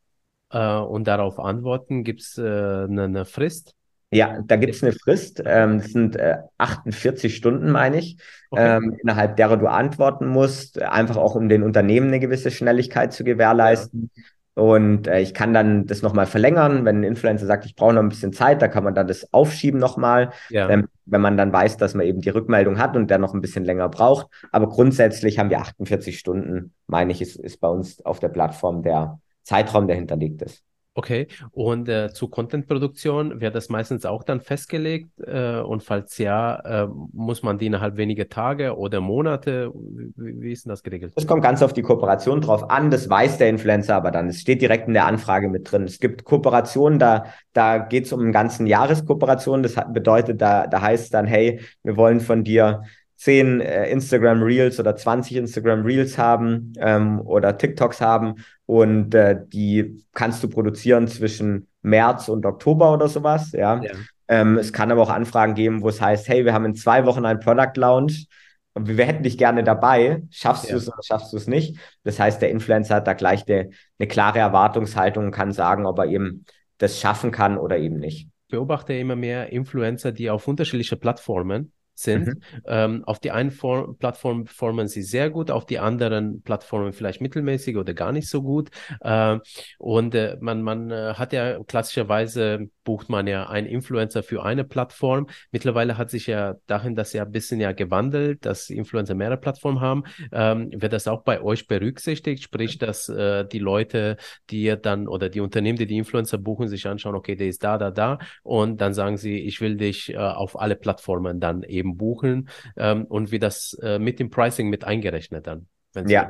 äh, 0.50 0.76
und 0.76 1.04
darauf 1.06 1.38
antworten? 1.38 2.04
Gibt 2.04 2.20
es 2.20 2.38
äh, 2.38 2.42
eine, 2.42 3.04
eine 3.04 3.24
Frist? 3.24 3.74
Ja, 4.14 4.38
da 4.46 4.56
gibt 4.56 4.74
es 4.74 4.82
eine 4.82 4.92
Frist. 4.92 5.42
Ähm, 5.44 5.78
das 5.78 5.90
sind 5.90 6.14
äh, 6.14 6.36
48 6.58 7.34
Stunden, 7.34 7.70
meine 7.70 7.98
ich, 7.98 8.16
okay. 8.50 8.76
ähm, 8.76 8.96
innerhalb 9.02 9.36
derer 9.36 9.56
du 9.56 9.66
antworten 9.66 10.28
musst, 10.28 10.80
einfach 10.80 11.16
auch 11.16 11.34
um 11.34 11.48
den 11.48 11.64
Unternehmen 11.64 12.08
eine 12.08 12.20
gewisse 12.20 12.52
Schnelligkeit 12.52 13.12
zu 13.12 13.24
gewährleisten. 13.24 14.10
Ja. 14.14 14.22
Und 14.54 15.08
äh, 15.08 15.20
ich 15.20 15.34
kann 15.34 15.52
dann 15.52 15.86
das 15.86 16.02
nochmal 16.02 16.26
verlängern. 16.26 16.84
Wenn 16.84 17.00
ein 17.00 17.02
Influencer 17.02 17.46
sagt, 17.46 17.66
ich 17.66 17.74
brauche 17.74 17.94
noch 17.94 18.02
ein 18.02 18.08
bisschen 18.08 18.32
Zeit, 18.32 18.62
da 18.62 18.68
kann 18.68 18.84
man 18.84 18.94
dann 18.94 19.08
das 19.08 19.32
aufschieben 19.32 19.80
nochmal, 19.80 20.30
ja. 20.48 20.68
ähm, 20.70 20.86
wenn 21.06 21.20
man 21.20 21.36
dann 21.36 21.52
weiß, 21.52 21.76
dass 21.76 21.94
man 21.94 22.06
eben 22.06 22.20
die 22.20 22.28
Rückmeldung 22.28 22.78
hat 22.78 22.94
und 22.96 23.10
der 23.10 23.18
noch 23.18 23.34
ein 23.34 23.40
bisschen 23.40 23.64
länger 23.64 23.88
braucht. 23.88 24.28
Aber 24.52 24.68
grundsätzlich 24.68 25.40
haben 25.40 25.50
wir 25.50 25.58
48 25.58 26.16
Stunden, 26.16 26.72
meine 26.86 27.10
ich, 27.10 27.20
ist, 27.20 27.34
ist 27.34 27.60
bei 27.60 27.68
uns 27.68 28.04
auf 28.06 28.20
der 28.20 28.28
Plattform 28.28 28.84
der 28.84 29.18
Zeitraum, 29.42 29.88
der 29.88 29.96
hinterlegt 29.96 30.42
ist. 30.42 30.62
Okay, 30.96 31.26
und 31.50 31.88
äh, 31.88 32.12
zu 32.12 32.28
Content-Produktion 32.28 33.40
wird 33.40 33.56
das 33.56 33.68
meistens 33.68 34.06
auch 34.06 34.22
dann 34.22 34.40
festgelegt? 34.40 35.10
Äh, 35.18 35.58
und 35.58 35.82
falls 35.82 36.18
ja, 36.18 36.84
äh, 36.84 36.88
muss 37.12 37.42
man 37.42 37.58
die 37.58 37.66
innerhalb 37.66 37.96
weniger 37.96 38.28
Tage 38.28 38.76
oder 38.76 39.00
Monate? 39.00 39.72
Wie, 39.74 40.40
wie 40.40 40.52
ist 40.52 40.66
denn 40.66 40.70
das 40.70 40.84
geregelt? 40.84 41.12
Das 41.16 41.26
kommt 41.26 41.42
ganz 41.42 41.62
auf 41.62 41.72
die 41.72 41.82
Kooperation 41.82 42.40
drauf 42.40 42.70
an. 42.70 42.92
Das 42.92 43.10
weiß 43.10 43.38
der 43.38 43.48
Influencer 43.48 43.96
aber 43.96 44.12
dann. 44.12 44.28
Es 44.28 44.40
steht 44.40 44.62
direkt 44.62 44.86
in 44.86 44.94
der 44.94 45.06
Anfrage 45.06 45.48
mit 45.48 45.72
drin. 45.72 45.82
Es 45.82 45.98
gibt 45.98 46.22
Kooperationen, 46.22 47.00
da, 47.00 47.26
da 47.52 47.78
geht 47.78 48.06
es 48.06 48.12
um 48.12 48.20
einen 48.20 48.32
ganzen 48.32 48.68
Jahreskooperation. 48.68 49.64
Das 49.64 49.74
bedeutet, 49.92 50.40
da, 50.40 50.68
da 50.68 50.80
heißt 50.80 51.12
dann, 51.12 51.26
hey, 51.26 51.58
wir 51.82 51.96
wollen 51.96 52.20
von 52.20 52.44
dir 52.44 52.82
10 53.16 53.60
äh, 53.60 53.90
Instagram 53.90 54.42
Reels 54.42 54.80
oder 54.80 54.96
20 54.96 55.36
Instagram 55.36 55.82
Reels 55.82 56.18
haben 56.18 56.72
ähm, 56.78 57.20
oder 57.20 57.56
TikToks 57.56 58.00
haben 58.00 58.36
und 58.66 59.14
äh, 59.14 59.38
die 59.46 60.04
kannst 60.12 60.42
du 60.42 60.48
produzieren 60.48 61.08
zwischen 61.08 61.68
März 61.82 62.28
und 62.28 62.46
Oktober 62.46 62.92
oder 62.92 63.08
sowas, 63.08 63.52
ja. 63.52 63.80
ja. 63.82 63.92
Ähm, 64.26 64.56
es 64.56 64.72
kann 64.72 64.90
aber 64.90 65.02
auch 65.02 65.10
Anfragen 65.10 65.54
geben, 65.54 65.82
wo 65.82 65.88
es 65.88 66.00
heißt, 66.00 66.28
hey, 66.28 66.44
wir 66.44 66.54
haben 66.54 66.64
in 66.64 66.74
zwei 66.74 67.04
Wochen 67.04 67.26
einen 67.26 67.40
Product 67.40 67.72
Launch 67.76 68.26
und 68.72 68.88
wir 68.88 69.04
hätten 69.04 69.22
dich 69.22 69.38
gerne 69.38 69.62
dabei. 69.62 70.22
Schaffst 70.30 70.64
ja. 70.64 70.72
du 70.72 70.76
es 70.78 70.88
oder 70.88 71.02
schaffst 71.02 71.32
du 71.32 71.36
es 71.36 71.46
nicht? 71.46 71.78
Das 72.02 72.18
heißt, 72.18 72.40
der 72.40 72.50
Influencer 72.50 72.96
hat 72.96 73.06
da 73.06 73.12
gleich 73.12 73.46
eine, 73.48 73.70
eine 73.98 74.08
klare 74.08 74.38
Erwartungshaltung 74.38 75.26
und 75.26 75.30
kann 75.30 75.52
sagen, 75.52 75.86
ob 75.86 75.98
er 75.98 76.06
eben 76.06 76.44
das 76.78 76.98
schaffen 77.00 77.30
kann 77.30 77.58
oder 77.58 77.78
eben 77.78 77.98
nicht. 77.98 78.28
Ich 78.46 78.50
beobachte 78.50 78.94
immer 78.94 79.16
mehr 79.16 79.52
Influencer, 79.52 80.12
die 80.12 80.30
auf 80.30 80.48
unterschiedliche 80.48 80.96
Plattformen 80.96 81.72
sind. 81.94 82.26
Mhm. 82.26 82.40
Ähm, 82.66 83.04
auf 83.04 83.20
die 83.20 83.30
einen 83.30 83.50
For 83.50 83.96
Plattform 83.98 84.44
performen 84.44 84.88
sie 84.88 85.02
sehr 85.02 85.30
gut, 85.30 85.50
auf 85.50 85.66
die 85.66 85.78
anderen 85.78 86.42
Plattformen 86.42 86.92
vielleicht 86.92 87.20
mittelmäßig 87.20 87.76
oder 87.76 87.94
gar 87.94 88.12
nicht 88.12 88.28
so 88.28 88.42
gut. 88.42 88.70
Äh, 89.00 89.38
und 89.78 90.14
äh, 90.14 90.36
man, 90.40 90.62
man 90.62 90.90
äh, 90.90 91.14
hat 91.14 91.32
ja 91.32 91.62
klassischerweise 91.64 92.68
bucht 92.84 93.08
man 93.08 93.26
ja 93.26 93.48
einen 93.48 93.66
Influencer 93.66 94.22
für 94.22 94.44
eine 94.44 94.64
Plattform. 94.64 95.26
Mittlerweile 95.50 95.98
hat 95.98 96.10
sich 96.10 96.26
ja 96.26 96.54
dahin 96.66 96.94
das 96.94 97.12
ja 97.12 97.24
ein 97.24 97.32
bisschen 97.32 97.60
ja 97.60 97.72
gewandelt, 97.72 98.44
dass 98.44 98.70
Influencer 98.70 99.14
mehrere 99.14 99.38
Plattformen 99.38 99.80
haben. 99.80 100.04
Ähm, 100.32 100.70
wird 100.74 100.92
das 100.92 101.08
auch 101.08 101.22
bei 101.22 101.40
euch 101.40 101.66
berücksichtigt? 101.66 102.42
Sprich, 102.42 102.78
dass 102.78 103.08
äh, 103.08 103.46
die 103.46 103.58
Leute, 103.58 104.16
die 104.50 104.74
dann 104.80 105.08
oder 105.08 105.28
die 105.28 105.40
Unternehmen, 105.40 105.78
die 105.78 105.86
die 105.86 105.96
Influencer 105.96 106.38
buchen, 106.38 106.68
sich 106.68 106.86
anschauen, 106.86 107.14
okay, 107.14 107.36
der 107.36 107.48
ist 107.48 107.64
da, 107.64 107.78
da, 107.78 107.90
da 107.90 108.18
und 108.42 108.80
dann 108.80 108.94
sagen 108.94 109.16
sie, 109.16 109.40
ich 109.40 109.60
will 109.60 109.76
dich 109.76 110.12
äh, 110.12 110.16
auf 110.16 110.60
alle 110.60 110.76
Plattformen 110.76 111.40
dann 111.40 111.62
eben 111.62 111.83
buchen 111.92 112.48
ähm, 112.76 113.04
und 113.04 113.30
wie 113.32 113.38
das 113.38 113.78
äh, 113.82 113.98
mit 113.98 114.18
dem 114.18 114.30
Pricing 114.30 114.68
mit 114.68 114.84
eingerechnet 114.84 115.46
dann. 115.46 115.66
Ja, 116.06 116.28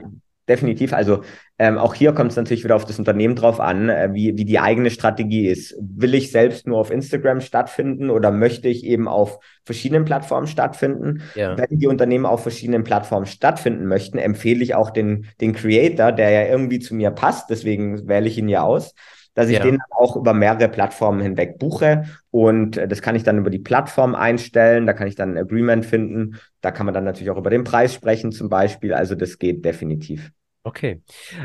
definitiv. 0.48 0.92
Also 0.92 1.22
ähm, 1.58 1.78
auch 1.78 1.94
hier 1.94 2.12
kommt 2.12 2.32
es 2.32 2.36
natürlich 2.36 2.64
wieder 2.64 2.76
auf 2.76 2.84
das 2.84 2.98
Unternehmen 2.98 3.36
drauf 3.36 3.60
an, 3.60 3.88
äh, 3.88 4.10
wie, 4.12 4.36
wie 4.36 4.44
die 4.44 4.58
eigene 4.58 4.90
Strategie 4.90 5.46
ist. 5.46 5.74
Will 5.80 6.14
ich 6.14 6.30
selbst 6.30 6.66
nur 6.66 6.78
auf 6.78 6.90
Instagram 6.90 7.40
stattfinden 7.40 8.10
oder 8.10 8.30
möchte 8.30 8.68
ich 8.68 8.84
eben 8.84 9.08
auf 9.08 9.38
verschiedenen 9.64 10.04
Plattformen 10.04 10.46
stattfinden? 10.46 11.22
Ja. 11.34 11.56
Wenn 11.56 11.78
die 11.78 11.86
Unternehmen 11.86 12.26
auf 12.26 12.42
verschiedenen 12.42 12.84
Plattformen 12.84 13.26
stattfinden 13.26 13.86
möchten, 13.86 14.18
empfehle 14.18 14.62
ich 14.62 14.74
auch 14.74 14.90
den, 14.90 15.26
den 15.40 15.54
Creator, 15.54 16.12
der 16.12 16.30
ja 16.30 16.46
irgendwie 16.46 16.80
zu 16.80 16.94
mir 16.94 17.10
passt, 17.10 17.50
deswegen 17.50 18.06
wähle 18.08 18.28
ich 18.28 18.36
ihn 18.36 18.48
ja 18.48 18.62
aus, 18.62 18.94
dass 19.34 19.48
ich 19.48 19.58
ja. 19.58 19.62
den 19.62 19.78
auch 19.90 20.16
über 20.16 20.32
mehrere 20.32 20.68
Plattformen 20.68 21.20
hinweg 21.20 21.58
buche 21.58 22.04
und 22.30 22.76
äh, 22.76 22.88
das 22.88 23.02
kann 23.02 23.16
ich 23.16 23.22
dann 23.22 23.38
über 23.38 23.50
die 23.50 23.58
Plattform 23.58 24.14
einstellen, 24.14 24.86
da 24.86 24.92
kann 24.92 25.08
ich 25.08 25.14
dann 25.14 25.32
ein 25.32 25.38
Agreement 25.38 25.84
finden, 25.84 26.40
da 26.60 26.70
kann 26.70 26.86
man 26.86 26.94
dann 26.94 27.04
natürlich 27.04 27.30
auch 27.30 27.38
über 27.38 27.50
den 27.50 27.64
Preis 27.64 27.94
sprechen 27.94 28.32
zum 28.32 28.48
Beispiel, 28.48 28.94
also 28.94 29.14
das 29.14 29.38
geht 29.38 29.64
definitiv. 29.64 30.30
Okay. 30.62 31.02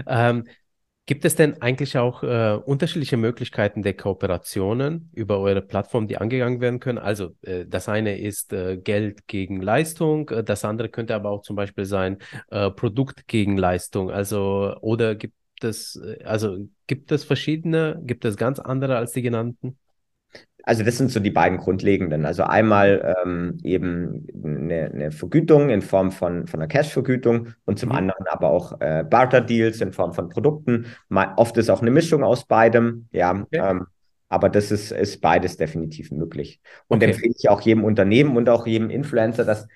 Ähm, 0.07 0.45
Gibt 1.09 1.25
es 1.25 1.33
denn 1.35 1.59
eigentlich 1.59 1.97
auch 1.97 2.21
äh, 2.21 2.59
unterschiedliche 2.63 3.17
Möglichkeiten 3.17 3.81
der 3.81 3.95
Kooperationen 3.95 5.09
über 5.15 5.39
eure 5.39 5.63
Plattform, 5.63 6.07
die 6.07 6.17
angegangen 6.17 6.61
werden 6.61 6.79
können? 6.79 6.99
Also 6.99 7.35
äh, 7.41 7.65
das 7.65 7.89
eine 7.89 8.19
ist 8.19 8.53
äh, 8.53 8.77
Geld 8.77 9.25
gegen 9.25 9.59
Leistung, 9.59 10.29
äh, 10.29 10.43
das 10.43 10.63
andere 10.63 10.87
könnte 10.87 11.15
aber 11.15 11.31
auch 11.31 11.41
zum 11.41 11.55
Beispiel 11.55 11.85
sein 11.85 12.19
äh, 12.51 12.69
Produkt 12.69 13.27
gegen 13.27 13.57
Leistung. 13.57 14.11
Also 14.11 14.75
oder 14.81 15.15
gibt 15.15 15.33
es 15.63 15.95
äh, 15.95 16.23
also 16.23 16.57
gibt 16.87 17.11
es 17.11 17.23
verschiedene, 17.23 17.99
gibt 18.03 18.25
es 18.25 18.37
ganz 18.37 18.59
andere 18.59 18.97
als 18.97 19.11
die 19.11 19.21
genannten? 19.21 19.77
Also 20.63 20.83
das 20.83 20.97
sind 20.97 21.09
so 21.09 21.19
die 21.19 21.31
beiden 21.31 21.57
grundlegenden. 21.57 22.25
Also 22.25 22.43
einmal 22.43 23.15
ähm, 23.25 23.57
eben 23.63 24.27
eine, 24.43 24.91
eine, 24.93 25.11
Vergütung 25.11 25.69
in 25.69 25.81
Form 25.81 26.11
von, 26.11 26.47
von 26.47 26.59
einer 26.59 26.67
Cash-Vergütung 26.67 27.53
und 27.65 27.79
zum 27.79 27.89
mhm. 27.89 27.95
anderen 27.95 28.27
aber 28.27 28.49
auch 28.49 28.79
äh, 28.79 29.03
Barter-Deals 29.09 29.81
in 29.81 29.93
Form 29.93 30.13
von 30.13 30.29
Produkten. 30.29 30.85
Mal, 31.07 31.33
oft 31.37 31.57
ist 31.57 31.69
auch 31.69 31.81
eine 31.81 31.91
Mischung 31.91 32.23
aus 32.23 32.45
beidem, 32.45 33.07
ja. 33.11 33.31
Okay. 33.31 33.61
Ähm, 33.61 33.87
aber 34.27 34.49
das 34.49 34.71
ist, 34.71 34.91
ist 34.91 35.21
beides 35.21 35.57
definitiv 35.57 36.11
möglich. 36.11 36.61
Und 36.87 36.97
okay. 36.97 37.13
empfehle 37.13 37.33
ich 37.35 37.49
auch 37.49 37.61
jedem 37.61 37.83
Unternehmen 37.83 38.37
und 38.37 38.47
auch 38.47 38.67
jedem 38.67 38.91
Influencer, 38.91 39.43
dass 39.43 39.67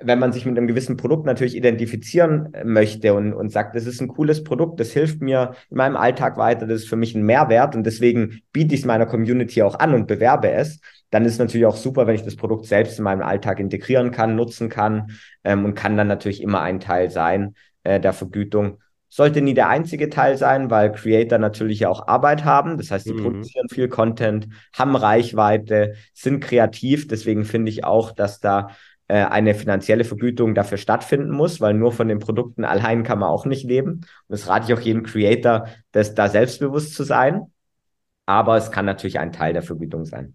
wenn 0.00 0.18
man 0.18 0.32
sich 0.32 0.46
mit 0.46 0.56
einem 0.56 0.68
gewissen 0.68 0.96
Produkt 0.96 1.26
natürlich 1.26 1.56
identifizieren 1.56 2.54
äh, 2.54 2.64
möchte 2.64 3.14
und, 3.14 3.32
und 3.32 3.50
sagt, 3.50 3.74
das 3.74 3.86
ist 3.86 4.00
ein 4.00 4.08
cooles 4.08 4.44
Produkt, 4.44 4.78
das 4.80 4.92
hilft 4.92 5.20
mir 5.20 5.52
in 5.70 5.76
meinem 5.76 5.96
Alltag 5.96 6.36
weiter, 6.36 6.66
das 6.66 6.82
ist 6.82 6.88
für 6.88 6.96
mich 6.96 7.14
ein 7.14 7.22
Mehrwert 7.22 7.74
und 7.74 7.84
deswegen 7.84 8.42
biete 8.52 8.74
ich 8.74 8.82
es 8.82 8.86
meiner 8.86 9.06
Community 9.06 9.62
auch 9.62 9.78
an 9.78 9.94
und 9.94 10.06
bewerbe 10.06 10.50
es, 10.50 10.80
dann 11.10 11.24
ist 11.24 11.32
es 11.32 11.38
natürlich 11.38 11.66
auch 11.66 11.76
super, 11.76 12.06
wenn 12.06 12.14
ich 12.14 12.24
das 12.24 12.36
Produkt 12.36 12.66
selbst 12.66 12.98
in 12.98 13.04
meinem 13.04 13.22
Alltag 13.22 13.60
integrieren 13.60 14.10
kann, 14.10 14.36
nutzen 14.36 14.68
kann 14.68 15.12
ähm, 15.42 15.64
und 15.64 15.74
kann 15.74 15.96
dann 15.96 16.08
natürlich 16.08 16.42
immer 16.42 16.60
ein 16.60 16.80
Teil 16.80 17.10
sein 17.10 17.54
äh, 17.82 17.98
der 17.98 18.12
Vergütung. 18.12 18.78
Sollte 19.10 19.40
nie 19.40 19.54
der 19.54 19.70
einzige 19.70 20.10
Teil 20.10 20.36
sein, 20.36 20.70
weil 20.70 20.92
Creator 20.92 21.38
natürlich 21.38 21.86
auch 21.86 22.08
Arbeit 22.08 22.44
haben. 22.44 22.76
Das 22.76 22.90
heißt, 22.90 23.06
sie 23.06 23.14
mhm. 23.14 23.22
produzieren 23.22 23.68
viel 23.70 23.88
Content, 23.88 24.48
haben 24.74 24.94
Reichweite, 24.96 25.94
sind 26.12 26.40
kreativ. 26.40 27.08
Deswegen 27.08 27.46
finde 27.46 27.70
ich 27.70 27.84
auch, 27.84 28.12
dass 28.12 28.38
da 28.38 28.68
eine 29.14 29.54
finanzielle 29.54 30.04
Vergütung 30.04 30.54
dafür 30.54 30.76
stattfinden 30.76 31.30
muss, 31.30 31.60
weil 31.60 31.74
nur 31.74 31.92
von 31.92 32.08
den 32.08 32.18
Produkten 32.18 32.64
allein 32.64 33.04
kann 33.04 33.18
man 33.18 33.30
auch 33.30 33.46
nicht 33.46 33.64
leben. 33.64 33.92
Und 33.92 34.04
das 34.28 34.48
rate 34.48 34.66
ich 34.66 34.78
auch 34.78 34.82
jedem 34.82 35.02
Creator, 35.02 35.66
das 35.92 36.14
da 36.14 36.28
selbstbewusst 36.28 36.94
zu 36.94 37.04
sein. 37.04 37.46
Aber 38.26 38.58
es 38.58 38.70
kann 38.70 38.84
natürlich 38.84 39.18
ein 39.18 39.32
Teil 39.32 39.54
der 39.54 39.62
Vergütung 39.62 40.04
sein. 40.04 40.34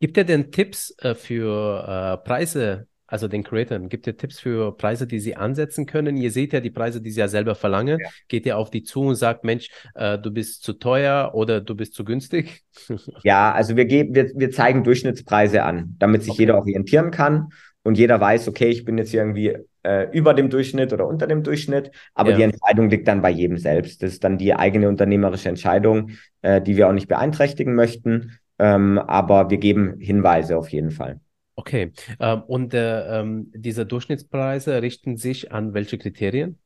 Gibt 0.00 0.16
ihr 0.16 0.24
denn 0.24 0.50
Tipps 0.50 0.94
äh, 0.98 1.14
für 1.14 1.84
äh, 1.86 2.26
Preise, 2.26 2.86
also 3.06 3.28
den 3.28 3.42
Creatoren? 3.42 3.88
Gibt 3.88 4.06
ihr 4.06 4.16
Tipps 4.16 4.38
für 4.38 4.76
Preise, 4.76 5.06
die 5.06 5.18
sie 5.18 5.36
ansetzen 5.36 5.84
können? 5.84 6.16
Ihr 6.16 6.30
seht 6.30 6.54
ja 6.54 6.60
die 6.60 6.70
Preise, 6.70 7.02
die 7.02 7.10
sie 7.10 7.20
ja 7.20 7.28
selber 7.28 7.54
verlangen. 7.54 7.98
Ja. 8.00 8.08
Geht 8.28 8.46
ihr 8.46 8.56
auf 8.56 8.70
die 8.70 8.84
zu 8.84 9.02
und 9.02 9.16
sagt, 9.16 9.44
Mensch, 9.44 9.68
äh, 9.94 10.18
du 10.18 10.30
bist 10.30 10.62
zu 10.62 10.74
teuer 10.74 11.32
oder 11.34 11.60
du 11.60 11.74
bist 11.74 11.94
zu 11.94 12.04
günstig? 12.04 12.62
ja, 13.24 13.52
also 13.52 13.76
wir, 13.76 13.86
geben, 13.86 14.14
wir, 14.14 14.30
wir 14.34 14.50
zeigen 14.50 14.84
Durchschnittspreise 14.84 15.64
an, 15.64 15.96
damit 15.98 16.22
sich 16.22 16.32
okay. 16.32 16.42
jeder 16.42 16.56
orientieren 16.56 17.10
kann 17.10 17.48
und 17.82 17.96
jeder 17.98 18.20
weiß, 18.20 18.48
okay, 18.48 18.68
ich 18.68 18.84
bin 18.84 18.98
jetzt 18.98 19.10
hier 19.10 19.20
irgendwie 19.20 19.56
äh, 19.82 20.10
über 20.12 20.34
dem 20.34 20.50
Durchschnitt 20.50 20.92
oder 20.92 21.06
unter 21.06 21.26
dem 21.26 21.42
Durchschnitt, 21.42 21.90
aber 22.14 22.30
ja. 22.30 22.36
die 22.36 22.42
Entscheidung 22.42 22.90
liegt 22.90 23.08
dann 23.08 23.22
bei 23.22 23.30
jedem 23.30 23.56
selbst. 23.56 24.02
Das 24.02 24.12
ist 24.12 24.24
dann 24.24 24.38
die 24.38 24.54
eigene 24.54 24.88
unternehmerische 24.88 25.48
Entscheidung, 25.48 26.10
äh, 26.42 26.60
die 26.60 26.76
wir 26.76 26.88
auch 26.88 26.92
nicht 26.92 27.08
beeinträchtigen 27.08 27.74
möchten, 27.74 28.38
ähm, 28.58 28.98
aber 28.98 29.50
wir 29.50 29.58
geben 29.58 29.98
Hinweise 29.98 30.58
auf 30.58 30.68
jeden 30.70 30.90
Fall. 30.90 31.20
Okay, 31.54 31.92
ähm, 32.20 32.42
und 32.42 32.74
äh, 32.74 33.20
ähm, 33.20 33.50
diese 33.54 33.84
Durchschnittspreise 33.84 34.80
richten 34.80 35.16
sich 35.16 35.50
an 35.50 35.74
welche 35.74 35.98
Kriterien? 35.98 36.58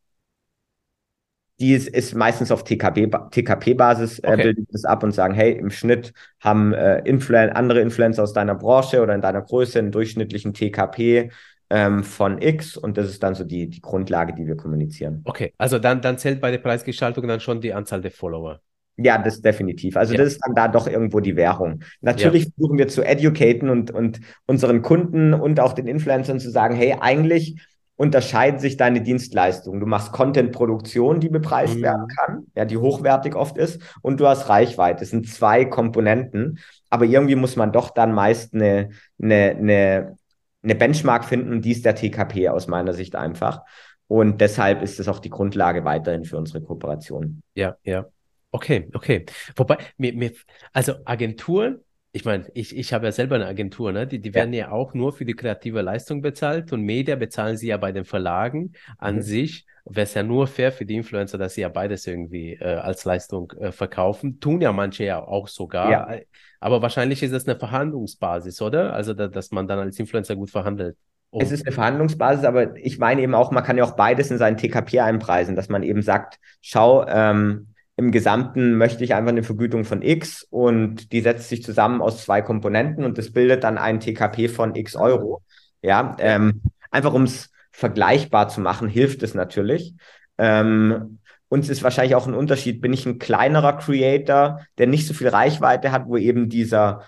Die 1.62 1.74
ist, 1.74 1.88
ist 1.88 2.14
meistens 2.16 2.50
auf 2.50 2.64
TKP-Basis 2.64 4.18
äh, 4.18 4.26
okay. 4.26 4.42
bilden 4.42 4.66
das 4.72 4.84
ab 4.84 5.04
und 5.04 5.12
sagen, 5.12 5.32
hey, 5.32 5.52
im 5.52 5.70
Schnitt 5.70 6.12
haben 6.40 6.74
äh, 6.74 6.98
Influen 7.04 7.50
andere 7.50 7.80
Influencer 7.80 8.24
aus 8.24 8.32
deiner 8.32 8.56
Branche 8.56 9.00
oder 9.00 9.14
in 9.14 9.20
deiner 9.20 9.42
Größe 9.42 9.78
einen 9.78 9.92
durchschnittlichen 9.92 10.54
TKP 10.54 11.30
ähm, 11.70 12.02
von 12.02 12.42
X 12.42 12.76
und 12.76 12.98
das 12.98 13.08
ist 13.08 13.22
dann 13.22 13.36
so 13.36 13.44
die, 13.44 13.70
die 13.70 13.80
Grundlage, 13.80 14.34
die 14.34 14.48
wir 14.48 14.56
kommunizieren. 14.56 15.22
Okay, 15.24 15.54
also 15.56 15.78
dann, 15.78 16.02
dann 16.02 16.18
zählt 16.18 16.40
bei 16.40 16.50
der 16.50 16.58
Preisgestaltung 16.58 17.28
dann 17.28 17.38
schon 17.38 17.60
die 17.60 17.72
Anzahl 17.72 18.00
der 18.00 18.10
Follower. 18.10 18.60
Ja, 18.96 19.18
das 19.18 19.40
definitiv. 19.40 19.96
Also 19.96 20.14
ja. 20.14 20.18
das 20.18 20.32
ist 20.32 20.40
dann 20.44 20.56
da 20.56 20.66
doch 20.66 20.88
irgendwo 20.88 21.20
die 21.20 21.36
Währung. 21.36 21.84
Natürlich 22.00 22.44
ja. 22.44 22.50
versuchen 22.56 22.78
wir 22.78 22.88
zu 22.88 23.02
educaten 23.02 23.70
und, 23.70 23.92
und 23.92 24.20
unseren 24.46 24.82
Kunden 24.82 25.32
und 25.32 25.60
auch 25.60 25.74
den 25.74 25.86
Influencern 25.86 26.40
zu 26.40 26.50
sagen, 26.50 26.74
hey, 26.74 26.96
eigentlich 27.00 27.56
unterscheiden 28.02 28.58
sich 28.58 28.76
deine 28.76 29.00
Dienstleistungen. 29.00 29.78
Du 29.78 29.86
machst 29.86 30.10
Content-Produktion, 30.10 31.20
die 31.20 31.28
bepreist 31.28 31.76
mhm. 31.76 31.82
werden 31.82 32.08
kann, 32.08 32.46
ja, 32.56 32.64
die 32.64 32.76
hochwertig 32.76 33.36
oft 33.36 33.56
ist, 33.56 33.80
und 34.02 34.18
du 34.18 34.26
hast 34.26 34.48
Reichweite. 34.48 34.98
Das 35.00 35.10
sind 35.10 35.28
zwei 35.28 35.64
Komponenten, 35.64 36.58
aber 36.90 37.04
irgendwie 37.04 37.36
muss 37.36 37.54
man 37.54 37.70
doch 37.70 37.90
dann 37.90 38.12
meist 38.12 38.54
eine, 38.54 38.90
eine, 39.22 39.50
eine, 39.56 40.16
eine 40.64 40.74
Benchmark 40.74 41.24
finden, 41.24 41.52
und 41.52 41.64
die 41.64 41.70
ist 41.70 41.84
der 41.84 41.94
TKP 41.94 42.48
aus 42.48 42.66
meiner 42.66 42.92
Sicht 42.92 43.14
einfach. 43.14 43.60
Und 44.08 44.40
deshalb 44.40 44.82
ist 44.82 44.98
es 44.98 45.06
auch 45.06 45.20
die 45.20 45.30
Grundlage 45.30 45.84
weiterhin 45.84 46.24
für 46.24 46.38
unsere 46.38 46.60
Kooperation. 46.60 47.40
Ja, 47.54 47.76
ja. 47.84 48.06
Okay, 48.50 48.90
okay. 48.94 49.26
Wobei, 49.54 49.78
mir, 49.96 50.12
mir, 50.12 50.32
also 50.72 50.94
Agenturen, 51.04 51.78
ich 52.14 52.26
meine, 52.26 52.44
ich, 52.52 52.76
ich 52.76 52.92
habe 52.92 53.06
ja 53.06 53.12
selber 53.12 53.36
eine 53.36 53.46
Agentur, 53.46 53.90
ne? 53.90 54.06
Die, 54.06 54.20
die 54.20 54.34
werden 54.34 54.52
ja. 54.52 54.66
ja 54.66 54.70
auch 54.70 54.92
nur 54.92 55.14
für 55.14 55.24
die 55.24 55.34
kreative 55.34 55.80
Leistung 55.80 56.20
bezahlt 56.20 56.72
und 56.72 56.82
Media 56.82 57.16
bezahlen 57.16 57.56
sie 57.56 57.68
ja 57.68 57.78
bei 57.78 57.90
den 57.90 58.04
Verlagen 58.04 58.74
an 58.98 59.16
mhm. 59.16 59.22
sich. 59.22 59.66
Wäre 59.86 60.04
es 60.04 60.14
ja 60.14 60.22
nur 60.22 60.46
fair 60.46 60.70
für 60.70 60.84
die 60.84 60.94
Influencer, 60.94 61.38
dass 61.38 61.54
sie 61.54 61.62
ja 61.62 61.68
beides 61.68 62.06
irgendwie 62.06 62.52
äh, 62.52 62.64
als 62.64 63.04
Leistung 63.04 63.50
äh, 63.52 63.72
verkaufen. 63.72 64.38
Tun 64.38 64.60
ja 64.60 64.72
manche 64.72 65.04
ja 65.04 65.20
auch 65.20 65.48
sogar. 65.48 65.90
Ja. 65.90 66.20
Aber 66.60 66.82
wahrscheinlich 66.82 67.22
ist 67.22 67.32
das 67.32 67.48
eine 67.48 67.58
Verhandlungsbasis, 67.58 68.60
oder? 68.62 68.92
Also, 68.92 69.14
da, 69.14 69.26
dass 69.26 69.50
man 69.50 69.66
dann 69.66 69.80
als 69.80 69.98
Influencer 69.98 70.36
gut 70.36 70.50
verhandelt. 70.50 70.96
Oh. 71.30 71.40
Es 71.40 71.50
ist 71.50 71.66
eine 71.66 71.72
Verhandlungsbasis, 71.72 72.44
aber 72.44 72.76
ich 72.76 72.98
meine 72.98 73.22
eben 73.22 73.34
auch, 73.34 73.50
man 73.50 73.64
kann 73.64 73.78
ja 73.78 73.84
auch 73.84 73.96
beides 73.96 74.30
in 74.30 74.36
seinen 74.36 74.58
TKP 74.58 75.00
einpreisen, 75.00 75.56
dass 75.56 75.70
man 75.70 75.82
eben 75.82 76.02
sagt, 76.02 76.38
schau, 76.60 77.06
ähm, 77.08 77.71
im 77.96 78.10
Gesamten 78.10 78.76
möchte 78.76 79.04
ich 79.04 79.14
einfach 79.14 79.30
eine 79.30 79.42
Vergütung 79.42 79.84
von 79.84 80.02
X 80.02 80.46
und 80.48 81.12
die 81.12 81.20
setzt 81.20 81.48
sich 81.48 81.62
zusammen 81.62 82.00
aus 82.00 82.24
zwei 82.24 82.40
Komponenten 82.40 83.04
und 83.04 83.18
das 83.18 83.32
bildet 83.32 83.64
dann 83.64 83.78
ein 83.78 84.00
TKP 84.00 84.48
von 84.48 84.74
X 84.74 84.96
Euro. 84.96 85.42
Ja, 85.82 86.16
ähm, 86.18 86.62
einfach 86.90 87.12
um 87.12 87.24
es 87.24 87.50
vergleichbar 87.70 88.48
zu 88.48 88.60
machen, 88.60 88.88
hilft 88.88 89.22
es 89.22 89.34
natürlich. 89.34 89.94
Ähm, 90.38 91.18
uns 91.48 91.68
ist 91.68 91.82
wahrscheinlich 91.82 92.14
auch 92.14 92.26
ein 92.26 92.34
Unterschied, 92.34 92.80
bin 92.80 92.94
ich 92.94 93.04
ein 93.04 93.18
kleinerer 93.18 93.76
Creator, 93.76 94.60
der 94.78 94.86
nicht 94.86 95.06
so 95.06 95.12
viel 95.12 95.28
Reichweite 95.28 95.92
hat, 95.92 96.06
wo 96.06 96.16
eben 96.16 96.48
dieser 96.48 97.02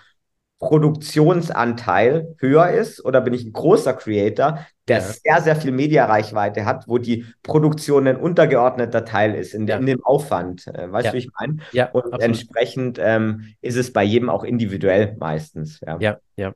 Produktionsanteil 0.65 2.35
höher 2.39 2.69
ist 2.71 3.05
oder 3.05 3.21
bin 3.21 3.35
ich 3.35 3.45
ein 3.45 3.53
großer 3.53 3.93
Creator, 3.93 4.65
der 4.87 4.97
ja. 4.97 5.03
sehr, 5.03 5.41
sehr 5.43 5.55
viel 5.55 5.71
Mediareichweite 5.71 6.65
hat, 6.65 6.87
wo 6.87 6.97
die 6.97 7.23
Produktion 7.43 8.07
ein 8.07 8.17
untergeordneter 8.17 9.05
Teil 9.05 9.35
ist 9.35 9.53
in, 9.53 9.67
ja. 9.67 9.77
in 9.77 9.85
dem 9.85 10.03
Aufwand. 10.03 10.65
Äh, 10.65 10.91
weißt 10.91 11.05
du, 11.05 11.09
ja. 11.09 11.13
wie 11.13 11.17
ich 11.19 11.29
meine? 11.39 11.57
Ja, 11.71 11.91
Und 11.91 12.05
absolut. 12.05 12.21
entsprechend 12.23 12.97
ähm, 12.99 13.53
ist 13.61 13.75
es 13.75 13.93
bei 13.93 14.03
jedem 14.03 14.27
auch 14.31 14.43
individuell 14.43 15.15
meistens. 15.19 15.79
Ja, 15.85 15.99
ja. 15.99 16.17
ja. 16.35 16.53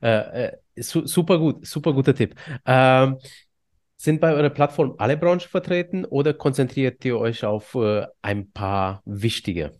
Äh, 0.00 0.46
äh, 0.46 0.52
su 0.76 1.04
super 1.08 1.38
gut, 1.40 1.66
super 1.66 1.92
guter 1.92 2.14
Tipp. 2.14 2.36
Ähm, 2.64 3.18
sind 3.96 4.20
bei 4.20 4.32
eurer 4.32 4.50
Plattform 4.50 4.94
alle 4.98 5.16
Branchen 5.16 5.40
vertreten 5.40 6.04
oder 6.04 6.34
konzentriert 6.34 7.04
ihr 7.04 7.18
euch 7.18 7.44
auf 7.44 7.74
äh, 7.74 8.06
ein 8.22 8.52
paar 8.52 9.02
wichtige? 9.04 9.72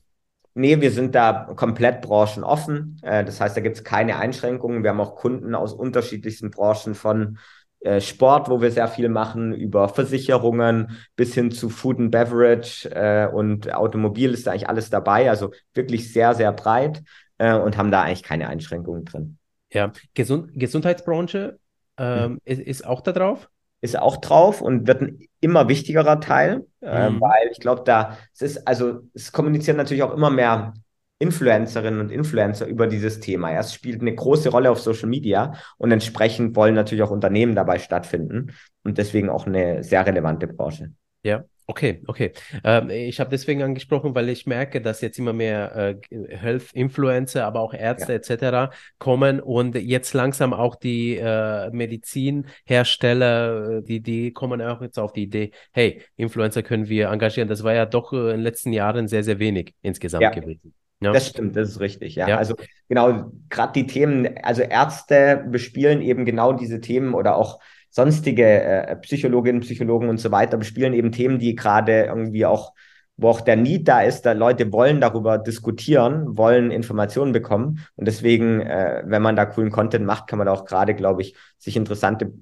Nee, 0.54 0.80
wir 0.80 0.90
sind 0.90 1.14
da 1.14 1.52
komplett 1.56 2.02
branchenoffen. 2.02 2.98
Äh, 3.02 3.24
das 3.24 3.40
heißt, 3.40 3.56
da 3.56 3.60
gibt 3.60 3.76
es 3.76 3.84
keine 3.84 4.16
Einschränkungen. 4.16 4.82
Wir 4.82 4.90
haben 4.90 5.00
auch 5.00 5.16
Kunden 5.16 5.54
aus 5.54 5.72
unterschiedlichsten 5.72 6.50
Branchen 6.50 6.94
von 6.94 7.38
äh, 7.80 8.00
Sport, 8.00 8.48
wo 8.50 8.60
wir 8.60 8.70
sehr 8.70 8.88
viel 8.88 9.08
machen, 9.08 9.52
über 9.54 9.88
Versicherungen 9.88 10.98
bis 11.16 11.34
hin 11.34 11.50
zu 11.50 11.68
Food 11.68 11.98
and 11.98 12.10
Beverage 12.10 12.90
äh, 12.90 13.26
und 13.32 13.72
Automobil 13.72 14.32
ist 14.32 14.46
da 14.46 14.50
eigentlich 14.50 14.68
alles 14.68 14.90
dabei. 14.90 15.30
Also 15.30 15.52
wirklich 15.74 16.12
sehr, 16.12 16.34
sehr 16.34 16.52
breit 16.52 17.02
und 17.42 17.78
haben 17.78 17.90
da 17.90 18.02
eigentlich 18.02 18.22
keine 18.22 18.48
Einschränkungen 18.48 19.06
drin. 19.06 19.38
Ja, 19.72 19.92
Gesund 20.12 20.50
Gesundheitsbranche 20.54 21.58
ähm, 21.96 22.32
mhm. 22.32 22.38
ist, 22.44 22.60
ist 22.60 22.86
auch 22.86 23.00
da 23.00 23.12
drauf? 23.12 23.48
Ist 23.80 23.98
auch 23.98 24.18
drauf 24.18 24.60
und 24.60 24.86
wird 24.86 25.02
ein 25.02 25.18
immer 25.40 25.68
wichtigerer 25.68 26.20
Teil, 26.20 26.66
äh, 26.82 27.10
mhm. 27.10 27.16
äh, 27.16 27.20
weil 27.20 27.48
ich 27.50 27.60
glaube, 27.60 27.82
da 27.84 28.18
es 28.34 28.42
ist, 28.42 28.68
also 28.68 29.00
es 29.14 29.32
kommunizieren 29.32 29.76
natürlich 29.76 30.02
auch 30.02 30.14
immer 30.14 30.30
mehr 30.30 30.74
Influencerinnen 31.18 32.00
und 32.00 32.10
Influencer 32.10 32.66
über 32.66 32.86
dieses 32.86 33.20
Thema. 33.20 33.52
Ja, 33.52 33.60
es 33.60 33.74
spielt 33.74 34.00
eine 34.00 34.14
große 34.14 34.48
Rolle 34.48 34.70
auf 34.70 34.80
Social 34.80 35.08
Media 35.08 35.52
und 35.76 35.92
entsprechend 35.92 36.56
wollen 36.56 36.74
natürlich 36.74 37.02
auch 37.02 37.10
Unternehmen 37.10 37.54
dabei 37.54 37.78
stattfinden 37.78 38.52
und 38.84 38.96
deswegen 38.96 39.28
auch 39.28 39.46
eine 39.46 39.84
sehr 39.84 40.06
relevante 40.06 40.46
Branche. 40.46 40.92
Ja, 41.22 41.44
Okay, 41.70 42.02
okay. 42.08 42.32
Ähm, 42.64 42.90
ich 42.90 43.20
habe 43.20 43.30
deswegen 43.30 43.62
angesprochen, 43.62 44.12
weil 44.16 44.28
ich 44.28 44.44
merke, 44.44 44.80
dass 44.80 45.00
jetzt 45.02 45.20
immer 45.20 45.32
mehr 45.32 46.00
äh, 46.10 46.10
Health-Influencer, 46.10 47.46
aber 47.46 47.60
auch 47.60 47.72
Ärzte 47.72 48.12
ja. 48.12 48.18
etc. 48.18 48.74
kommen 48.98 49.38
und 49.38 49.76
jetzt 49.76 50.12
langsam 50.12 50.52
auch 50.52 50.74
die 50.74 51.16
äh, 51.16 51.70
Medizinhersteller, 51.70 53.78
äh, 53.78 53.82
die, 53.82 54.00
die 54.00 54.32
kommen 54.32 54.60
auch 54.60 54.82
jetzt 54.82 54.98
auf 54.98 55.12
die 55.12 55.22
Idee, 55.22 55.52
hey, 55.70 56.02
Influencer 56.16 56.64
können 56.64 56.88
wir 56.88 57.08
engagieren. 57.08 57.48
Das 57.48 57.62
war 57.62 57.72
ja 57.72 57.86
doch 57.86 58.12
äh, 58.12 58.16
in 58.16 58.38
den 58.38 58.40
letzten 58.40 58.72
Jahren 58.72 59.06
sehr, 59.06 59.22
sehr 59.22 59.38
wenig 59.38 59.72
insgesamt 59.80 60.22
ja. 60.22 60.30
gewesen. 60.30 60.74
Ja. 61.00 61.12
Das 61.12 61.28
stimmt, 61.28 61.54
das 61.54 61.70
ist 61.70 61.80
richtig, 61.80 62.16
ja. 62.16 62.28
ja. 62.28 62.36
Also 62.36 62.56
genau, 62.88 63.30
gerade 63.48 63.72
die 63.74 63.86
Themen, 63.86 64.36
also 64.42 64.62
Ärzte 64.62 65.44
bespielen 65.48 66.02
eben 66.02 66.24
genau 66.24 66.52
diese 66.52 66.80
Themen 66.80 67.14
oder 67.14 67.36
auch 67.36 67.60
sonstige 67.90 68.44
äh, 68.44 68.96
Psychologinnen, 68.96 69.60
Psychologen 69.60 70.08
und 70.08 70.18
so 70.18 70.30
weiter 70.30 70.56
bespielen 70.56 70.94
eben 70.94 71.12
Themen, 71.12 71.38
die 71.38 71.54
gerade 71.54 72.04
irgendwie 72.04 72.46
auch, 72.46 72.72
wo 73.16 73.28
auch 73.28 73.40
der 73.40 73.56
Need 73.56 73.88
da 73.88 74.00
ist, 74.00 74.22
da 74.22 74.32
Leute 74.32 74.72
wollen 74.72 75.00
darüber 75.00 75.36
diskutieren, 75.38 76.38
wollen 76.38 76.70
Informationen 76.70 77.32
bekommen. 77.32 77.84
Und 77.96 78.06
deswegen, 78.06 78.60
äh, 78.60 79.02
wenn 79.04 79.22
man 79.22 79.36
da 79.36 79.44
coolen 79.44 79.70
Content 79.70 80.06
macht, 80.06 80.28
kann 80.28 80.38
man 80.38 80.46
da 80.46 80.52
auch 80.52 80.64
gerade, 80.64 80.94
glaube 80.94 81.22
ich, 81.22 81.36
sich 81.58 81.76
interessante 81.76 82.32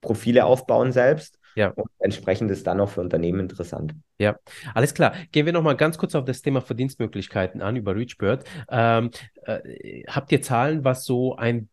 Profile 0.00 0.44
aufbauen 0.44 0.92
selbst. 0.92 1.38
Ja. 1.54 1.68
Und 1.70 1.90
entsprechend 1.98 2.50
ist 2.50 2.66
dann 2.66 2.80
auch 2.80 2.90
für 2.90 3.00
Unternehmen 3.00 3.40
interessant. 3.40 3.94
Ja, 4.18 4.36
alles 4.74 4.94
klar. 4.94 5.12
Gehen 5.32 5.46
wir 5.46 5.52
nochmal 5.52 5.76
ganz 5.76 5.98
kurz 5.98 6.14
auf 6.14 6.24
das 6.24 6.42
Thema 6.42 6.60
Verdienstmöglichkeiten 6.60 7.60
an 7.60 7.76
über 7.76 7.94
ReachBird. 7.94 8.44
Ähm, 8.70 9.10
äh, 9.44 10.04
habt 10.06 10.30
ihr 10.32 10.42
Zahlen, 10.42 10.84
was 10.84 11.04
so 11.04 11.36
ein 11.36 11.68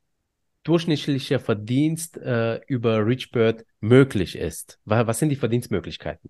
durchschnittlicher 0.67 1.39
Verdienst 1.39 2.17
äh, 2.17 2.59
über 2.67 3.05
Richbird 3.05 3.65
möglich 3.79 4.37
ist? 4.37 4.79
Was 4.85 5.19
sind 5.19 5.29
die 5.29 5.35
Verdienstmöglichkeiten? 5.35 6.29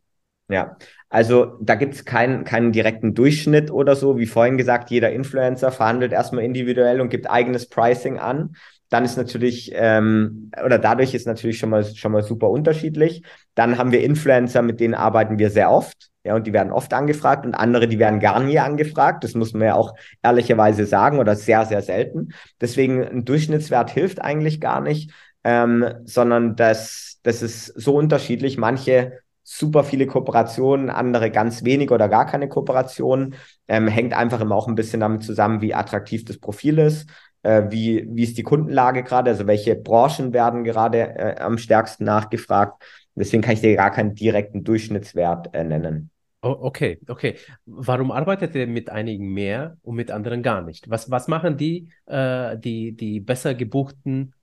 Ja, 0.49 0.77
also 1.09 1.57
da 1.61 1.75
gibt 1.75 1.95
es 1.95 2.05
keinen, 2.05 2.45
keinen 2.45 2.71
direkten 2.71 3.13
Durchschnitt 3.13 3.69
oder 3.69 3.97
so. 3.97 4.17
Wie 4.17 4.25
vorhin 4.25 4.57
gesagt, 4.57 4.91
jeder 4.91 5.11
Influencer 5.11 5.71
verhandelt 5.71 6.13
erstmal 6.13 6.45
individuell 6.45 7.01
und 7.01 7.09
gibt 7.09 7.29
eigenes 7.29 7.67
Pricing 7.67 8.17
an 8.17 8.55
dann 8.89 9.03
ist 9.03 9.17
natürlich, 9.17 9.71
ähm, 9.73 10.51
oder 10.63 10.79
dadurch 10.79 11.13
ist 11.13 11.27
natürlich 11.27 11.57
schon 11.57 11.69
mal, 11.69 11.83
schon 11.83 12.11
mal 12.11 12.23
super 12.23 12.49
unterschiedlich. 12.49 13.23
Dann 13.53 13.77
haben 13.77 13.91
wir 13.91 14.03
Influencer, 14.03 14.61
mit 14.61 14.79
denen 14.79 14.93
arbeiten 14.93 15.39
wir 15.39 15.49
sehr 15.49 15.71
oft. 15.71 16.09
Ja, 16.23 16.35
und 16.35 16.45
die 16.45 16.53
werden 16.53 16.73
oft 16.73 16.93
angefragt 16.93 17.45
und 17.45 17.55
andere, 17.55 17.87
die 17.87 17.99
werden 17.99 18.19
gar 18.19 18.41
nie 18.41 18.59
angefragt. 18.59 19.23
Das 19.23 19.33
muss 19.33 19.53
man 19.53 19.67
ja 19.67 19.75
auch 19.75 19.93
ehrlicherweise 20.23 20.85
sagen 20.85 21.19
oder 21.19 21.35
sehr, 21.35 21.65
sehr 21.65 21.81
selten. 21.81 22.29
Deswegen 22.59 23.03
ein 23.05 23.25
Durchschnittswert 23.25 23.91
hilft 23.91 24.21
eigentlich 24.21 24.59
gar 24.59 24.81
nicht, 24.81 25.11
ähm, 25.43 25.85
sondern 26.03 26.55
das, 26.55 27.19
das 27.23 27.41
ist 27.41 27.67
so 27.67 27.95
unterschiedlich. 27.95 28.57
Manche 28.57 29.19
super 29.43 29.85
viele 29.85 30.05
Kooperationen, 30.05 30.89
andere 30.89 31.31
ganz 31.31 31.63
wenig 31.63 31.91
oder 31.91 32.09
gar 32.09 32.25
keine 32.25 32.49
Kooperationen. 32.49 33.35
Ähm, 33.69 33.87
hängt 33.87 34.13
einfach 34.13 34.41
immer 34.41 34.55
auch 34.55 34.67
ein 34.67 34.75
bisschen 34.75 34.99
damit 34.99 35.23
zusammen, 35.23 35.61
wie 35.61 35.73
attraktiv 35.73 36.25
das 36.25 36.37
Profil 36.37 36.79
ist 36.79 37.07
äh, 37.43 37.63
wie, 37.69 38.07
wie 38.09 38.23
ist 38.23 38.37
die 38.37 38.43
Kundenlage 38.43 39.03
gerade, 39.03 39.31
also 39.31 39.47
welche 39.47 39.75
Branchen 39.75 40.33
werden 40.33 40.63
gerade 40.63 41.15
äh, 41.17 41.35
am 41.39 41.57
stärksten 41.57 42.03
nachgefragt. 42.03 42.83
Deswegen 43.15 43.41
kann 43.41 43.53
ich 43.53 43.61
dir 43.61 43.75
gar 43.75 43.91
keinen 43.91 44.15
direkten 44.15 44.63
Durchschnittswert 44.63 45.53
äh, 45.53 45.63
nennen. 45.63 46.11
Oh, 46.43 46.55
okay, 46.61 46.99
okay. 47.07 47.35
Warum 47.65 48.11
arbeitet 48.11 48.53
ihr 48.53 48.67
mit 48.67 48.89
einigen 48.89 49.33
mehr 49.33 49.77
und 49.81 49.95
mit 49.95 50.11
anderen 50.11 50.43
gar 50.43 50.61
nicht? 50.61 50.89
Was, 50.89 51.09
was 51.09 51.27
machen 51.27 51.57
die, 51.57 51.89
äh, 52.05 52.57
die, 52.57 52.95
die 52.95 53.19
besser 53.19 53.55
gebuchten, 53.55 54.33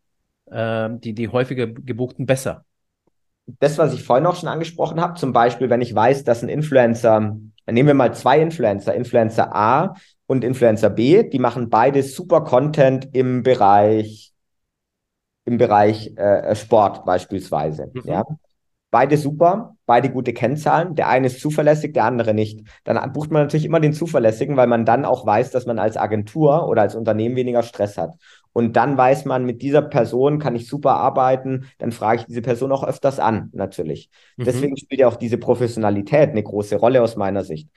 äh, 0.47 0.91
die, 0.93 1.15
die 1.15 1.29
häufiger 1.29 1.69
gebuchten 1.69 2.27
besser? 2.27 2.65
Das, 3.47 3.79
was 3.79 3.95
ich 3.95 4.03
vorhin 4.03 4.27
auch 4.27 4.37
schon 4.37 4.49
angesprochen 4.49 5.01
habe, 5.01 5.19
zum 5.19 5.33
Beispiel, 5.33 5.71
wenn 5.71 5.83
ich 5.83 5.95
weiß, 5.95 6.25
dass 6.25 6.43
ein 6.43 6.49
Influencer, 6.49 7.37
nehmen 7.67 7.89
wir 7.89 7.95
mal 7.95 8.15
zwei 8.15 8.41
Influencer, 8.41 8.95
Influencer 8.95 9.55
A 9.55 9.95
und 10.27 10.45
Influencer 10.45 10.91
B, 10.91 11.29
die 11.29 11.39
machen 11.39 11.71
beide 11.71 12.03
super 12.03 12.43
Content 12.43 13.09
im 13.13 13.43
Bereich 13.43 14.33
im 15.45 15.59
Bereich 15.59 16.17
äh, 16.17 16.55
Sport 16.55 17.05
beispielsweise. 17.05 17.91
Mhm. 17.93 18.03
Ja. 18.05 18.25
beide 18.91 19.17
super, 19.17 19.77
beide 19.87 20.09
gute 20.09 20.33
Kennzahlen. 20.33 20.95
Der 20.95 21.09
eine 21.09 21.27
ist 21.27 21.41
zuverlässig, 21.41 21.93
der 21.93 22.05
andere 22.05 22.33
nicht. 22.33 22.67
Dann 22.85 23.13
bucht 23.13 23.31
man 23.31 23.43
natürlich 23.43 23.67
immer 23.67 23.81
den 23.81 23.93
zuverlässigen, 23.93 24.57
weil 24.57 24.69
man 24.69 24.87
dann 24.87 25.05
auch 25.05 25.27
weiß, 25.27 25.51
dass 25.51 25.67
man 25.67 25.79
als 25.79 25.97
Agentur 25.97 26.69
oder 26.69 26.83
als 26.83 26.95
Unternehmen 26.95 27.37
weniger 27.37 27.63
Stress 27.63 27.99
hat. 27.99 28.15
Und 28.55 28.77
dann 28.77 28.97
weiß 28.97 29.25
man, 29.25 29.45
mit 29.45 29.63
dieser 29.63 29.83
Person 29.83 30.39
kann 30.39 30.55
ich 30.55 30.69
super 30.69 30.93
arbeiten. 30.93 31.67
Dann 31.79 31.93
frage 31.93 32.21
ich 32.21 32.27
diese 32.27 32.41
Person 32.41 32.71
auch 32.73 32.85
öfters 32.85 33.19
an, 33.19 33.51
natürlich. 33.53 34.09
Mhm. 34.37 34.45
Deswegen 34.45 34.77
spielt 34.77 35.01
ja 35.01 35.09
auch 35.09 35.17
diese 35.17 35.39
Professionalität 35.39 36.31
eine 36.31 36.43
große 36.43 36.77
Rolle 36.77 37.03
aus 37.03 37.17
meiner 37.17 37.43
Sicht. 37.43 37.69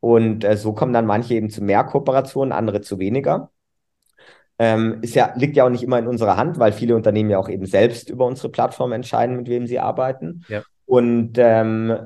Und 0.00 0.44
äh, 0.44 0.56
so 0.56 0.72
kommen 0.72 0.92
dann 0.92 1.06
manche 1.06 1.34
eben 1.34 1.50
zu 1.50 1.62
mehr 1.62 1.84
Kooperationen, 1.84 2.52
andere 2.52 2.80
zu 2.80 2.98
weniger. 2.98 3.52
Ähm, 4.58 4.98
ist 5.02 5.14
ja, 5.14 5.32
liegt 5.36 5.56
ja 5.56 5.66
auch 5.66 5.70
nicht 5.70 5.84
immer 5.84 6.00
in 6.00 6.08
unserer 6.08 6.36
Hand, 6.36 6.58
weil 6.58 6.72
viele 6.72 6.96
Unternehmen 6.96 7.30
ja 7.30 7.38
auch 7.38 7.48
eben 7.48 7.66
selbst 7.66 8.10
über 8.10 8.26
unsere 8.26 8.48
Plattform 8.50 8.92
entscheiden, 8.92 9.36
mit 9.36 9.48
wem 9.48 9.68
sie 9.68 9.78
arbeiten. 9.78 10.44
Ja. 10.48 10.62
Und 10.84 11.38
ähm, 11.38 11.96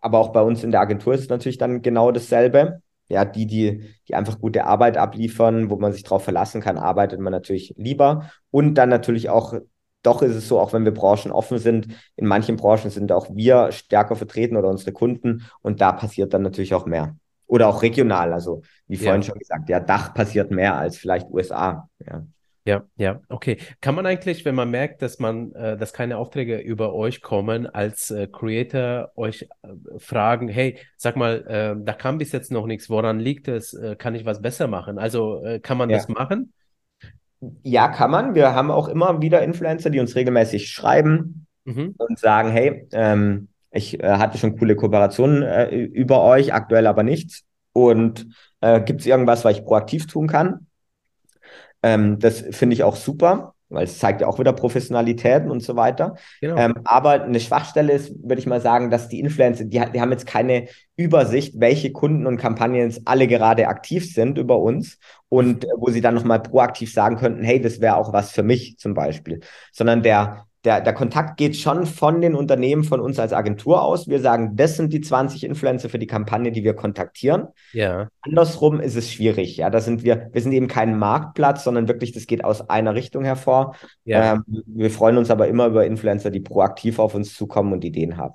aber 0.00 0.18
auch 0.18 0.30
bei 0.30 0.42
uns 0.42 0.64
in 0.64 0.72
der 0.72 0.80
Agentur 0.80 1.14
ist 1.14 1.20
es 1.20 1.28
natürlich 1.28 1.58
dann 1.58 1.80
genau 1.80 2.10
dasselbe. 2.10 2.82
Ja, 3.08 3.24
die, 3.24 3.46
die, 3.46 3.84
die 4.08 4.14
einfach 4.14 4.40
gute 4.40 4.64
Arbeit 4.64 4.96
abliefern, 4.96 5.70
wo 5.70 5.76
man 5.76 5.92
sich 5.92 6.02
darauf 6.02 6.24
verlassen 6.24 6.60
kann, 6.60 6.78
arbeitet 6.78 7.20
man 7.20 7.32
natürlich 7.32 7.74
lieber. 7.76 8.30
Und 8.50 8.74
dann 8.74 8.88
natürlich 8.88 9.28
auch, 9.28 9.54
doch 10.02 10.22
ist 10.22 10.34
es 10.34 10.48
so, 10.48 10.58
auch 10.58 10.72
wenn 10.72 10.84
wir 10.84 10.94
Branchen 10.94 11.30
offen 11.30 11.58
sind, 11.58 11.88
in 12.16 12.26
manchen 12.26 12.56
Branchen 12.56 12.90
sind 12.90 13.12
auch 13.12 13.28
wir 13.30 13.70
stärker 13.72 14.16
vertreten 14.16 14.56
oder 14.56 14.68
unsere 14.68 14.92
Kunden 14.92 15.44
und 15.60 15.80
da 15.80 15.92
passiert 15.92 16.32
dann 16.32 16.42
natürlich 16.42 16.74
auch 16.74 16.86
mehr. 16.86 17.16
Oder 17.46 17.68
auch 17.68 17.82
regional. 17.82 18.32
Also, 18.32 18.62
wie 18.86 18.96
vorhin 18.96 19.20
ja. 19.20 19.28
schon 19.28 19.38
gesagt, 19.38 19.68
ja, 19.68 19.78
Dach 19.78 20.14
passiert 20.14 20.50
mehr 20.50 20.76
als 20.76 20.96
vielleicht 20.96 21.28
USA. 21.30 21.88
Ja. 21.98 22.24
Ja, 22.64 22.84
ja, 22.96 23.20
okay. 23.28 23.56
Kann 23.80 23.96
man 23.96 24.06
eigentlich, 24.06 24.44
wenn 24.44 24.54
man 24.54 24.70
merkt, 24.70 25.02
dass 25.02 25.18
man, 25.18 25.52
äh, 25.52 25.76
dass 25.76 25.92
keine 25.92 26.16
Aufträge 26.16 26.58
über 26.58 26.94
euch 26.94 27.20
kommen, 27.20 27.66
als 27.66 28.12
äh, 28.12 28.28
Creator 28.28 29.10
euch 29.16 29.48
äh, 29.62 29.68
fragen, 29.98 30.46
hey, 30.46 30.78
sag 30.96 31.16
mal, 31.16 31.44
äh, 31.46 31.84
da 31.84 31.92
kam 31.92 32.18
bis 32.18 32.30
jetzt 32.30 32.52
noch 32.52 32.66
nichts, 32.66 32.88
woran 32.88 33.18
liegt 33.18 33.48
es? 33.48 33.74
Äh, 33.74 33.96
kann 33.96 34.14
ich 34.14 34.24
was 34.24 34.40
besser 34.40 34.68
machen? 34.68 34.98
Also 34.98 35.42
äh, 35.42 35.58
kann 35.58 35.76
man 35.76 35.90
ja. 35.90 35.96
das 35.96 36.08
machen? 36.08 36.52
Ja, 37.64 37.88
kann 37.88 38.12
man. 38.12 38.36
Wir 38.36 38.54
haben 38.54 38.70
auch 38.70 38.86
immer 38.86 39.20
wieder 39.20 39.42
Influencer, 39.42 39.90
die 39.90 39.98
uns 39.98 40.14
regelmäßig 40.14 40.70
schreiben 40.70 41.46
mhm. 41.64 41.96
und 41.98 42.16
sagen, 42.20 42.52
hey, 42.52 42.86
ähm, 42.92 43.48
ich 43.72 44.00
äh, 44.00 44.06
hatte 44.06 44.38
schon 44.38 44.56
coole 44.56 44.76
Kooperationen 44.76 45.90
über 45.90 46.22
euch, 46.22 46.54
aktuell 46.54 46.86
aber 46.86 47.02
nichts. 47.02 47.42
Und 47.72 48.28
gibt 48.84 49.00
es 49.00 49.06
irgendwas, 49.08 49.44
was 49.44 49.56
ich 49.56 49.64
proaktiv 49.64 50.06
tun 50.06 50.28
kann? 50.28 50.68
Ähm, 51.82 52.18
das 52.18 52.44
finde 52.50 52.74
ich 52.74 52.84
auch 52.84 52.96
super, 52.96 53.54
weil 53.68 53.84
es 53.84 53.98
zeigt 53.98 54.20
ja 54.20 54.26
auch 54.26 54.38
wieder 54.38 54.52
Professionalitäten 54.52 55.50
und 55.50 55.62
so 55.62 55.76
weiter. 55.76 56.16
Genau. 56.40 56.56
Ähm, 56.56 56.74
aber 56.84 57.22
eine 57.22 57.40
Schwachstelle 57.40 57.92
ist, 57.92 58.12
würde 58.22 58.38
ich 58.38 58.46
mal 58.46 58.60
sagen, 58.60 58.90
dass 58.90 59.08
die 59.08 59.20
Influencer, 59.20 59.64
die, 59.64 59.82
die 59.92 60.00
haben 60.00 60.12
jetzt 60.12 60.26
keine 60.26 60.68
Übersicht, 60.96 61.54
welche 61.58 61.90
Kunden 61.92 62.26
und 62.26 62.36
Kampagnen 62.36 62.94
alle 63.04 63.26
gerade 63.26 63.68
aktiv 63.68 64.12
sind 64.12 64.38
über 64.38 64.58
uns 64.58 64.98
und 65.28 65.64
äh, 65.64 65.68
wo 65.76 65.90
sie 65.90 66.00
dann 66.00 66.14
nochmal 66.14 66.40
proaktiv 66.40 66.92
sagen 66.92 67.16
könnten, 67.16 67.42
hey, 67.42 67.60
das 67.60 67.80
wäre 67.80 67.96
auch 67.96 68.12
was 68.12 68.30
für 68.30 68.42
mich 68.42 68.76
zum 68.78 68.94
Beispiel. 68.94 69.40
Sondern 69.72 70.02
der 70.02 70.46
der, 70.64 70.80
der 70.80 70.92
Kontakt 70.92 71.36
geht 71.38 71.56
schon 71.56 71.86
von 71.86 72.20
den 72.20 72.34
Unternehmen, 72.34 72.84
von 72.84 73.00
uns 73.00 73.18
als 73.18 73.32
Agentur 73.32 73.82
aus. 73.82 74.06
Wir 74.06 74.20
sagen, 74.20 74.54
das 74.54 74.76
sind 74.76 74.92
die 74.92 75.00
20 75.00 75.44
Influencer 75.44 75.88
für 75.88 75.98
die 75.98 76.06
Kampagne, 76.06 76.52
die 76.52 76.62
wir 76.62 76.74
kontaktieren. 76.74 77.48
Ja. 77.72 78.08
Andersrum 78.20 78.78
ist 78.78 78.94
es 78.94 79.10
schwierig. 79.10 79.56
Ja, 79.56 79.70
da 79.70 79.80
sind 79.80 80.04
wir, 80.04 80.28
wir 80.32 80.40
sind 80.40 80.52
eben 80.52 80.68
kein 80.68 80.98
Marktplatz, 80.98 81.64
sondern 81.64 81.88
wirklich, 81.88 82.12
das 82.12 82.26
geht 82.26 82.44
aus 82.44 82.68
einer 82.70 82.94
Richtung 82.94 83.24
hervor. 83.24 83.74
Ja. 84.04 84.34
Ähm, 84.34 84.44
wir 84.66 84.90
freuen 84.90 85.16
uns 85.16 85.30
aber 85.30 85.48
immer 85.48 85.66
über 85.66 85.84
Influencer, 85.84 86.30
die 86.30 86.40
proaktiv 86.40 87.00
auf 87.00 87.14
uns 87.14 87.34
zukommen 87.34 87.72
und 87.72 87.84
Ideen 87.84 88.16
haben. 88.16 88.34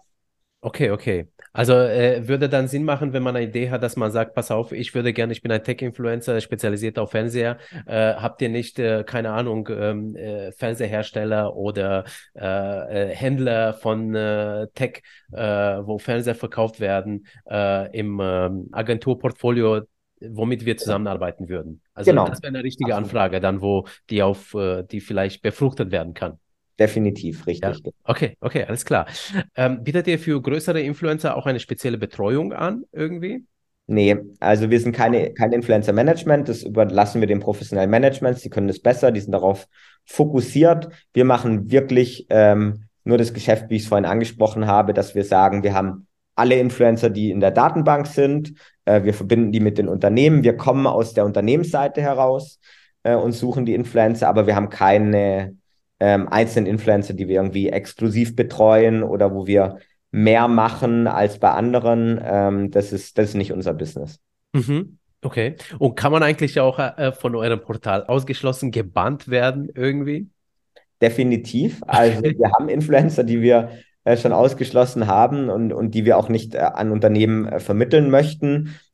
Okay, 0.62 0.90
okay. 0.90 1.28
Also 1.54 1.74
äh, 1.74 2.28
würde 2.28 2.50
dann 2.50 2.68
Sinn 2.68 2.84
machen, 2.84 3.14
wenn 3.14 3.24
man 3.24 3.36
eine 3.36 3.46
Idee 3.46 3.70
hat, 3.70 3.84
dass 3.84 3.96
man 3.96 4.12
sagt, 4.12 4.34
pass 4.34 4.52
auf, 4.52 4.72
ich 4.72 4.94
würde 4.96 5.14
gerne, 5.14 5.32
ich 5.32 5.42
bin 5.42 5.52
ein 5.52 5.64
Tech-Influencer, 5.64 6.40
spezialisiert 6.42 6.98
auf 7.00 7.12
Fernseher. 7.12 7.58
Äh, 7.86 8.14
habt 8.16 8.42
ihr 8.42 8.50
nicht, 8.50 8.78
äh, 8.80 9.04
keine 9.04 9.32
Ahnung, 9.32 9.70
ähm, 9.72 10.16
äh, 10.16 10.52
Fernsehersteller 10.52 11.56
oder 11.56 12.06
äh, 12.36 12.42
äh, 12.42 13.16
Händler 13.16 13.74
von 13.74 14.14
Tech, 14.74 15.04
wo 15.30 16.00
Fernseher 16.00 16.36
verkauft 16.36 16.80
werden, 16.80 17.28
im 17.46 18.20
ähm, 18.22 18.70
Agenturportfolio, 18.72 19.82
womit 20.20 20.66
wir 20.66 20.78
zusammenarbeiten 20.78 21.50
würden? 21.50 21.82
Also 21.94 22.12
genau. 22.12 22.28
das 22.28 22.42
wäre 22.42 22.50
eine 22.50 22.64
richtige 22.64 22.96
Anfrage, 22.96 23.40
dann 23.40 23.62
wo 23.62 23.88
die 24.10 24.24
auf, 24.24 24.56
die 24.92 25.02
vielleicht 25.02 25.42
befruchtet 25.42 25.92
werden 25.92 26.14
kann. 26.14 26.40
Definitiv, 26.80 27.48
richtig. 27.48 27.82
Ja. 27.84 27.92
Okay, 28.04 28.38
okay, 28.40 28.64
alles 28.66 28.86
klar. 28.86 29.08
Ähm, 29.56 29.84
bietet 29.84 30.08
ihr 30.08 30.20
für 30.20 30.42
größere 30.42 30.82
Influencer 30.82 31.36
auch 31.36 31.46
eine 31.46 31.60
spezielle 31.60 31.98
Betreuung 31.98 32.54
an, 32.54 32.84
irgendwie? 32.92 33.46
Nee, 33.88 34.18
also 34.42 34.70
wir 34.70 34.80
sind 34.80 34.92
keine, 34.92 35.34
kein 35.34 35.54
Influencer-Management, 35.54 36.50
das 36.50 36.64
überlassen 36.64 37.22
wir 37.22 37.28
den 37.28 37.40
professionellen 37.40 37.90
Managements, 37.90 38.42
die 38.42 38.50
können 38.50 38.68
das 38.68 38.80
besser, 38.80 39.12
die 39.12 39.22
sind 39.22 39.32
darauf 39.32 39.68
fokussiert. 40.06 40.90
Wir 41.14 41.24
machen 41.24 41.72
wirklich 41.72 42.28
ähm, 42.30 42.84
nur 43.06 43.18
das 43.18 43.34
Geschäft, 43.34 43.70
wie 43.70 43.78
ich 43.78 43.84
es 43.84 43.88
vorhin 43.88 44.06
angesprochen 44.06 44.68
habe, 44.68 44.94
dass 44.94 45.16
wir 45.16 45.24
sagen, 45.24 45.64
wir 45.64 45.74
haben 45.74 46.08
alle 46.36 46.60
Influencer, 46.60 47.10
die 47.10 47.32
in 47.32 47.40
der 47.40 47.52
Datenbank 47.52 48.08
sind, 48.08 48.54
äh, 48.84 49.04
wir 49.04 49.14
verbinden 49.14 49.54
die 49.54 49.62
mit 49.62 49.78
den 49.78 49.88
Unternehmen, 49.88 50.44
wir 50.44 50.58
kommen 50.58 50.86
aus 50.86 51.14
der 51.14 51.26
Unternehmensseite 51.26 52.02
heraus 52.02 52.60
äh, 53.04 53.16
und 53.16 53.32
suchen 53.32 53.66
die 53.66 53.74
Influencer, 53.74 54.28
aber 54.28 54.48
wir 54.48 54.56
haben 54.56 54.70
keine 54.70 55.56
ähm, 56.00 56.28
einzelnen 56.28 56.68
Influencer, 56.68 57.14
die 57.14 57.28
wir 57.28 57.36
irgendwie 57.36 57.70
exklusiv 57.70 58.36
betreuen 58.36 59.04
oder 59.04 59.34
wo 59.34 59.48
wir 59.48 59.80
mehr 60.12 60.48
machen 60.48 61.08
als 61.08 61.40
bei 61.40 61.52
anderen. 61.52 62.20
Ähm, 62.24 62.72
das, 62.72 62.94
ist, 62.94 63.18
das 63.18 63.30
ist 63.30 63.36
nicht 63.36 63.52
unser 63.52 63.74
Business. 63.74 64.20
Mhm. 64.54 64.98
Okay. 65.22 65.56
Und 65.80 65.96
kann 65.96 66.12
man 66.12 66.24
eigentlich 66.24 66.60
auch 66.60 66.80
äh, 66.80 67.12
von 67.12 67.36
eurem 67.36 67.62
Portal 67.62 68.06
ausgeschlossen, 68.06 68.72
gebannt 68.72 69.28
werden 69.28 69.70
irgendwie? 69.74 70.30
Definitiv. 71.02 71.82
Also 71.86 72.24
wir 72.24 72.52
haben 72.58 72.70
Influencer, 72.70 73.24
die 73.24 73.42
wir 73.42 73.70
äh, 74.04 74.16
schon 74.18 74.32
ausgeschlossen 74.32 75.08
haben 75.08 75.50
und, 75.50 75.74
und 75.74 75.92
die 75.92 76.06
wir 76.06 76.18
auch 76.18 76.30
nicht 76.30 76.56
äh, 76.56 76.60
an 76.60 76.92
Unternehmen 76.92 77.46
äh, 77.48 77.60
vermitteln 77.60 78.10
möchten 78.10 78.68
äh, 78.68 78.87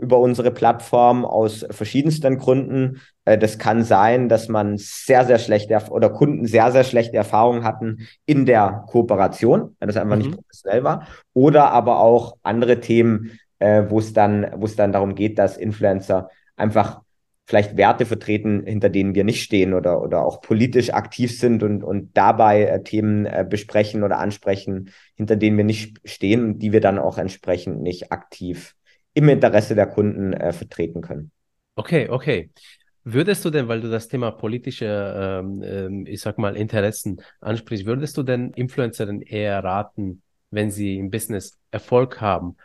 über 0.00 0.18
unsere 0.18 0.50
Plattform 0.50 1.26
aus 1.26 1.66
verschiedensten 1.70 2.38
Gründen. 2.38 3.02
Äh, 3.26 3.36
das 3.36 3.58
kann 3.58 3.84
sein, 3.84 4.30
dass 4.30 4.48
man 4.48 4.78
sehr, 4.78 5.26
sehr 5.26 5.38
schlechte 5.38 5.78
oder 5.90 6.08
Kunden 6.08 6.46
sehr, 6.46 6.72
sehr 6.72 6.84
schlechte 6.84 7.16
Erfahrungen 7.16 7.62
hatten 7.62 8.08
in 8.24 8.46
der 8.46 8.84
Kooperation, 8.88 9.76
wenn 9.78 9.88
das 9.88 9.98
einfach 9.98 10.16
mhm. 10.16 10.22
nicht 10.22 10.34
professionell 10.34 10.84
war. 10.84 11.06
Oder 11.34 11.72
aber 11.72 12.00
auch 12.00 12.36
andere 12.42 12.80
Themen, 12.80 13.38
äh, 13.58 13.84
wo 13.88 13.98
es 13.98 14.14
dann, 14.14 14.50
wo 14.56 14.64
es 14.64 14.76
dann 14.76 14.92
darum 14.92 15.14
geht, 15.14 15.38
dass 15.38 15.58
Influencer 15.58 16.30
einfach 16.56 17.02
vielleicht 17.44 17.76
Werte 17.76 18.06
vertreten, 18.06 18.62
hinter 18.64 18.88
denen 18.88 19.14
wir 19.14 19.24
nicht 19.24 19.42
stehen 19.42 19.74
oder, 19.74 20.00
oder 20.00 20.24
auch 20.24 20.40
politisch 20.40 20.94
aktiv 20.94 21.36
sind 21.36 21.62
und, 21.62 21.82
und 21.82 22.16
dabei 22.16 22.62
äh, 22.62 22.82
Themen 22.82 23.28
besprechen 23.48 24.04
oder 24.04 24.20
ansprechen, 24.20 24.90
hinter 25.16 25.36
denen 25.36 25.58
wir 25.58 25.64
nicht 25.64 26.00
stehen 26.08 26.44
und 26.44 26.58
die 26.60 26.72
wir 26.72 26.80
dann 26.80 26.98
auch 26.98 27.18
entsprechend 27.18 27.82
nicht 27.82 28.10
aktiv 28.10 28.74
im 29.14 29.28
Interesse 29.28 29.74
der 29.74 29.86
Kunden 29.86 30.32
äh, 30.32 30.52
vertreten 30.52 31.00
können. 31.00 31.30
Okay, 31.76 32.08
okay. 32.08 32.50
Würdest 33.04 33.44
du 33.44 33.50
denn, 33.50 33.66
weil 33.68 33.80
du 33.80 33.90
das 33.90 34.08
Thema 34.08 34.30
politische, 34.30 34.86
ähm, 34.86 35.62
ähm, 35.62 36.06
ich 36.06 36.20
sag 36.20 36.38
mal, 36.38 36.56
Interessen 36.56 37.22
ansprichst, 37.40 37.86
würdest 37.86 38.16
du 38.16 38.22
denn 38.22 38.50
Influencerinnen 38.52 39.22
eher 39.22 39.64
raten, 39.64 40.22
wenn 40.50 40.70
sie 40.70 40.98
im 40.98 41.10
Business 41.10 41.58
Erfolg 41.70 42.20
haben 42.20 42.56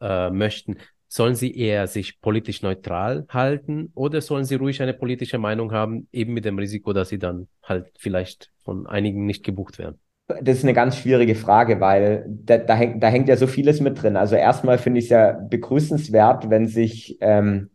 äh, 0.00 0.30
möchten, 0.30 0.78
sollen 1.08 1.36
sie 1.36 1.56
eher 1.56 1.86
sich 1.86 2.20
politisch 2.20 2.62
neutral 2.62 3.26
halten 3.28 3.92
oder 3.94 4.20
sollen 4.20 4.44
sie 4.44 4.56
ruhig 4.56 4.82
eine 4.82 4.94
politische 4.94 5.38
Meinung 5.38 5.72
haben, 5.72 6.08
eben 6.12 6.34
mit 6.34 6.44
dem 6.44 6.58
Risiko, 6.58 6.92
dass 6.92 7.10
sie 7.10 7.18
dann 7.18 7.48
halt 7.62 7.92
vielleicht 7.96 8.50
von 8.64 8.86
einigen 8.86 9.24
nicht 9.24 9.44
gebucht 9.44 9.78
werden? 9.78 10.00
Das 10.28 10.58
ist 10.58 10.64
eine 10.64 10.74
ganz 10.74 10.96
schwierige 10.96 11.36
Frage, 11.36 11.80
weil 11.80 12.24
da, 12.28 12.58
da, 12.58 12.74
hängt, 12.74 13.00
da 13.02 13.08
hängt 13.08 13.28
ja 13.28 13.36
so 13.36 13.46
vieles 13.46 13.80
mit 13.80 14.02
drin. 14.02 14.16
Also 14.16 14.34
erstmal 14.34 14.78
finde 14.78 14.98
ich 14.98 15.06
es 15.06 15.10
ja 15.10 15.32
begrüßenswert, 15.32 16.50
wenn 16.50 16.66
sich 16.66 17.16
ähm, 17.20 17.70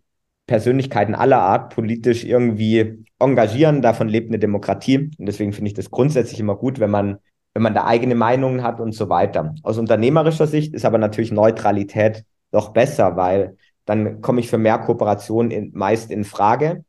Persönlichkeiten 0.48 1.16
aller 1.16 1.40
Art 1.40 1.74
politisch 1.74 2.26
irgendwie 2.26 3.06
engagieren. 3.20 3.82
Davon 3.82 4.10
lebt 4.10 4.30
eine 4.30 4.40
Demokratie. 4.40 5.12
Und 5.18 5.26
deswegen 5.26 5.54
finde 5.54 5.70
ich 5.70 5.76
das 5.76 5.92
grundsätzlich 5.92 6.42
immer 6.42 6.58
gut, 6.58 6.82
wenn 6.82 6.92
man, 6.92 7.20
wenn 7.54 7.64
man 7.64 7.74
da 7.74 7.86
eigene 7.86 8.16
Meinungen 8.16 8.64
hat 8.64 8.82
und 8.82 8.92
so 8.92 9.08
weiter. 9.08 9.56
Aus 9.64 9.78
unternehmerischer 9.78 10.48
Sicht 10.48 10.74
ist 10.74 10.84
aber 10.84 10.98
natürlich 10.98 11.32
Neutralität 11.32 12.26
doch 12.52 12.74
besser, 12.74 13.16
weil 13.16 13.56
dann 13.86 14.20
komme 14.20 14.42
ich 14.42 14.50
für 14.50 14.58
mehr 14.58 14.78
Kooperation 14.80 15.52
in, 15.52 15.72
meist 15.74 16.12
in 16.12 16.26
Frage. 16.26 16.84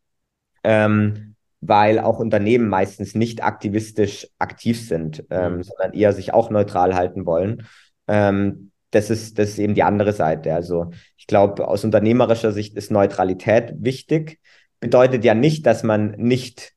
Ähm, 0.64 1.31
weil 1.62 2.00
auch 2.00 2.18
Unternehmen 2.18 2.68
meistens 2.68 3.14
nicht 3.14 3.42
aktivistisch 3.42 4.28
aktiv 4.38 4.86
sind, 4.86 5.24
ähm, 5.30 5.56
mhm. 5.56 5.62
sondern 5.62 5.92
eher 5.94 6.12
sich 6.12 6.34
auch 6.34 6.50
neutral 6.50 6.94
halten 6.94 7.24
wollen. 7.24 7.66
Ähm, 8.08 8.72
das 8.90 9.10
ist, 9.10 9.38
das 9.38 9.50
ist 9.50 9.58
eben 9.60 9.74
die 9.74 9.84
andere 9.84 10.12
Seite. 10.12 10.52
Also 10.54 10.90
ich 11.16 11.28
glaube, 11.28 11.66
aus 11.66 11.84
unternehmerischer 11.84 12.52
Sicht 12.52 12.76
ist 12.76 12.90
Neutralität 12.90 13.74
wichtig. 13.78 14.40
Bedeutet 14.80 15.24
ja 15.24 15.34
nicht, 15.34 15.64
dass 15.64 15.84
man 15.84 16.10
nicht 16.18 16.72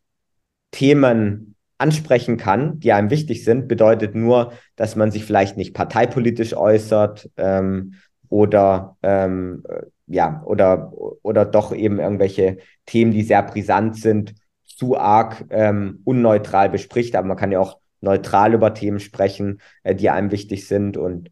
Themen 0.70 1.56
ansprechen 1.80 2.38
kann, 2.38 2.80
die 2.80 2.94
einem 2.94 3.10
wichtig 3.10 3.44
sind, 3.44 3.68
bedeutet 3.68 4.14
nur, 4.14 4.54
dass 4.76 4.96
man 4.96 5.12
sich 5.12 5.26
vielleicht 5.26 5.58
nicht 5.58 5.74
parteipolitisch 5.74 6.56
äußert 6.56 7.30
ähm, 7.38 7.96
oder 8.30 8.98
ähm, 9.02 9.64
ja 10.08 10.44
oder 10.46 10.94
oder 11.24 11.44
doch 11.44 11.74
eben 11.74 12.00
irgendwelche 12.00 12.60
Themen, 12.86 13.12
die 13.12 13.24
sehr 13.24 13.42
brisant 13.44 13.98
sind, 13.98 14.36
zu 14.76 14.98
arg 14.98 15.46
ähm, 15.50 16.02
unneutral 16.04 16.70
bespricht. 16.70 17.16
Aber 17.16 17.28
man 17.28 17.38
kann 17.38 17.52
ja 17.52 17.60
auch 17.60 17.80
neutral 18.02 18.54
über 18.54 18.74
Themen 18.74 19.00
sprechen, 19.00 19.62
äh, 19.84 19.96
die 19.96 20.10
einem 20.10 20.32
wichtig 20.32 20.68
sind 20.68 20.98
und 20.98 21.32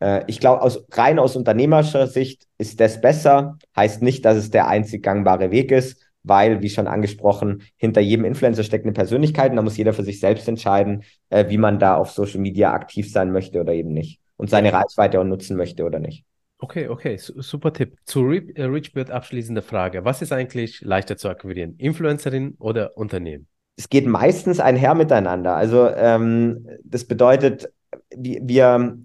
äh, 0.00 0.24
ich 0.26 0.40
glaube, 0.40 0.62
aus, 0.62 0.84
rein 0.92 1.18
aus 1.18 1.36
unternehmerischer 1.36 2.06
Sicht 2.06 2.46
ist 2.58 2.80
das 2.80 3.00
besser. 3.00 3.58
Heißt 3.76 4.02
nicht, 4.02 4.24
dass 4.24 4.36
es 4.36 4.50
der 4.50 4.68
einzig 4.68 5.02
gangbare 5.02 5.50
Weg 5.50 5.70
ist, 5.70 6.02
weil, 6.22 6.62
wie 6.62 6.70
schon 6.70 6.86
angesprochen, 6.86 7.62
hinter 7.76 8.00
jedem 8.00 8.24
Influencer 8.24 8.64
steckt 8.64 8.84
eine 8.84 8.92
Persönlichkeit 8.92 9.50
und 9.50 9.56
da 9.56 9.62
muss 9.62 9.76
jeder 9.76 9.92
für 9.92 10.04
sich 10.04 10.20
selbst 10.20 10.48
entscheiden, 10.48 11.04
äh, 11.30 11.48
wie 11.48 11.58
man 11.58 11.78
da 11.78 11.96
auf 11.96 12.10
Social 12.10 12.40
Media 12.40 12.72
aktiv 12.72 13.10
sein 13.10 13.32
möchte 13.32 13.60
oder 13.60 13.72
eben 13.72 13.92
nicht 13.92 14.20
und 14.36 14.50
seine 14.50 14.72
Reichweite 14.72 15.20
auch 15.20 15.24
nutzen 15.24 15.56
möchte 15.56 15.84
oder 15.84 15.98
nicht. 15.98 16.24
Okay, 16.58 16.88
okay, 16.88 17.16
super 17.18 17.72
Tipp. 17.72 17.96
Zu 18.04 18.20
Re 18.22 18.36
äh, 18.54 18.64
Richbird 18.64 19.10
abschließende 19.10 19.60
Frage. 19.60 20.04
Was 20.04 20.22
ist 20.22 20.32
eigentlich 20.32 20.80
leichter 20.80 21.16
zu 21.16 21.28
akquirieren? 21.28 21.74
Influencerin 21.78 22.54
oder 22.58 22.96
Unternehmen? 22.96 23.48
Es 23.76 23.88
geht 23.88 24.06
meistens 24.06 24.60
einher 24.60 24.94
miteinander. 24.94 25.56
Also 25.56 25.88
ähm, 25.88 26.66
das 26.84 27.04
bedeutet, 27.04 27.72
wir, 28.16 28.98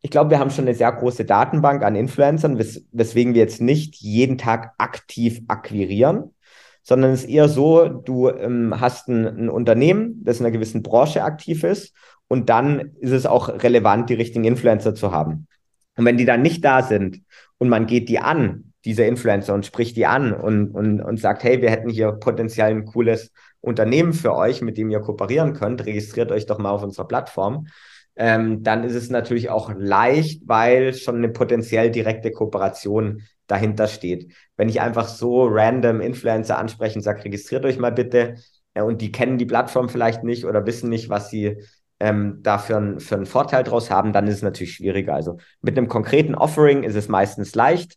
ich 0.00 0.10
glaube, 0.10 0.30
wir 0.30 0.38
haben 0.38 0.50
schon 0.50 0.66
eine 0.66 0.76
sehr 0.76 0.92
große 0.92 1.24
Datenbank 1.24 1.82
an 1.82 1.96
Influencern, 1.96 2.58
wes 2.58 2.86
weswegen 2.92 3.34
wir 3.34 3.42
jetzt 3.42 3.60
nicht 3.60 3.96
jeden 3.96 4.38
Tag 4.38 4.74
aktiv 4.78 5.42
akquirieren, 5.48 6.34
sondern 6.82 7.10
es 7.10 7.24
ist 7.24 7.30
eher 7.30 7.48
so, 7.48 7.88
du 7.88 8.28
ähm, 8.28 8.80
hast 8.80 9.08
ein, 9.08 9.26
ein, 9.26 9.48
Unternehmen, 9.50 10.22
das 10.22 10.38
in 10.38 10.46
einer 10.46 10.52
gewissen 10.52 10.84
Branche 10.84 11.24
aktiv 11.24 11.64
ist 11.64 11.92
und 12.28 12.48
dann 12.48 12.92
ist 13.00 13.10
es 13.10 13.26
auch 13.26 13.48
relevant, 13.48 14.08
die 14.08 14.14
richtigen 14.14 14.44
Influencer 14.44 14.94
zu 14.94 15.10
haben. 15.10 15.48
Und 15.96 16.04
wenn 16.04 16.16
die 16.16 16.24
dann 16.24 16.42
nicht 16.42 16.64
da 16.64 16.82
sind 16.82 17.22
und 17.58 17.68
man 17.68 17.86
geht 17.86 18.08
die 18.08 18.18
an, 18.18 18.72
diese 18.84 19.04
Influencer, 19.04 19.54
und 19.54 19.66
spricht 19.66 19.96
die 19.96 20.06
an 20.06 20.32
und, 20.32 20.70
und, 20.70 21.00
und 21.00 21.18
sagt, 21.18 21.42
hey, 21.42 21.60
wir 21.60 21.70
hätten 21.70 21.90
hier 21.90 22.12
potenziell 22.12 22.70
ein 22.70 22.84
cooles 22.84 23.32
Unternehmen 23.60 24.12
für 24.12 24.34
euch, 24.34 24.62
mit 24.62 24.78
dem 24.78 24.90
ihr 24.90 25.00
kooperieren 25.00 25.54
könnt, 25.54 25.84
registriert 25.86 26.30
euch 26.30 26.46
doch 26.46 26.58
mal 26.58 26.70
auf 26.70 26.84
unserer 26.84 27.08
Plattform, 27.08 27.66
ähm, 28.14 28.62
dann 28.62 28.84
ist 28.84 28.94
es 28.94 29.10
natürlich 29.10 29.50
auch 29.50 29.72
leicht, 29.76 30.42
weil 30.46 30.94
schon 30.94 31.16
eine 31.16 31.28
potenziell 31.28 31.90
direkte 31.90 32.30
Kooperation 32.30 33.22
dahinter 33.46 33.88
steht. 33.88 34.32
Wenn 34.56 34.68
ich 34.68 34.80
einfach 34.80 35.08
so 35.08 35.46
random 35.46 36.00
Influencer 36.00 36.58
anspreche 36.58 36.96
und 36.96 37.02
sage, 37.02 37.24
registriert 37.24 37.64
euch 37.64 37.78
mal 37.78 37.92
bitte, 37.92 38.36
äh, 38.74 38.82
und 38.82 39.02
die 39.02 39.12
kennen 39.12 39.38
die 39.38 39.46
Plattform 39.46 39.88
vielleicht 39.88 40.24
nicht 40.24 40.44
oder 40.44 40.64
wissen 40.66 40.88
nicht, 40.88 41.08
was 41.08 41.30
sie 41.30 41.58
ähm, 42.00 42.40
da 42.42 42.58
für, 42.58 42.76
ein, 42.76 43.00
für 43.00 43.16
einen 43.16 43.26
Vorteil 43.26 43.64
draus 43.64 43.90
haben, 43.90 44.12
dann 44.12 44.26
ist 44.26 44.36
es 44.36 44.42
natürlich 44.42 44.74
schwieriger. 44.74 45.14
Also 45.14 45.38
mit 45.62 45.76
einem 45.76 45.88
konkreten 45.88 46.34
Offering 46.34 46.82
ist 46.82 46.94
es 46.94 47.08
meistens 47.08 47.54
leicht. 47.54 47.96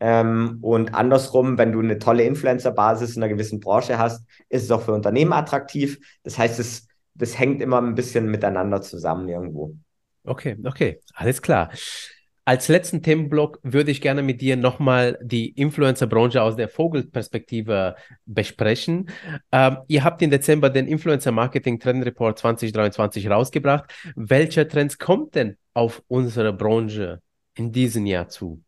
Ähm, 0.00 0.58
und 0.60 0.94
andersrum, 0.94 1.56
wenn 1.56 1.72
du 1.72 1.80
eine 1.80 1.98
tolle 1.98 2.24
Influencer-Basis 2.24 3.16
in 3.16 3.22
einer 3.22 3.32
gewissen 3.32 3.60
Branche 3.60 3.98
hast, 3.98 4.24
ist 4.48 4.64
es 4.64 4.70
auch 4.70 4.82
für 4.82 4.92
Unternehmen 4.92 5.32
attraktiv. 5.32 5.98
Das 6.24 6.38
heißt, 6.38 6.58
es, 6.58 6.88
das 7.14 7.38
hängt 7.38 7.62
immer 7.62 7.80
ein 7.80 7.94
bisschen 7.94 8.26
miteinander 8.26 8.82
zusammen 8.82 9.28
irgendwo. 9.28 9.76
Okay, 10.24 10.56
okay, 10.64 11.00
alles 11.14 11.42
klar. 11.42 11.70
Als 12.46 12.68
letzten 12.68 13.02
Themenblock 13.02 13.58
würde 13.62 13.90
ich 13.90 14.02
gerne 14.02 14.22
mit 14.22 14.42
dir 14.42 14.56
nochmal 14.56 15.18
die 15.22 15.48
Influencer-Branche 15.48 16.42
aus 16.42 16.56
der 16.56 16.68
Vogelperspektive 16.68 17.96
besprechen. 18.26 19.08
Ähm, 19.50 19.78
ihr 19.88 20.04
habt 20.04 20.20
im 20.20 20.30
Dezember 20.30 20.68
den 20.68 20.86
Influencer 20.86 21.32
Marketing 21.32 21.80
Trend 21.80 22.04
Report 22.04 22.38
2023 22.38 23.30
rausgebracht. 23.30 23.90
Welche 24.14 24.68
Trends 24.68 24.98
kommt 24.98 25.34
denn 25.34 25.56
auf 25.72 26.02
unsere 26.06 26.52
Branche 26.52 27.22
in 27.54 27.72
diesem 27.72 28.04
Jahr 28.04 28.28
zu? 28.28 28.62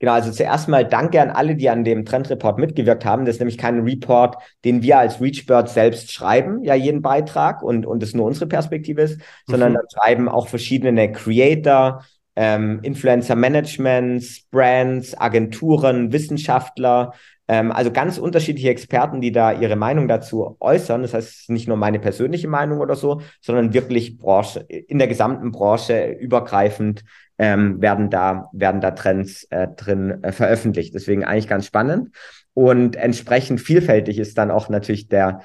Genau, 0.00 0.12
also 0.12 0.30
zuerst 0.30 0.68
mal 0.68 0.86
danke 0.86 1.22
an 1.22 1.30
alle, 1.30 1.56
die 1.56 1.70
an 1.70 1.82
dem 1.82 2.04
Trendreport 2.04 2.58
mitgewirkt 2.58 3.06
haben. 3.06 3.24
Das 3.24 3.36
ist 3.36 3.40
nämlich 3.40 3.56
kein 3.56 3.80
Report, 3.80 4.36
den 4.66 4.82
wir 4.82 4.98
als 4.98 5.18
ReachBird 5.22 5.70
selbst 5.70 6.12
schreiben, 6.12 6.62
ja, 6.62 6.74
jeden 6.74 7.00
Beitrag 7.00 7.62
und, 7.62 7.86
und 7.86 8.02
es 8.02 8.12
nur 8.12 8.26
unsere 8.26 8.46
Perspektive 8.46 9.00
ist, 9.00 9.16
mhm. 9.16 9.22
sondern 9.46 9.72
dann 9.72 9.86
schreiben 9.90 10.28
auch 10.28 10.48
verschiedene 10.48 11.10
Creator, 11.10 12.04
ähm, 12.36 12.80
Influencer 12.82 13.36
Managements, 13.36 14.42
Brands, 14.50 15.18
Agenturen, 15.18 16.12
Wissenschaftler, 16.12 17.12
ähm, 17.46 17.72
also 17.72 17.90
ganz 17.90 18.18
unterschiedliche 18.18 18.70
Experten, 18.70 19.20
die 19.20 19.32
da 19.32 19.52
ihre 19.52 19.76
Meinung 19.76 20.08
dazu 20.08 20.56
äußern. 20.60 21.02
Das 21.02 21.14
heißt, 21.14 21.50
nicht 21.50 21.68
nur 21.68 21.76
meine 21.76 21.98
persönliche 21.98 22.48
Meinung 22.48 22.80
oder 22.80 22.96
so, 22.96 23.20
sondern 23.40 23.74
wirklich 23.74 24.16
Branche, 24.16 24.60
in 24.60 24.98
der 24.98 25.08
gesamten 25.08 25.52
Branche 25.52 26.16
übergreifend 26.18 27.04
ähm, 27.36 27.82
werden 27.82 28.10
da 28.10 28.48
werden 28.52 28.80
da 28.80 28.92
Trends 28.92 29.44
äh, 29.50 29.68
drin 29.76 30.22
äh, 30.22 30.32
veröffentlicht. 30.32 30.94
Deswegen 30.94 31.24
eigentlich 31.24 31.48
ganz 31.48 31.66
spannend 31.66 32.10
und 32.54 32.96
entsprechend 32.96 33.60
vielfältig 33.60 34.18
ist 34.18 34.38
dann 34.38 34.50
auch 34.50 34.68
natürlich 34.68 35.08
der 35.08 35.40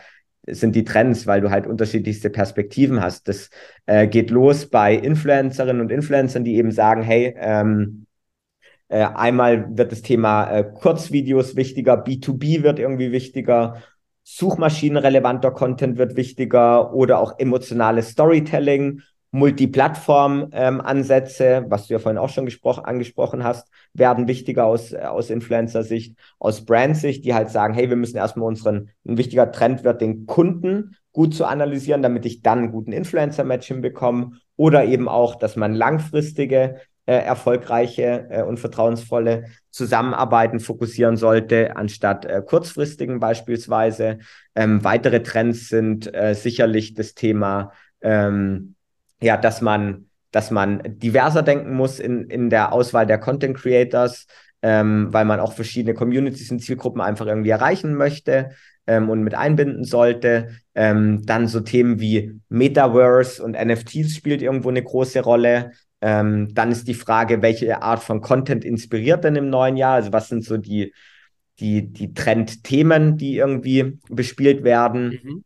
sind 0.51 0.75
die 0.75 0.83
Trends, 0.83 1.27
weil 1.27 1.41
du 1.41 1.49
halt 1.49 1.67
unterschiedlichste 1.67 2.29
Perspektiven 2.29 3.01
hast. 3.01 3.27
Das 3.27 3.49
äh, 3.85 4.07
geht 4.07 4.29
los 4.29 4.67
bei 4.67 4.95
Influencerinnen 4.95 5.81
und 5.81 5.91
Influencern, 5.91 6.43
die 6.43 6.55
eben 6.55 6.71
sagen, 6.71 7.01
hey, 7.01 7.35
ähm, 7.37 8.05
äh, 8.89 9.03
einmal 9.03 9.77
wird 9.77 9.91
das 9.91 10.01
Thema 10.01 10.49
äh, 10.49 10.63
Kurzvideos 10.63 11.55
wichtiger, 11.55 12.03
B2B 12.03 12.63
wird 12.63 12.79
irgendwie 12.79 13.11
wichtiger, 13.11 13.81
suchmaschinenrelevanter 14.23 15.51
Content 15.51 15.97
wird 15.97 16.15
wichtiger 16.15 16.93
oder 16.93 17.19
auch 17.19 17.39
emotionales 17.39 18.09
Storytelling 18.09 19.01
Multiplattform-Ansätze, 19.31 21.45
ähm, 21.45 21.65
was 21.69 21.87
du 21.87 21.93
ja 21.93 21.99
vorhin 21.99 22.17
auch 22.17 22.29
schon 22.29 22.49
angesprochen 22.83 23.43
hast, 23.43 23.69
werden 23.93 24.27
wichtiger 24.27 24.65
aus, 24.65 24.91
äh, 24.91 25.01
aus 25.01 25.29
Influencer-Sicht, 25.29 26.17
aus 26.39 26.65
Brand-Sicht, 26.65 27.23
die 27.25 27.35
halt 27.35 27.49
sagen, 27.49 27.73
hey, 27.73 27.89
wir 27.89 27.95
müssen 27.95 28.17
erstmal 28.17 28.47
unseren, 28.47 28.89
ein 29.07 29.17
wichtiger 29.17 29.51
Trend 29.51 29.83
wird, 29.83 30.01
den 30.01 30.25
Kunden 30.25 30.95
gut 31.11 31.35
zu 31.35 31.45
analysieren, 31.45 32.01
damit 32.01 32.25
ich 32.25 32.41
dann 32.41 32.59
einen 32.59 32.71
guten 32.71 32.91
Influencer-Match 32.91 33.67
hinbekomme. 33.67 34.31
Oder 34.55 34.85
eben 34.85 35.07
auch, 35.07 35.35
dass 35.35 35.55
man 35.55 35.73
langfristige, 35.73 36.81
äh, 37.09 37.23
erfolgreiche 37.23 38.27
äh, 38.29 38.43
und 38.43 38.59
vertrauensvolle 38.59 39.45
Zusammenarbeiten 39.71 40.59
fokussieren 40.59 41.17
sollte, 41.17 41.75
anstatt 41.75 42.25
äh, 42.25 42.43
kurzfristigen 42.45 43.19
beispielsweise. 43.19 44.19
Ähm, 44.53 44.83
weitere 44.83 45.23
Trends 45.23 45.69
sind 45.69 46.13
äh, 46.13 46.35
sicherlich 46.35 46.93
das 46.93 47.15
Thema 47.15 47.71
ähm, 48.01 48.75
ja, 49.21 49.37
dass 49.37 49.61
man, 49.61 50.05
dass 50.31 50.51
man 50.51 50.81
diverser 50.85 51.43
denken 51.43 51.73
muss 51.73 51.99
in, 51.99 52.29
in 52.29 52.49
der 52.49 52.73
Auswahl 52.73 53.05
der 53.05 53.17
Content 53.17 53.57
Creators, 53.57 54.27
ähm, 54.61 55.07
weil 55.11 55.25
man 55.25 55.39
auch 55.39 55.53
verschiedene 55.53 55.93
Communities 55.93 56.51
und 56.51 56.59
Zielgruppen 56.59 57.01
einfach 57.01 57.25
irgendwie 57.27 57.49
erreichen 57.49 57.95
möchte 57.95 58.51
ähm, 58.87 59.09
und 59.09 59.23
mit 59.23 59.35
einbinden 59.35 59.83
sollte. 59.83 60.49
Ähm, 60.75 61.25
dann 61.25 61.47
so 61.47 61.61
Themen 61.61 61.99
wie 61.99 62.39
Metaverse 62.49 63.43
und 63.43 63.53
NFTs 63.53 64.15
spielt 64.15 64.41
irgendwo 64.41 64.69
eine 64.69 64.83
große 64.83 65.21
Rolle. 65.21 65.71
Ähm, 66.01 66.53
dann 66.53 66.71
ist 66.71 66.87
die 66.87 66.93
Frage, 66.93 67.41
welche 67.41 67.81
Art 67.81 68.01
von 68.01 68.21
Content 68.21 68.63
inspiriert 68.63 69.23
denn 69.23 69.35
im 69.35 69.49
neuen 69.49 69.77
Jahr? 69.77 69.95
Also 69.95 70.13
was 70.13 70.29
sind 70.29 70.43
so 70.45 70.57
die, 70.57 70.93
die, 71.59 71.91
die 71.91 72.13
Trendthemen, 72.13 73.17
die 73.17 73.37
irgendwie 73.37 73.99
bespielt 74.09 74.63
werden? 74.63 75.19
Mhm. 75.23 75.43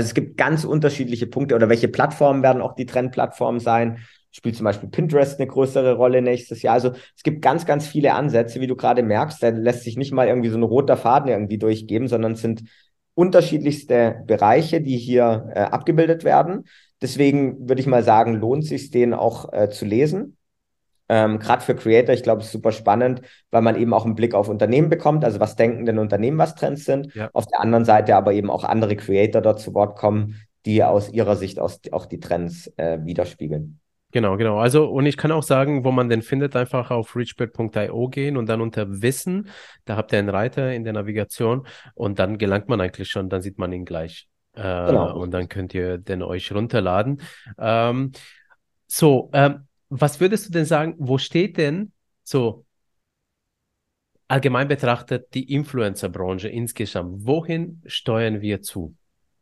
Also 0.00 0.08
es 0.08 0.14
gibt 0.14 0.38
ganz 0.38 0.64
unterschiedliche 0.64 1.26
Punkte 1.26 1.54
oder 1.54 1.68
welche 1.68 1.88
Plattformen 1.88 2.42
werden 2.42 2.62
auch 2.62 2.74
die 2.74 2.86
Trendplattformen 2.86 3.60
sein. 3.60 3.98
Spielt 4.30 4.56
zum 4.56 4.64
Beispiel 4.64 4.88
Pinterest 4.88 5.38
eine 5.38 5.46
größere 5.46 5.92
Rolle 5.92 6.22
nächstes 6.22 6.62
Jahr. 6.62 6.72
Also 6.72 6.92
es 7.14 7.22
gibt 7.22 7.42
ganz, 7.42 7.66
ganz 7.66 7.86
viele 7.86 8.14
Ansätze, 8.14 8.62
wie 8.62 8.66
du 8.66 8.76
gerade 8.76 9.02
merkst. 9.02 9.42
Da 9.42 9.50
lässt 9.50 9.84
sich 9.84 9.98
nicht 9.98 10.12
mal 10.12 10.26
irgendwie 10.26 10.48
so 10.48 10.56
ein 10.56 10.62
roter 10.62 10.96
Faden 10.96 11.28
irgendwie 11.28 11.58
durchgeben, 11.58 12.08
sondern 12.08 12.32
es 12.32 12.40
sind 12.40 12.62
unterschiedlichste 13.12 14.22
Bereiche, 14.26 14.80
die 14.80 14.96
hier 14.96 15.50
äh, 15.54 15.60
abgebildet 15.60 16.24
werden. 16.24 16.64
Deswegen 17.02 17.68
würde 17.68 17.82
ich 17.82 17.86
mal 17.86 18.02
sagen, 18.02 18.36
lohnt 18.36 18.64
sich 18.64 18.90
den 18.90 19.12
auch 19.12 19.52
äh, 19.52 19.68
zu 19.68 19.84
lesen. 19.84 20.38
Ähm, 21.12 21.40
Gerade 21.40 21.60
für 21.60 21.74
Creator, 21.74 22.14
ich 22.14 22.22
glaube, 22.22 22.40
es 22.40 22.46
ist 22.46 22.52
super 22.52 22.70
spannend, 22.70 23.22
weil 23.50 23.62
man 23.62 23.74
eben 23.74 23.92
auch 23.92 24.04
einen 24.04 24.14
Blick 24.14 24.32
auf 24.32 24.48
Unternehmen 24.48 24.88
bekommt. 24.88 25.24
Also 25.24 25.40
was 25.40 25.56
denken 25.56 25.84
denn 25.84 25.98
Unternehmen, 25.98 26.38
was 26.38 26.54
Trends 26.54 26.84
sind? 26.84 27.12
Ja. 27.16 27.30
Auf 27.32 27.46
der 27.46 27.60
anderen 27.60 27.84
Seite 27.84 28.14
aber 28.14 28.32
eben 28.32 28.48
auch 28.48 28.62
andere 28.62 28.94
Creator 28.94 29.42
dort 29.42 29.58
zu 29.58 29.74
Wort 29.74 29.98
kommen, 29.98 30.36
die 30.66 30.84
aus 30.84 31.10
ihrer 31.10 31.34
Sicht 31.34 31.58
aus, 31.58 31.80
auch 31.90 32.06
die 32.06 32.20
Trends 32.20 32.72
äh, 32.76 33.00
widerspiegeln. 33.02 33.80
Genau, 34.12 34.36
genau. 34.36 34.58
Also, 34.60 34.88
und 34.88 35.04
ich 35.04 35.16
kann 35.16 35.32
auch 35.32 35.42
sagen, 35.42 35.84
wo 35.84 35.90
man 35.90 36.08
den 36.08 36.22
findet, 36.22 36.54
einfach 36.54 36.92
auf 36.92 37.16
reachbird.io 37.16 38.08
gehen 38.08 38.36
und 38.36 38.48
dann 38.48 38.60
unter 38.60 39.02
Wissen, 39.02 39.48
da 39.86 39.96
habt 39.96 40.12
ihr 40.12 40.20
einen 40.20 40.28
Reiter 40.28 40.72
in 40.72 40.84
der 40.84 40.92
Navigation 40.92 41.66
und 41.94 42.20
dann 42.20 42.38
gelangt 42.38 42.68
man 42.68 42.80
eigentlich 42.80 43.10
schon, 43.10 43.28
dann 43.28 43.42
sieht 43.42 43.58
man 43.58 43.72
ihn 43.72 43.84
gleich. 43.84 44.28
Äh, 44.54 44.62
genau. 44.62 45.16
Und 45.16 45.32
dann 45.32 45.48
könnt 45.48 45.74
ihr 45.74 45.98
den 45.98 46.22
euch 46.22 46.52
runterladen. 46.52 47.20
Ähm, 47.58 48.12
so, 48.86 49.30
ähm, 49.32 49.66
was 49.90 50.20
würdest 50.20 50.48
du 50.48 50.52
denn 50.52 50.64
sagen, 50.64 50.94
wo 50.98 51.18
steht 51.18 51.58
denn 51.58 51.92
so 52.22 52.64
allgemein 54.28 54.68
betrachtet 54.68 55.34
die 55.34 55.52
Influencer-Branche 55.52 56.48
insgesamt? 56.48 57.26
Wohin 57.26 57.82
steuern 57.84 58.40
wir 58.40 58.62
zu? 58.62 58.94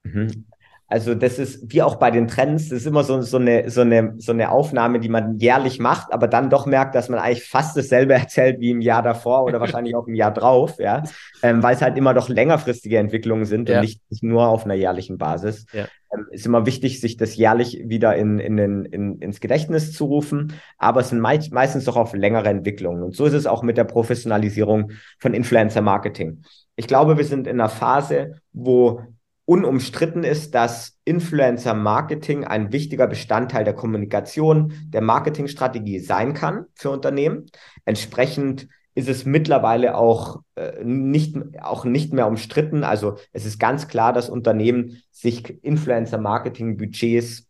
Mhm. 0.03 0.47
Also 0.91 1.15
das 1.15 1.39
ist 1.39 1.71
wie 1.71 1.83
auch 1.83 1.97
bei 1.97 2.11
den 2.11 2.29
Trends, 2.29 2.71
das 2.71 2.81
ist 2.81 2.87
immer 2.87 3.05
so, 3.05 3.21
so, 3.21 3.37
eine, 3.37 3.69
so, 3.69 3.83
eine, 3.83 4.15
so 4.17 4.33
eine 4.33 4.51
Aufnahme, 4.51 5.01
die 5.01 5.11
man 5.11 5.37
jährlich 5.37 5.79
macht, 5.79 6.15
aber 6.15 6.29
dann 6.29 6.49
doch 6.49 6.65
merkt, 6.65 6.95
dass 6.95 7.11
man 7.11 7.19
eigentlich 7.19 7.45
fast 7.45 7.77
dasselbe 7.77 8.15
erzählt 8.15 8.59
wie 8.61 8.71
im 8.71 8.81
Jahr 8.81 9.03
davor 9.03 9.45
oder 9.45 9.61
wahrscheinlich 9.61 9.95
auch 9.95 10.07
im 10.07 10.15
Jahr 10.15 10.33
drauf, 10.33 10.79
ja, 10.79 11.03
ähm, 11.43 11.63
weil 11.63 11.75
es 11.75 11.83
halt 11.83 11.99
immer 11.99 12.15
doch 12.15 12.31
längerfristige 12.31 12.97
Entwicklungen 12.97 13.45
sind 13.45 13.69
ja. 13.69 13.77
und 13.77 13.83
nicht, 13.83 14.01
nicht, 14.09 14.23
nur 14.23 14.49
auf 14.49 14.65
einer 14.65 14.75
jährlichen 14.75 15.19
Basis. 15.19 15.67
Ja. 15.73 15.89
Ähm, 16.11 16.27
ist 16.31 16.47
immer 16.47 16.65
wichtig, 16.65 17.03
sich 17.03 17.19
das 17.19 17.37
jährlich 17.37 17.83
wieder 17.85 18.17
in, 18.17 18.39
in, 18.39 18.57
in, 18.57 18.85
in, 18.87 19.19
ins 19.19 19.41
Gedächtnis 19.41 19.93
zu 19.93 20.07
rufen, 20.07 20.55
aber 20.79 21.01
es 21.01 21.11
sind 21.11 21.21
mei 21.21 21.39
meistens 21.51 21.85
doch 21.85 21.97
auf 21.97 22.15
längere 22.15 22.49
Entwicklungen. 22.49 23.03
Und 23.03 23.15
so 23.15 23.27
ist 23.27 23.35
es 23.35 23.47
auch 23.47 23.63
mit 23.63 23.77
der 23.77 23.85
Professionalisierung 23.85 24.93
von 25.19 25.35
Influencer-Marketing. 25.35 26.45
Ich 26.77 26.87
glaube, 26.87 27.19
wir 27.19 27.25
sind 27.25 27.47
in 27.47 27.61
einer 27.61 27.69
Phase, 27.69 28.41
wo 28.55 29.03
unumstritten 29.49 30.25
ist, 30.25 30.55
dass 30.55 30.99
Influencer-Marketing 31.07 32.45
ein 32.45 32.71
wichtiger 32.71 33.07
Bestandteil 33.07 33.65
der 33.65 33.73
Kommunikation, 33.73 34.75
der 34.89 35.01
Marketingstrategie 35.01 36.01
sein 36.01 36.35
kann 36.35 36.67
für 36.75 36.91
Unternehmen. 36.91 37.47
Entsprechend 37.87 38.69
ist 38.95 39.09
es 39.09 39.25
mittlerweile 39.25 39.97
auch, 39.97 40.43
äh, 40.55 40.85
nicht, 40.85 41.35
auch 41.63 41.87
nicht 41.87 42.13
mehr 42.13 42.27
umstritten. 42.27 42.85
Also 42.85 43.17
es 43.33 43.47
ist 43.47 43.59
ganz 43.59 43.89
klar, 43.89 44.13
dass 44.13 44.29
Unternehmen 44.29 45.03
sich 45.11 45.65
Influencer-Marketing-Budgets 45.65 47.49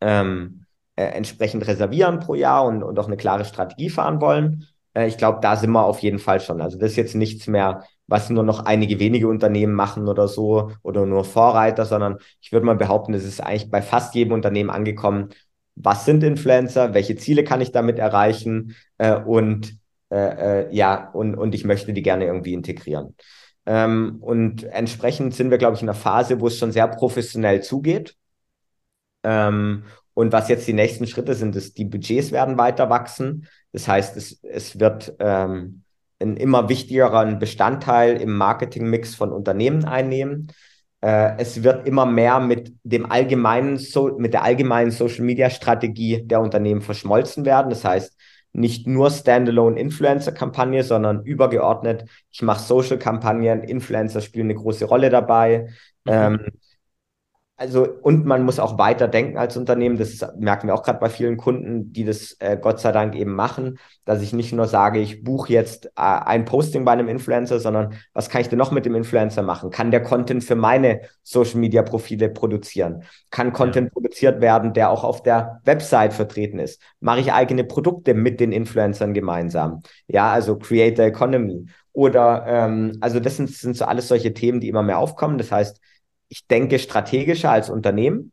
ähm, 0.00 0.64
äh, 0.94 1.06
entsprechend 1.06 1.66
reservieren 1.66 2.20
pro 2.20 2.36
Jahr 2.36 2.64
und, 2.66 2.84
und 2.84 2.96
auch 3.00 3.08
eine 3.08 3.16
klare 3.16 3.44
Strategie 3.44 3.90
fahren 3.90 4.20
wollen. 4.20 4.68
Äh, 4.94 5.08
ich 5.08 5.16
glaube, 5.16 5.40
da 5.42 5.56
sind 5.56 5.72
wir 5.72 5.84
auf 5.84 5.98
jeden 5.98 6.20
Fall 6.20 6.38
schon. 6.38 6.60
Also 6.60 6.78
das 6.78 6.92
ist 6.92 6.96
jetzt 6.96 7.16
nichts 7.16 7.48
mehr, 7.48 7.82
was 8.06 8.30
nur 8.30 8.44
noch 8.44 8.64
einige 8.64 8.98
wenige 9.00 9.28
Unternehmen 9.28 9.74
machen 9.74 10.08
oder 10.08 10.28
so 10.28 10.72
oder 10.82 11.06
nur 11.06 11.24
Vorreiter, 11.24 11.84
sondern 11.84 12.18
ich 12.40 12.52
würde 12.52 12.66
mal 12.66 12.76
behaupten, 12.76 13.14
es 13.14 13.24
ist 13.24 13.40
eigentlich 13.40 13.70
bei 13.70 13.82
fast 13.82 14.14
jedem 14.14 14.32
Unternehmen 14.32 14.70
angekommen. 14.70 15.30
Was 15.74 16.04
sind 16.04 16.22
Influencer? 16.22 16.94
Welche 16.94 17.16
Ziele 17.16 17.44
kann 17.44 17.60
ich 17.60 17.72
damit 17.72 17.98
erreichen? 17.98 18.76
Äh, 18.98 19.16
und 19.16 19.76
äh, 20.10 20.64
äh, 20.66 20.74
ja, 20.74 21.10
und, 21.10 21.34
und 21.34 21.54
ich 21.54 21.64
möchte 21.64 21.92
die 21.92 22.02
gerne 22.02 22.26
irgendwie 22.26 22.54
integrieren. 22.54 23.14
Ähm, 23.66 24.18
und 24.20 24.64
entsprechend 24.64 25.34
sind 25.34 25.50
wir, 25.50 25.58
glaube 25.58 25.76
ich, 25.76 25.82
in 25.82 25.88
einer 25.88 25.98
Phase, 25.98 26.40
wo 26.40 26.46
es 26.46 26.58
schon 26.58 26.72
sehr 26.72 26.86
professionell 26.88 27.62
zugeht. 27.62 28.16
Ähm, 29.24 29.84
und 30.14 30.32
was 30.32 30.48
jetzt 30.48 30.66
die 30.66 30.72
nächsten 30.72 31.06
Schritte 31.06 31.34
sind, 31.34 31.56
ist, 31.56 31.76
die 31.76 31.84
Budgets 31.84 32.32
werden 32.32 32.56
weiter 32.56 32.88
wachsen. 32.88 33.48
Das 33.72 33.88
heißt, 33.88 34.16
es, 34.16 34.40
es 34.42 34.78
wird 34.80 35.14
ähm, 35.18 35.82
einen 36.20 36.36
immer 36.36 36.68
wichtigeren 36.68 37.38
Bestandteil 37.38 38.20
im 38.20 38.36
Marketingmix 38.36 39.14
von 39.14 39.32
Unternehmen 39.32 39.84
einnehmen. 39.84 40.52
Äh, 41.00 41.36
es 41.38 41.62
wird 41.62 41.86
immer 41.86 42.06
mehr 42.06 42.40
mit 42.40 42.74
dem 42.84 43.10
allgemeinen, 43.10 43.76
so 43.76 44.16
mit 44.18 44.32
der 44.32 44.42
allgemeinen 44.42 44.90
Social 44.90 45.24
Media 45.24 45.50
Strategie 45.50 46.22
der 46.24 46.40
Unternehmen 46.40 46.80
verschmolzen 46.80 47.44
werden. 47.44 47.70
Das 47.70 47.84
heißt, 47.84 48.16
nicht 48.52 48.86
nur 48.86 49.10
Standalone 49.10 49.78
Influencer 49.78 50.32
Kampagne, 50.32 50.82
sondern 50.82 51.22
übergeordnet. 51.24 52.06
Ich 52.32 52.40
mache 52.40 52.62
Social 52.62 52.98
Kampagnen, 52.98 53.62
Influencer 53.62 54.22
spielen 54.22 54.46
eine 54.46 54.54
große 54.54 54.86
Rolle 54.86 55.10
dabei. 55.10 55.68
Mhm. 56.04 56.12
Ähm, 56.12 56.40
also, 57.58 57.88
und 58.02 58.26
man 58.26 58.44
muss 58.44 58.58
auch 58.58 58.76
weiter 58.76 59.08
denken 59.08 59.38
als 59.38 59.56
Unternehmen. 59.56 59.96
Das 59.96 60.22
merken 60.38 60.66
wir 60.66 60.74
auch 60.74 60.82
gerade 60.82 60.98
bei 60.98 61.08
vielen 61.08 61.38
Kunden, 61.38 61.90
die 61.90 62.04
das 62.04 62.36
äh, 62.38 62.58
Gott 62.60 62.80
sei 62.80 62.92
Dank 62.92 63.14
eben 63.14 63.34
machen, 63.34 63.78
dass 64.04 64.20
ich 64.20 64.34
nicht 64.34 64.52
nur 64.52 64.66
sage, 64.66 64.98
ich 64.98 65.24
buche 65.24 65.54
jetzt 65.54 65.86
äh, 65.86 65.90
ein 65.96 66.44
Posting 66.44 66.84
bei 66.84 66.92
einem 66.92 67.08
Influencer, 67.08 67.58
sondern 67.58 67.94
was 68.12 68.28
kann 68.28 68.42
ich 68.42 68.50
denn 68.50 68.58
noch 68.58 68.72
mit 68.72 68.84
dem 68.84 68.94
Influencer 68.94 69.40
machen? 69.40 69.70
Kann 69.70 69.90
der 69.90 70.02
Content 70.02 70.44
für 70.44 70.54
meine 70.54 71.00
Social 71.22 71.58
Media 71.58 71.82
Profile 71.82 72.28
produzieren? 72.28 73.04
Kann 73.30 73.54
Content 73.54 73.86
ja. 73.86 73.92
produziert 73.92 74.42
werden, 74.42 74.74
der 74.74 74.90
auch 74.90 75.02
auf 75.02 75.22
der 75.22 75.62
Website 75.64 76.12
vertreten 76.12 76.58
ist? 76.58 76.82
Mache 77.00 77.20
ich 77.20 77.32
eigene 77.32 77.64
Produkte 77.64 78.12
mit 78.12 78.38
den 78.38 78.52
Influencern 78.52 79.14
gemeinsam? 79.14 79.82
Ja, 80.08 80.30
also 80.30 80.58
Creator 80.58 81.06
Economy. 81.06 81.66
Oder, 81.94 82.44
ähm, 82.46 82.98
also 83.00 83.18
das 83.18 83.38
sind, 83.38 83.48
sind 83.48 83.78
so 83.78 83.86
alles 83.86 84.08
solche 84.08 84.34
Themen, 84.34 84.60
die 84.60 84.68
immer 84.68 84.82
mehr 84.82 84.98
aufkommen. 84.98 85.38
Das 85.38 85.50
heißt, 85.50 85.80
ich 86.28 86.46
denke 86.46 86.78
strategischer 86.78 87.50
als 87.50 87.70
Unternehmen. 87.70 88.32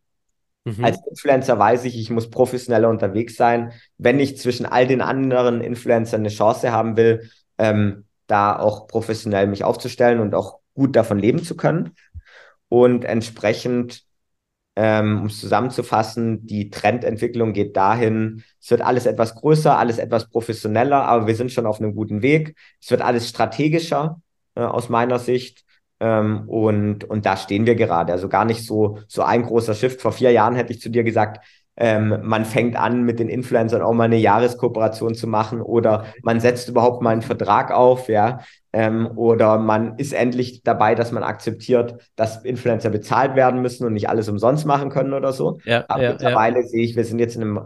Mhm. 0.66 0.84
Als 0.84 1.00
Influencer 1.10 1.60
weiß 1.60 1.86
ich, 1.86 1.98
ich 1.98 2.10
muss 2.10 2.30
professioneller 2.30 2.90
unterwegs 2.90 3.36
sein, 3.36 3.74
wenn 3.98 4.20
ich 4.20 4.38
zwischen 4.38 4.66
all 4.66 4.88
den 4.88 5.02
anderen 5.02 5.62
Influencern 5.62 6.22
eine 6.22 6.30
Chance 6.30 6.72
haben 6.72 6.96
will, 6.96 7.30
ähm, 7.58 8.06
da 8.28 8.58
auch 8.58 8.88
professionell 8.88 9.48
mich 9.48 9.64
aufzustellen 9.64 10.20
und 10.20 10.34
auch 10.34 10.60
gut 10.74 10.96
davon 10.96 11.20
leben 11.20 11.44
zu 11.44 11.56
können. 11.56 11.92
Und 12.70 13.04
entsprechend, 13.04 14.04
ähm, 14.76 15.20
um 15.20 15.26
es 15.28 15.40
zusammenzufassen, 15.40 16.48
die 16.48 16.70
Trendentwicklung 16.70 17.54
geht 17.54 17.76
dahin, 17.76 18.44
es 18.60 18.72
wird 18.72 18.82
alles 18.82 19.06
etwas 19.06 19.36
größer, 19.36 19.78
alles 19.78 19.98
etwas 19.98 20.30
professioneller, 20.30 21.04
aber 21.04 21.28
wir 21.28 21.36
sind 21.36 21.52
schon 21.52 21.66
auf 21.66 21.80
einem 21.80 21.94
guten 21.94 22.22
Weg. 22.22 22.56
Es 22.82 22.90
wird 22.90 23.02
alles 23.02 23.30
strategischer 23.30 24.22
äh, 24.56 24.62
aus 24.62 24.90
meiner 24.90 25.20
Sicht. 25.20 25.64
Ähm, 26.04 26.50
und, 26.50 27.06
und 27.06 27.26
da 27.26 27.38
stehen 27.38 27.66
wir 27.66 27.76
gerade. 27.76 28.12
Also 28.12 28.28
gar 28.28 28.44
nicht 28.44 28.66
so, 28.66 29.00
so 29.08 29.22
ein 29.22 29.44
großer 29.44 29.74
Shift. 29.74 30.02
Vor 30.02 30.12
vier 30.12 30.32
Jahren 30.32 30.54
hätte 30.56 30.74
ich 30.74 30.82
zu 30.82 30.90
dir 30.90 31.06
gesagt, 31.06 31.46
ähm, 31.78 32.20
man 32.24 32.44
fängt 32.44 32.76
an, 32.76 33.04
mit 33.04 33.20
den 33.20 33.30
Influencern 33.30 33.82
auch 33.82 33.94
mal 33.94 34.04
eine 34.04 34.18
Jahreskooperation 34.18 35.16
zu 35.16 35.28
machen 35.28 35.62
oder 35.62 36.06
man 36.22 36.42
setzt 36.42 36.68
überhaupt 36.68 37.02
mal 37.02 37.12
einen 37.12 37.22
Vertrag 37.22 37.72
auf, 37.72 38.10
ja, 38.10 38.42
ähm, 38.74 39.10
oder 39.16 39.58
man 39.58 39.98
ist 39.98 40.14
endlich 40.14 40.62
dabei, 40.64 40.94
dass 40.94 41.14
man 41.14 41.24
akzeptiert, 41.24 42.12
dass 42.18 42.44
Influencer 42.44 42.90
bezahlt 42.90 43.36
werden 43.36 43.62
müssen 43.62 43.88
und 43.88 43.94
nicht 43.94 44.10
alles 44.10 44.28
umsonst 44.28 44.66
machen 44.66 44.90
können 44.90 45.14
oder 45.14 45.32
so. 45.32 45.60
Ja, 45.64 45.86
Aber 45.88 46.04
ja, 46.04 46.12
mittlerweile 46.12 46.62
ja. 46.62 46.68
sehe 46.68 46.84
ich, 46.84 46.96
wir 46.98 47.06
sind 47.06 47.20
jetzt 47.20 47.38
in 47.38 47.44
einem 47.44 47.60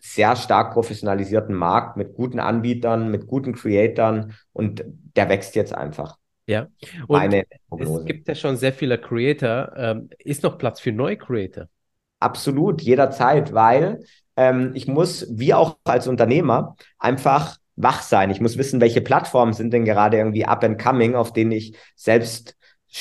sehr 0.00 0.34
stark 0.34 0.72
professionalisierten 0.72 1.54
Markt 1.54 1.96
mit 1.96 2.14
guten 2.14 2.40
Anbietern, 2.40 3.08
mit 3.10 3.28
guten 3.28 3.54
Creatoren 3.54 4.34
und 4.52 4.84
der 5.16 5.28
wächst 5.28 5.54
jetzt 5.54 5.74
einfach. 5.74 6.18
Ja, 6.46 6.68
und 7.06 7.18
Meine 7.18 7.44
es 7.78 8.04
gibt 8.04 8.28
ja 8.28 8.34
schon 8.34 8.56
sehr 8.56 8.72
viele 8.72 8.98
Creator. 8.98 9.72
Ähm, 9.76 10.10
ist 10.18 10.42
noch 10.42 10.58
Platz 10.58 10.80
für 10.80 10.92
neue 10.92 11.16
Creator? 11.16 11.66
Absolut, 12.20 12.82
jederzeit, 12.82 13.52
weil 13.52 14.04
ähm, 14.36 14.72
ich 14.74 14.86
muss, 14.86 15.26
wie 15.30 15.54
auch 15.54 15.78
als 15.84 16.06
Unternehmer, 16.06 16.76
einfach 16.98 17.58
wach 17.76 18.02
sein. 18.02 18.30
Ich 18.30 18.40
muss 18.40 18.58
wissen, 18.58 18.80
welche 18.80 19.00
Plattformen 19.00 19.52
sind 19.52 19.72
denn 19.72 19.84
gerade 19.84 20.18
irgendwie 20.18 20.44
up 20.44 20.62
and 20.64 20.80
coming, 20.80 21.14
auf 21.14 21.32
denen 21.32 21.52
ich 21.52 21.76
selbst 21.96 22.56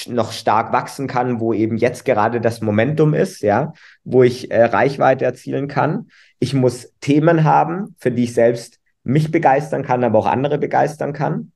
noch 0.08 0.32
stark 0.32 0.72
wachsen 0.72 1.08
kann, 1.08 1.42
wo 1.42 1.54
eben 1.54 1.76
jetzt 1.76 2.06
gerade 2.06 2.40
das 2.40 2.62
Momentum 2.62 3.14
ist, 3.14 3.42
ja, 3.42 3.74
wo 4.06 4.24
ich 4.24 4.50
äh, 4.50 4.64
Reichweite 4.64 5.26
erzielen 5.26 5.68
kann. 5.68 6.10
Ich 6.40 6.54
muss 6.54 6.94
Themen 7.02 7.44
haben, 7.44 7.96
für 8.00 8.12
die 8.12 8.24
ich 8.24 8.34
selbst 8.34 8.80
mich 9.04 9.32
begeistern 9.32 9.84
kann, 9.84 10.04
aber 10.04 10.20
auch 10.20 10.28
andere 10.28 10.58
begeistern 10.58 11.12
kann. 11.12 11.52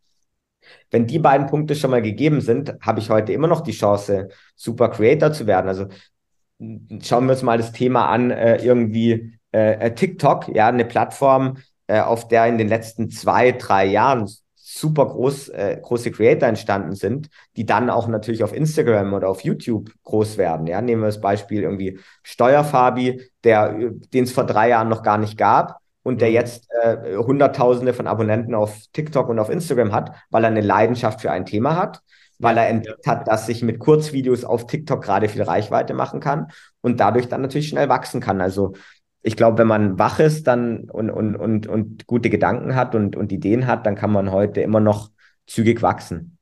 Wenn 0.91 1.07
die 1.07 1.19
beiden 1.19 1.47
Punkte 1.47 1.75
schon 1.75 1.91
mal 1.91 2.01
gegeben 2.01 2.41
sind, 2.41 2.75
habe 2.81 2.99
ich 2.99 3.09
heute 3.09 3.33
immer 3.33 3.47
noch 3.47 3.61
die 3.61 3.71
Chance, 3.71 4.29
super 4.55 4.89
Creator 4.89 5.31
zu 5.31 5.47
werden. 5.47 5.67
Also 5.67 5.87
schauen 7.03 7.25
wir 7.25 7.33
uns 7.33 7.43
mal 7.43 7.57
das 7.57 7.71
Thema 7.71 8.07
an, 8.07 8.31
äh, 8.31 8.57
irgendwie 8.57 9.37
äh, 9.53 9.87
äh, 9.87 9.95
TikTok, 9.95 10.49
ja, 10.53 10.67
eine 10.67 10.85
Plattform, 10.85 11.57
äh, 11.87 11.99
auf 11.99 12.27
der 12.27 12.47
in 12.47 12.57
den 12.57 12.67
letzten 12.67 13.09
zwei, 13.09 13.51
drei 13.51 13.85
Jahren 13.85 14.27
super 14.55 15.05
groß, 15.05 15.49
äh, 15.49 15.79
große 15.81 16.11
Creator 16.11 16.49
entstanden 16.49 16.95
sind, 16.95 17.29
die 17.55 17.65
dann 17.65 17.89
auch 17.89 18.07
natürlich 18.07 18.43
auf 18.43 18.53
Instagram 18.53 19.13
oder 19.13 19.29
auf 19.29 19.41
YouTube 19.41 19.91
groß 20.03 20.37
werden. 20.37 20.67
Ja, 20.67 20.81
nehmen 20.81 21.01
wir 21.01 21.07
das 21.07 21.21
Beispiel 21.21 21.61
irgendwie 21.61 21.99
Steuerfabi, 22.23 23.21
der, 23.43 23.91
den 24.13 24.23
es 24.25 24.31
vor 24.31 24.45
drei 24.45 24.69
Jahren 24.69 24.89
noch 24.89 25.03
gar 25.03 25.17
nicht 25.17 25.37
gab 25.37 25.79
und 26.05 26.21
der 26.21 26.29
mhm. 26.29 26.35
jetzt 26.35 26.67
äh, 26.83 27.17
Hunderttausende 27.17 27.93
von 27.93 28.05
Abonnenten 28.05 28.53
auf 28.53 28.77
TikTok 28.93 29.27
und 29.27 29.39
auf 29.39 29.49
Instagram 29.49 29.91
hat, 29.91 30.11
weil 30.29 30.43
er 30.43 30.51
eine 30.51 30.61
Leidenschaft 30.61 31.19
für 31.19 31.31
ein 31.31 31.47
Thema 31.47 31.75
hat, 31.75 32.01
weil 32.37 32.57
er 32.57 32.69
entdeckt 32.69 33.07
hat, 33.07 33.27
dass 33.27 33.47
sich 33.47 33.63
mit 33.63 33.79
Kurzvideos 33.79 34.45
auf 34.45 34.67
TikTok 34.67 35.03
gerade 35.03 35.29
viel 35.29 35.41
Reichweite 35.41 35.95
machen 35.95 36.19
kann 36.19 36.51
und 36.81 36.99
dadurch 36.99 37.27
dann 37.27 37.41
natürlich 37.41 37.69
schnell 37.69 37.89
wachsen 37.89 38.21
kann. 38.21 38.39
Also 38.39 38.73
ich 39.23 39.35
glaube, 39.35 39.57
wenn 39.57 39.67
man 39.67 39.97
wach 39.97 40.19
ist 40.19 40.45
dann 40.45 40.91
und, 40.91 41.09
und, 41.09 41.35
und, 41.35 41.65
und 41.65 42.05
gute 42.05 42.29
Gedanken 42.29 42.75
hat 42.75 42.93
und, 42.93 43.15
und 43.15 43.31
Ideen 43.31 43.65
hat, 43.65 43.87
dann 43.87 43.95
kann 43.95 44.11
man 44.11 44.31
heute 44.31 44.61
immer 44.61 44.79
noch 44.79 45.09
zügig 45.47 45.81
wachsen. 45.81 46.34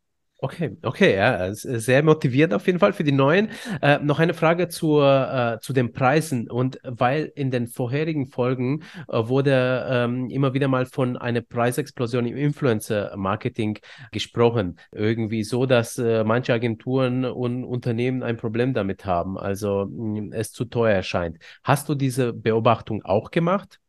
Okay, 0.43 0.75
okay, 0.81 1.15
ja, 1.15 1.53
sehr 1.53 2.03
motivierend 2.03 2.53
auf 2.53 2.67
jeden 2.67 2.77
Fall 2.77 2.91
für 2.91 3.05
die 3.05 3.13
Neuen. 3.13 3.47
Äh, 3.81 3.99
noch 3.99 4.19
eine 4.19 4.33
Frage 4.33 4.67
zur, 4.67 5.55
äh, 5.55 5.59
zu 5.61 5.71
den 5.71 5.93
Preisen 5.93 6.51
und 6.51 6.79
weil 6.83 7.31
in 7.33 7.49
den 7.49 7.67
vorherigen 7.67 8.27
Folgen 8.27 8.83
äh, 9.07 9.25
wurde 9.25 9.87
ähm, 9.89 10.29
immer 10.29 10.53
wieder 10.53 10.67
mal 10.67 10.85
von 10.85 11.15
einer 11.15 11.39
Preisexplosion 11.39 12.25
im 12.25 12.35
Influencer-Marketing 12.35 13.79
gesprochen. 14.11 14.79
Irgendwie 14.91 15.45
so, 15.45 15.65
dass 15.65 15.97
äh, 15.97 16.25
manche 16.25 16.51
Agenturen 16.51 17.23
und 17.23 17.63
Unternehmen 17.63 18.21
ein 18.21 18.35
Problem 18.35 18.73
damit 18.73 19.05
haben, 19.05 19.37
also 19.37 19.85
mh, 19.85 20.17
hm, 20.17 20.31
es 20.33 20.51
zu 20.51 20.65
teuer 20.65 20.95
erscheint. 20.95 21.37
Hast 21.63 21.87
du 21.87 21.95
diese 21.95 22.33
Beobachtung 22.33 23.01
auch 23.05 23.31
gemacht? 23.31 23.79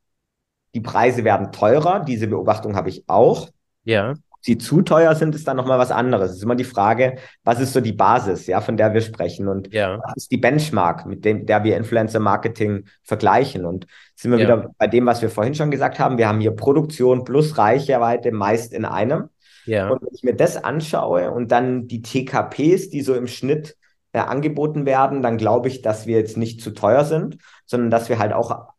Die 0.73 0.81
Preise 0.81 1.25
werden 1.25 1.51
teurer, 1.51 2.05
diese 2.05 2.29
Beobachtung 2.29 2.77
habe 2.77 2.91
ich 2.91 3.03
auch. 3.09 3.49
Ja 3.83 4.15
sie 4.45 4.59
zu 4.59 4.83
teuer 4.83 5.15
sind, 5.15 5.35
ist 5.35 5.49
dann 5.49 5.57
nochmal 5.57 5.79
was 5.79 5.91
anderes. 5.91 6.33
Es 6.33 6.37
ist 6.37 6.43
immer 6.43 6.55
die 6.55 6.65
Frage, 6.65 7.17
was 7.45 7.61
ist 7.61 7.73
so 7.73 7.81
die 7.81 7.95
Basis, 7.95 8.47
ja, 8.47 8.61
von 8.61 8.77
der 8.77 8.93
wir 8.93 9.01
sprechen 9.01 9.49
und 9.49 9.73
ja. 9.73 9.99
was 10.05 10.17
ist 10.17 10.31
die 10.31 10.37
Benchmark, 10.37 11.07
mit 11.07 11.25
dem, 11.25 11.47
der 11.47 11.65
wir 11.65 11.79
Influencer 11.79 12.21
Marketing 12.21 12.85
vergleichen 13.03 13.65
und 13.65 13.87
sind 14.15 14.33
wir 14.33 14.39
ja. 14.39 14.45
wieder 14.45 14.71
bei 14.77 14.87
dem, 14.87 15.07
was 15.07 15.23
wir 15.23 15.31
vorhin 15.31 15.55
schon 15.55 15.71
gesagt 15.71 15.99
haben. 15.99 16.19
Wir 16.19 16.29
haben 16.29 16.41
hier 16.41 16.51
Produktion 16.51 17.25
plus 17.25 17.57
Reichweite 17.57 18.33
meist 18.33 18.75
in 18.75 18.85
einem. 18.85 19.31
Ja. 19.65 19.89
Und 19.89 20.03
wenn 20.03 20.15
ich 20.15 20.23
mir 20.23 20.37
das 20.37 20.63
anschaue 20.63 21.31
und 21.31 21.51
dann 21.51 21.89
die 21.89 22.03
TKPs, 22.03 22.91
die 22.91 23.01
so 23.01 23.15
im 23.15 23.27
Schnitt 23.27 23.79
äh, 24.13 24.19
angeboten 24.19 24.85
werden, 24.85 25.23
dann 25.23 25.39
glaube 25.39 25.69
ich, 25.69 25.81
dass 25.81 26.07
wir 26.07 26.19
jetzt 26.19 26.37
nicht 26.37 26.61
zu 26.61 26.73
teuer 26.73 27.07
sind, 27.07 27.39
sondern 27.65 27.91
dass 27.91 28.11
wir 28.11 28.19
halt 28.19 28.35
auch 28.35 28.74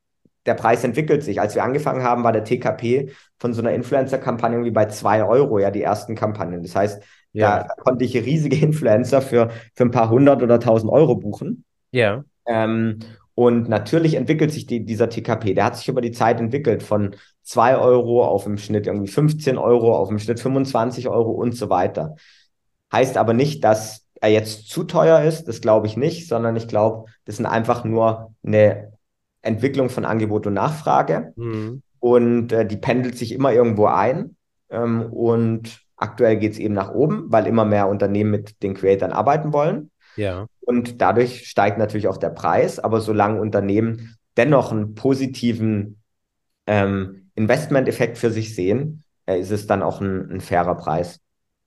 der 0.45 0.53
Preis 0.53 0.83
entwickelt 0.83 1.23
sich. 1.23 1.41
Als 1.41 1.55
wir 1.55 1.63
angefangen 1.63 2.03
haben, 2.03 2.23
war 2.23 2.31
der 2.31 2.43
TKP 2.43 3.11
von 3.39 3.53
so 3.53 3.61
einer 3.61 3.73
Influencer-Kampagne 3.73 4.57
irgendwie 4.57 4.71
bei 4.71 4.85
zwei 4.85 5.23
Euro, 5.23 5.59
ja, 5.59 5.71
die 5.71 5.81
ersten 5.81 6.15
Kampagnen. 6.15 6.61
Das 6.61 6.75
heißt, 6.75 7.01
ja. 7.33 7.63
da 7.63 7.67
konnte 7.83 8.05
ich 8.05 8.15
riesige 8.15 8.55
Influencer 8.65 9.21
für, 9.21 9.49
für 9.73 9.83
ein 9.83 9.91
paar 9.91 10.09
hundert 10.09 10.43
oder 10.43 10.59
tausend 10.59 10.91
Euro 10.91 11.15
buchen. 11.15 11.63
Ja. 11.91 12.23
Ähm, 12.45 12.99
und 13.33 13.67
natürlich 13.67 14.13
entwickelt 14.13 14.51
sich 14.51 14.65
die, 14.65 14.85
dieser 14.85 15.09
TKP. 15.09 15.53
Der 15.53 15.65
hat 15.65 15.75
sich 15.75 15.89
über 15.89 16.01
die 16.01 16.11
Zeit 16.11 16.39
entwickelt 16.39 16.83
von 16.83 17.15
zwei 17.43 17.77
Euro 17.77 18.25
auf 18.25 18.45
im 18.45 18.57
Schnitt 18.57 18.87
irgendwie 18.87 19.11
15 19.11 19.57
Euro, 19.57 19.95
auf 19.95 20.09
im 20.09 20.19
Schnitt 20.19 20.39
25 20.39 21.09
Euro 21.09 21.31
und 21.31 21.53
so 21.53 21.69
weiter. 21.69 22.15
Heißt 22.93 23.17
aber 23.17 23.33
nicht, 23.33 23.63
dass 23.63 24.05
er 24.21 24.29
jetzt 24.29 24.69
zu 24.69 24.85
teuer 24.85 25.21
ist. 25.21 25.47
Das 25.47 25.59
glaube 25.59 25.87
ich 25.87 25.97
nicht, 25.97 26.29
sondern 26.29 26.55
ich 26.55 26.67
glaube, 26.67 27.09
das 27.25 27.37
sind 27.37 27.45
einfach 27.45 27.83
nur 27.83 28.33
eine 28.45 28.94
Entwicklung 29.45 29.89
von 29.89 30.05
Angebot 30.05 30.47
und 30.47 30.53
Nachfrage. 30.53 31.33
Mhm. 31.35 31.81
Und 31.99 32.51
äh, 32.51 32.65
die 32.65 32.77
pendelt 32.77 33.17
sich 33.17 33.31
immer 33.31 33.53
irgendwo 33.53 33.85
ein. 33.85 34.35
Ähm, 34.69 35.03
und 35.11 35.81
aktuell 35.95 36.37
geht 36.37 36.53
es 36.53 36.59
eben 36.59 36.73
nach 36.73 36.91
oben, 36.91 37.31
weil 37.31 37.47
immer 37.47 37.65
mehr 37.65 37.87
Unternehmen 37.87 38.31
mit 38.31 38.61
den 38.63 38.73
Creatoren 38.73 39.13
arbeiten 39.13 39.53
wollen. 39.53 39.91
Ja. 40.15 40.47
Und 40.61 41.01
dadurch 41.01 41.47
steigt 41.47 41.77
natürlich 41.77 42.07
auch 42.07 42.17
der 42.17 42.29
Preis. 42.29 42.79
Aber 42.79 43.01
solange 43.01 43.39
Unternehmen 43.39 44.17
dennoch 44.37 44.71
einen 44.71 44.95
positiven 44.95 46.01
ähm, 46.67 47.29
Investmenteffekt 47.35 48.17
für 48.17 48.31
sich 48.31 48.55
sehen, 48.55 49.03
äh, 49.25 49.39
ist 49.39 49.51
es 49.51 49.67
dann 49.67 49.83
auch 49.83 50.01
ein, 50.01 50.29
ein 50.31 50.41
fairer 50.41 50.75
Preis. 50.75 51.19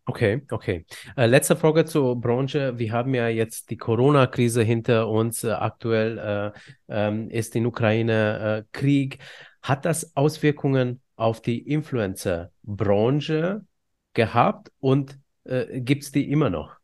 Okay, 0.08 0.40
okay. 0.50 0.86
Äh, 1.18 1.26
letzte 1.26 1.54
Frage 1.54 1.84
zur 1.84 2.18
Branche. 2.18 2.78
Wir 2.78 2.92
haben 2.92 3.12
ja 3.12 3.28
jetzt 3.28 3.68
die 3.68 3.76
Corona-Krise 3.76 4.62
hinter 4.62 5.06
uns. 5.06 5.44
Äh, 5.44 5.50
aktuell 5.50 6.18
äh, 6.18 6.50
ähm, 6.88 7.28
ist 7.28 7.54
in 7.54 7.66
Ukraine 7.66 8.64
äh, 8.64 8.68
Krieg. 8.72 9.18
Hat 9.60 9.84
das 9.84 10.16
Auswirkungen 10.16 11.02
auf 11.16 11.42
die 11.42 11.58
Influencer-Branche 11.58 13.66
gehabt 14.14 14.72
und 14.80 15.18
äh, 15.44 15.82
gibt 15.82 16.04
es 16.04 16.10
die 16.10 16.32
immer 16.32 16.48
noch? 16.48 16.76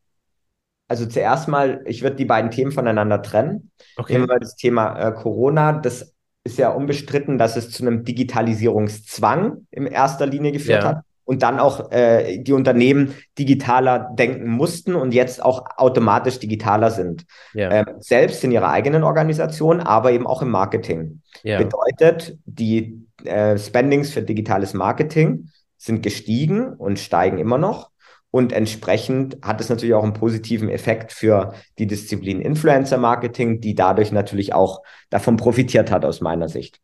Also 0.87 1.07
zuerst 1.07 1.47
mal, 1.47 1.81
ich 1.87 2.03
würde 2.03 2.17
die 2.17 2.25
beiden 2.25 2.51
Themen 2.51 2.71
voneinander 2.71 3.23
trennen. 3.23 3.71
Okay. 3.97 4.13
Nehmen 4.13 4.29
wir 4.29 4.37
das 4.37 4.55
Thema 4.55 4.99
äh, 4.99 5.11
Corona. 5.13 5.73
Das 5.73 6.13
ist 6.43 6.59
ja 6.59 6.69
unbestritten, 6.69 7.39
dass 7.39 7.55
es 7.55 7.71
zu 7.71 7.87
einem 7.87 8.03
Digitalisierungszwang 8.03 9.65
in 9.71 9.87
erster 9.87 10.27
Linie 10.27 10.51
geführt 10.51 10.83
ja. 10.83 10.89
hat 10.89 11.03
und 11.25 11.43
dann 11.43 11.59
auch 11.59 11.91
äh, 11.91 12.37
die 12.37 12.53
Unternehmen 12.53 13.15
digitaler 13.37 14.11
denken 14.17 14.49
mussten 14.49 14.95
und 14.95 15.13
jetzt 15.13 15.43
auch 15.43 15.65
automatisch 15.77 16.39
digitaler 16.39 16.91
sind. 16.91 17.25
Ja. 17.53 17.71
Ähm, 17.71 17.85
selbst 17.99 18.43
in 18.43 18.51
ihrer 18.51 18.69
eigenen 18.69 19.03
Organisation, 19.03 19.81
aber 19.81 20.11
eben 20.11 20.27
auch 20.27 20.41
im 20.41 20.51
Marketing. 20.51 21.21
Ja. 21.43 21.57
Bedeutet, 21.57 22.37
die 22.45 23.05
äh, 23.23 23.57
Spendings 23.57 24.11
für 24.11 24.21
digitales 24.21 24.73
Marketing 24.73 25.49
sind 25.77 26.03
gestiegen 26.03 26.73
und 26.73 26.99
steigen 26.99 27.39
immer 27.39 27.57
noch. 27.57 27.89
Und 28.31 28.51
entsprechend 28.51 29.37
hat 29.41 29.61
es 29.61 29.69
natürlich 29.69 29.95
auch 29.95 30.03
einen 30.03 30.13
positiven 30.13 30.67
Effekt 30.69 31.13
für 31.13 31.53
die 31.79 31.87
Disziplin 31.87 32.41
Influencer 32.41 32.97
Marketing, 32.97 33.61
die 33.61 33.75
dadurch 33.75 34.11
natürlich 34.11 34.53
auch 34.53 34.81
davon 35.09 35.37
profitiert 35.37 35.89
hat 35.89 36.03
aus 36.03 36.19
meiner 36.19 36.49
Sicht. 36.49 36.81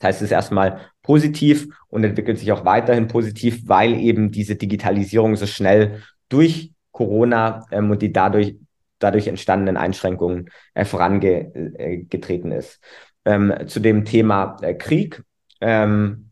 Das 0.00 0.08
heißt, 0.08 0.22
es 0.22 0.26
ist 0.26 0.32
erstmal 0.32 0.80
positiv 1.02 1.68
und 1.88 2.04
entwickelt 2.04 2.38
sich 2.38 2.50
auch 2.52 2.64
weiterhin 2.64 3.06
positiv, 3.06 3.68
weil 3.68 3.94
eben 3.94 4.30
diese 4.30 4.56
Digitalisierung 4.56 5.36
so 5.36 5.46
schnell 5.46 6.02
durch 6.28 6.72
Corona 6.90 7.66
ähm, 7.70 7.90
und 7.90 8.00
die 8.00 8.12
dadurch, 8.12 8.56
dadurch 8.98 9.28
entstandenen 9.28 9.76
Einschränkungen 9.76 10.50
äh, 10.74 10.84
vorangetreten 10.84 12.50
ist. 12.50 12.80
Ähm, 13.26 13.54
zu 13.66 13.80
dem 13.80 14.06
Thema 14.06 14.56
äh, 14.62 14.74
Krieg. 14.74 15.22
Ähm, 15.60 16.30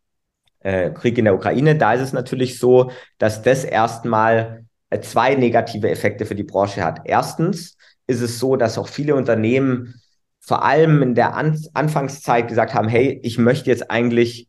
äh, 0.60 0.90
Krieg 0.90 1.18
in 1.18 1.26
der 1.26 1.34
Ukraine, 1.34 1.76
da 1.76 1.92
ist 1.92 2.00
es 2.00 2.12
natürlich 2.12 2.58
so, 2.58 2.90
dass 3.18 3.42
das 3.42 3.64
erstmal 3.64 4.64
äh, 4.90 5.00
zwei 5.00 5.34
negative 5.34 5.90
Effekte 5.90 6.24
für 6.24 6.34
die 6.34 6.42
Branche 6.42 6.82
hat. 6.82 7.02
Erstens 7.04 7.76
ist 8.06 8.22
es 8.22 8.38
so, 8.38 8.56
dass 8.56 8.78
auch 8.78 8.88
viele 8.88 9.14
Unternehmen 9.14 10.00
vor 10.48 10.64
allem 10.64 11.02
in 11.02 11.14
der 11.14 11.36
An 11.36 11.60
Anfangszeit 11.74 12.48
gesagt 12.48 12.72
haben, 12.72 12.88
hey, 12.88 13.20
ich 13.22 13.36
möchte 13.36 13.68
jetzt 13.68 13.90
eigentlich 13.90 14.48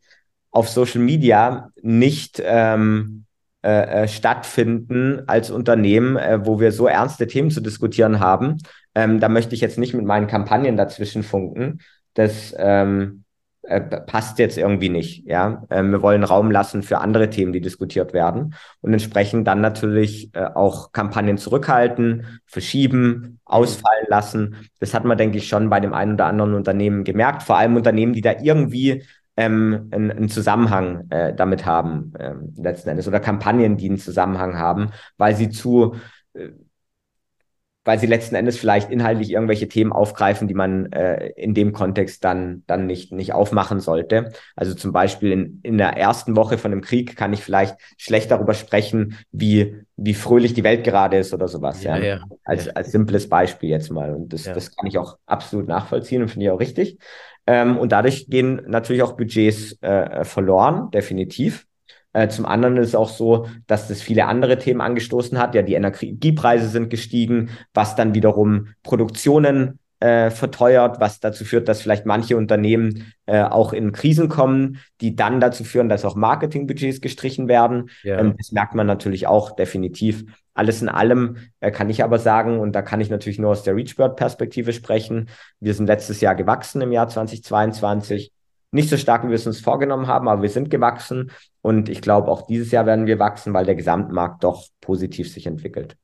auf 0.50 0.70
Social 0.70 1.02
Media 1.02 1.68
nicht 1.82 2.42
ähm, 2.42 3.26
äh, 3.62 4.04
äh, 4.04 4.08
stattfinden 4.08 5.24
als 5.26 5.50
Unternehmen, 5.50 6.16
äh, 6.16 6.46
wo 6.46 6.58
wir 6.58 6.72
so 6.72 6.86
ernste 6.86 7.26
Themen 7.26 7.50
zu 7.50 7.60
diskutieren 7.60 8.18
haben. 8.18 8.56
Ähm, 8.94 9.20
da 9.20 9.28
möchte 9.28 9.54
ich 9.54 9.60
jetzt 9.60 9.78
nicht 9.78 9.92
mit 9.92 10.06
meinen 10.06 10.26
Kampagnen 10.26 10.78
dazwischen 10.78 11.22
funken. 11.22 11.80
Das 12.14 12.54
ähm, 12.56 13.19
äh, 13.62 13.80
passt 13.80 14.38
jetzt 14.38 14.56
irgendwie 14.56 14.88
nicht. 14.88 15.26
Ja, 15.26 15.64
ähm, 15.70 15.92
wir 15.92 16.02
wollen 16.02 16.24
Raum 16.24 16.50
lassen 16.50 16.82
für 16.82 16.98
andere 16.98 17.30
Themen, 17.30 17.52
die 17.52 17.60
diskutiert 17.60 18.12
werden 18.12 18.54
und 18.80 18.92
entsprechend 18.92 19.46
dann 19.46 19.60
natürlich 19.60 20.34
äh, 20.34 20.46
auch 20.54 20.92
Kampagnen 20.92 21.38
zurückhalten, 21.38 22.40
verschieben, 22.46 23.38
ausfallen 23.44 24.06
lassen. 24.08 24.56
Das 24.78 24.94
hat 24.94 25.04
man, 25.04 25.18
denke 25.18 25.38
ich, 25.38 25.48
schon 25.48 25.68
bei 25.68 25.80
dem 25.80 25.92
einen 25.92 26.14
oder 26.14 26.26
anderen 26.26 26.54
Unternehmen 26.54 27.04
gemerkt. 27.04 27.42
Vor 27.42 27.58
allem 27.58 27.76
Unternehmen, 27.76 28.12
die 28.12 28.22
da 28.22 28.32
irgendwie 28.40 29.04
ähm, 29.36 29.88
einen, 29.90 30.10
einen 30.10 30.28
Zusammenhang 30.28 31.10
äh, 31.10 31.34
damit 31.34 31.66
haben, 31.66 32.12
ähm, 32.18 32.54
letzten 32.56 32.90
Endes, 32.90 33.08
oder 33.08 33.20
Kampagnen, 33.20 33.76
die 33.76 33.88
einen 33.88 33.98
Zusammenhang 33.98 34.58
haben, 34.58 34.90
weil 35.18 35.36
sie 35.36 35.50
zu 35.50 35.96
äh, 36.34 36.48
weil 37.84 37.98
sie 37.98 38.06
letzten 38.06 38.34
Endes 38.34 38.58
vielleicht 38.58 38.90
inhaltlich 38.90 39.30
irgendwelche 39.30 39.66
Themen 39.66 39.92
aufgreifen, 39.92 40.48
die 40.48 40.54
man 40.54 40.92
äh, 40.92 41.28
in 41.28 41.54
dem 41.54 41.72
Kontext 41.72 42.24
dann, 42.24 42.62
dann 42.66 42.86
nicht, 42.86 43.10
nicht 43.12 43.32
aufmachen 43.32 43.80
sollte. 43.80 44.32
Also 44.54 44.74
zum 44.74 44.92
Beispiel 44.92 45.32
in, 45.32 45.60
in 45.62 45.78
der 45.78 45.96
ersten 45.96 46.36
Woche 46.36 46.58
von 46.58 46.72
einem 46.72 46.82
Krieg 46.82 47.16
kann 47.16 47.32
ich 47.32 47.42
vielleicht 47.42 47.76
schlecht 47.96 48.30
darüber 48.30 48.52
sprechen, 48.52 49.16
wie, 49.32 49.76
wie 49.96 50.14
fröhlich 50.14 50.52
die 50.52 50.64
Welt 50.64 50.84
gerade 50.84 51.16
ist 51.16 51.32
oder 51.32 51.48
sowas. 51.48 51.82
Ja, 51.82 51.96
ja. 51.96 52.04
ja. 52.04 52.20
Als, 52.44 52.68
als 52.68 52.92
simples 52.92 53.28
Beispiel 53.28 53.70
jetzt 53.70 53.90
mal. 53.90 54.14
Und 54.14 54.32
das, 54.32 54.44
ja. 54.44 54.52
das 54.52 54.76
kann 54.76 54.86
ich 54.86 54.98
auch 54.98 55.16
absolut 55.24 55.66
nachvollziehen 55.66 56.20
und 56.20 56.28
finde 56.28 56.46
ich 56.46 56.50
auch 56.52 56.60
richtig. 56.60 56.98
Ähm, 57.46 57.78
und 57.78 57.92
dadurch 57.92 58.28
gehen 58.28 58.62
natürlich 58.66 59.02
auch 59.02 59.16
Budgets 59.16 59.80
äh, 59.80 60.24
verloren, 60.24 60.90
definitiv. 60.90 61.66
Äh, 62.12 62.28
zum 62.28 62.46
anderen 62.46 62.76
ist 62.76 62.88
es 62.88 62.94
auch 62.94 63.08
so, 63.08 63.46
dass 63.66 63.88
das 63.88 64.02
viele 64.02 64.26
andere 64.26 64.58
Themen 64.58 64.80
angestoßen 64.80 65.38
hat. 65.38 65.54
Ja, 65.54 65.62
die 65.62 65.74
Energiepreise 65.74 66.68
sind 66.68 66.90
gestiegen, 66.90 67.50
was 67.72 67.94
dann 67.94 68.14
wiederum 68.14 68.68
Produktionen 68.82 69.78
äh, 70.00 70.30
verteuert, 70.30 70.98
was 70.98 71.20
dazu 71.20 71.44
führt, 71.44 71.68
dass 71.68 71.82
vielleicht 71.82 72.06
manche 72.06 72.36
Unternehmen 72.36 73.12
äh, 73.26 73.42
auch 73.42 73.72
in 73.72 73.92
Krisen 73.92 74.28
kommen, 74.28 74.78
die 75.00 75.14
dann 75.14 75.40
dazu 75.40 75.62
führen, 75.62 75.90
dass 75.90 76.06
auch 76.06 76.16
Marketingbudgets 76.16 77.02
gestrichen 77.02 77.48
werden. 77.48 77.90
Ja. 78.02 78.18
Ähm, 78.18 78.34
das 78.36 78.50
merkt 78.50 78.74
man 78.74 78.86
natürlich 78.86 79.26
auch 79.26 79.54
definitiv. 79.54 80.24
Alles 80.54 80.82
in 80.82 80.88
allem 80.88 81.36
äh, 81.60 81.70
kann 81.70 81.90
ich 81.90 82.02
aber 82.02 82.18
sagen, 82.18 82.58
und 82.58 82.72
da 82.72 82.82
kann 82.82 83.00
ich 83.00 83.10
natürlich 83.10 83.38
nur 83.38 83.50
aus 83.50 83.62
der 83.62 83.76
Reachbird-Perspektive 83.76 84.72
sprechen, 84.72 85.28
wir 85.60 85.74
sind 85.74 85.86
letztes 85.86 86.20
Jahr 86.20 86.34
gewachsen 86.34 86.80
im 86.80 86.92
Jahr 86.92 87.08
2022 87.08 88.32
nicht 88.72 88.88
so 88.88 88.96
stark, 88.96 89.24
wie 89.24 89.28
wir 89.28 89.34
es 89.34 89.46
uns 89.46 89.60
vorgenommen 89.60 90.06
haben, 90.06 90.28
aber 90.28 90.42
wir 90.42 90.48
sind 90.48 90.70
gewachsen 90.70 91.30
und 91.60 91.88
ich 91.88 92.00
glaube, 92.00 92.28
auch 92.28 92.46
dieses 92.46 92.70
Jahr 92.70 92.86
werden 92.86 93.06
wir 93.06 93.18
wachsen, 93.18 93.52
weil 93.52 93.66
der 93.66 93.74
Gesamtmarkt 93.74 94.44
doch 94.44 94.66
positiv 94.80 95.32
sich 95.32 95.46
entwickelt. 95.46 95.96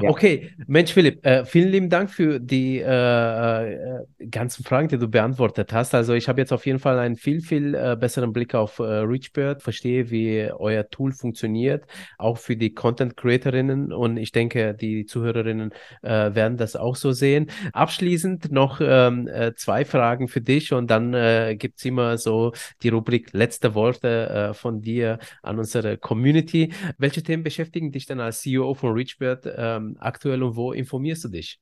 Ja. 0.00 0.10
Okay, 0.10 0.52
Mensch 0.66 0.92
Philipp, 0.92 1.24
äh, 1.24 1.44
vielen 1.44 1.68
lieben 1.70 1.88
Dank 1.88 2.10
für 2.10 2.40
die 2.40 2.78
äh, 2.80 2.84
äh, 2.84 4.04
ganzen 4.30 4.64
Fragen, 4.64 4.88
die 4.88 4.98
du 4.98 5.08
beantwortet 5.08 5.72
hast. 5.72 5.94
Also 5.94 6.14
ich 6.14 6.28
habe 6.28 6.40
jetzt 6.40 6.52
auf 6.52 6.66
jeden 6.66 6.78
Fall 6.78 6.98
einen 6.98 7.16
viel, 7.16 7.40
viel 7.40 7.74
äh, 7.74 7.96
besseren 7.98 8.32
Blick 8.32 8.54
auf 8.54 8.78
äh, 8.78 8.82
Reachbird, 8.82 9.62
verstehe, 9.62 10.10
wie 10.10 10.50
euer 10.52 10.88
Tool 10.88 11.12
funktioniert, 11.12 11.84
auch 12.18 12.38
für 12.38 12.56
die 12.56 12.74
Content 12.74 13.16
Creatorinnen 13.16 13.92
und 13.92 14.16
ich 14.16 14.32
denke, 14.32 14.74
die 14.74 15.06
Zuhörerinnen 15.06 15.72
äh, 16.02 16.34
werden 16.34 16.56
das 16.56 16.76
auch 16.76 16.96
so 16.96 17.12
sehen. 17.12 17.50
Abschließend 17.72 18.52
noch 18.52 18.80
ähm, 18.80 19.28
zwei 19.56 19.84
Fragen 19.84 20.28
für 20.28 20.40
dich 20.40 20.72
und 20.72 20.90
dann 20.90 21.14
äh, 21.14 21.56
gibt 21.58 21.78
es 21.78 21.84
immer 21.84 22.18
so 22.18 22.52
die 22.82 22.88
Rubrik 22.88 23.32
letzte 23.32 23.74
Worte 23.74 24.52
von 24.54 24.80
dir 24.80 25.18
an 25.42 25.58
unsere 25.58 25.98
Community. 25.98 26.72
Welche 26.98 27.22
Themen 27.22 27.42
beschäftigen 27.42 27.92
dich 27.92 28.06
denn 28.06 28.20
als 28.20 28.40
CEO 28.40 28.74
von 28.74 28.92
Reachbird? 28.92 29.33
Wird 29.42 29.54
ähm, 29.56 29.96
aktuell 29.98 30.42
und 30.42 30.56
wo 30.56 30.72
informierst 30.72 31.24
du 31.24 31.28
dich? 31.28 31.60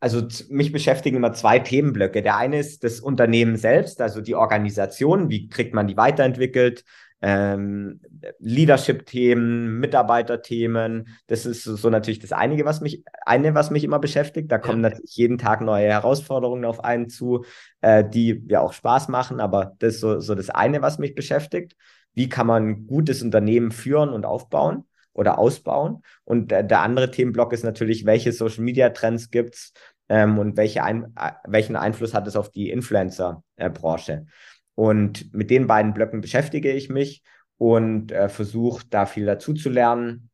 Also 0.00 0.22
mich 0.48 0.70
beschäftigen 0.70 1.16
immer 1.16 1.32
zwei 1.32 1.58
Themenblöcke. 1.58 2.22
Der 2.22 2.36
eine 2.36 2.58
ist 2.58 2.84
das 2.84 3.00
Unternehmen 3.00 3.56
selbst, 3.56 4.00
also 4.00 4.20
die 4.20 4.36
Organisation, 4.36 5.28
wie 5.28 5.48
kriegt 5.48 5.74
man 5.74 5.88
die 5.88 5.96
weiterentwickelt, 5.96 6.84
ähm, 7.20 8.00
Leadership-Themen, 8.38 9.80
Mitarbeiterthemen. 9.80 11.08
Das 11.26 11.46
ist 11.46 11.64
so 11.64 11.90
natürlich 11.90 12.20
das 12.20 12.30
eine, 12.30 12.64
was 12.64 12.80
mich, 12.80 13.02
eine, 13.26 13.56
was 13.56 13.72
mich 13.72 13.82
immer 13.82 13.98
beschäftigt. 13.98 14.52
Da 14.52 14.58
kommen 14.58 14.84
ja. 14.84 14.90
natürlich 14.90 15.16
jeden 15.16 15.36
Tag 15.36 15.62
neue 15.62 15.88
Herausforderungen 15.88 16.64
auf 16.64 16.84
einen 16.84 17.08
zu, 17.08 17.44
äh, 17.80 18.04
die 18.08 18.44
ja 18.48 18.60
auch 18.60 18.72
Spaß 18.72 19.08
machen, 19.08 19.40
aber 19.40 19.74
das 19.80 19.94
ist 19.94 20.00
so, 20.00 20.20
so 20.20 20.36
das 20.36 20.48
eine, 20.48 20.80
was 20.80 20.98
mich 20.98 21.16
beschäftigt. 21.16 21.74
Wie 22.14 22.28
kann 22.28 22.46
man 22.46 22.68
ein 22.68 22.86
gutes 22.86 23.22
Unternehmen 23.22 23.72
führen 23.72 24.10
und 24.10 24.24
aufbauen? 24.24 24.87
Oder 25.18 25.38
ausbauen. 25.38 26.02
Und 26.24 26.52
äh, 26.52 26.64
der 26.64 26.80
andere 26.80 27.10
Themenblock 27.10 27.52
ist 27.52 27.64
natürlich, 27.64 28.06
welche 28.06 28.32
Social 28.32 28.62
Media 28.62 28.90
Trends 28.90 29.30
gibt 29.30 29.56
es 29.56 29.72
ähm, 30.08 30.38
und 30.38 30.56
welche 30.56 30.84
ein, 30.84 31.12
welchen 31.44 31.74
Einfluss 31.74 32.14
hat 32.14 32.28
es 32.28 32.36
auf 32.36 32.50
die 32.50 32.70
Influencer-Branche. 32.70 34.12
Äh, 34.12 34.24
und 34.76 35.34
mit 35.34 35.50
den 35.50 35.66
beiden 35.66 35.92
Blöcken 35.92 36.20
beschäftige 36.20 36.72
ich 36.72 36.88
mich 36.88 37.24
und 37.56 38.12
äh, 38.12 38.28
versuche 38.28 38.86
da 38.88 39.06
viel 39.06 39.26
dazu 39.26 39.54
zu 39.54 39.70
lernen. 39.70 40.30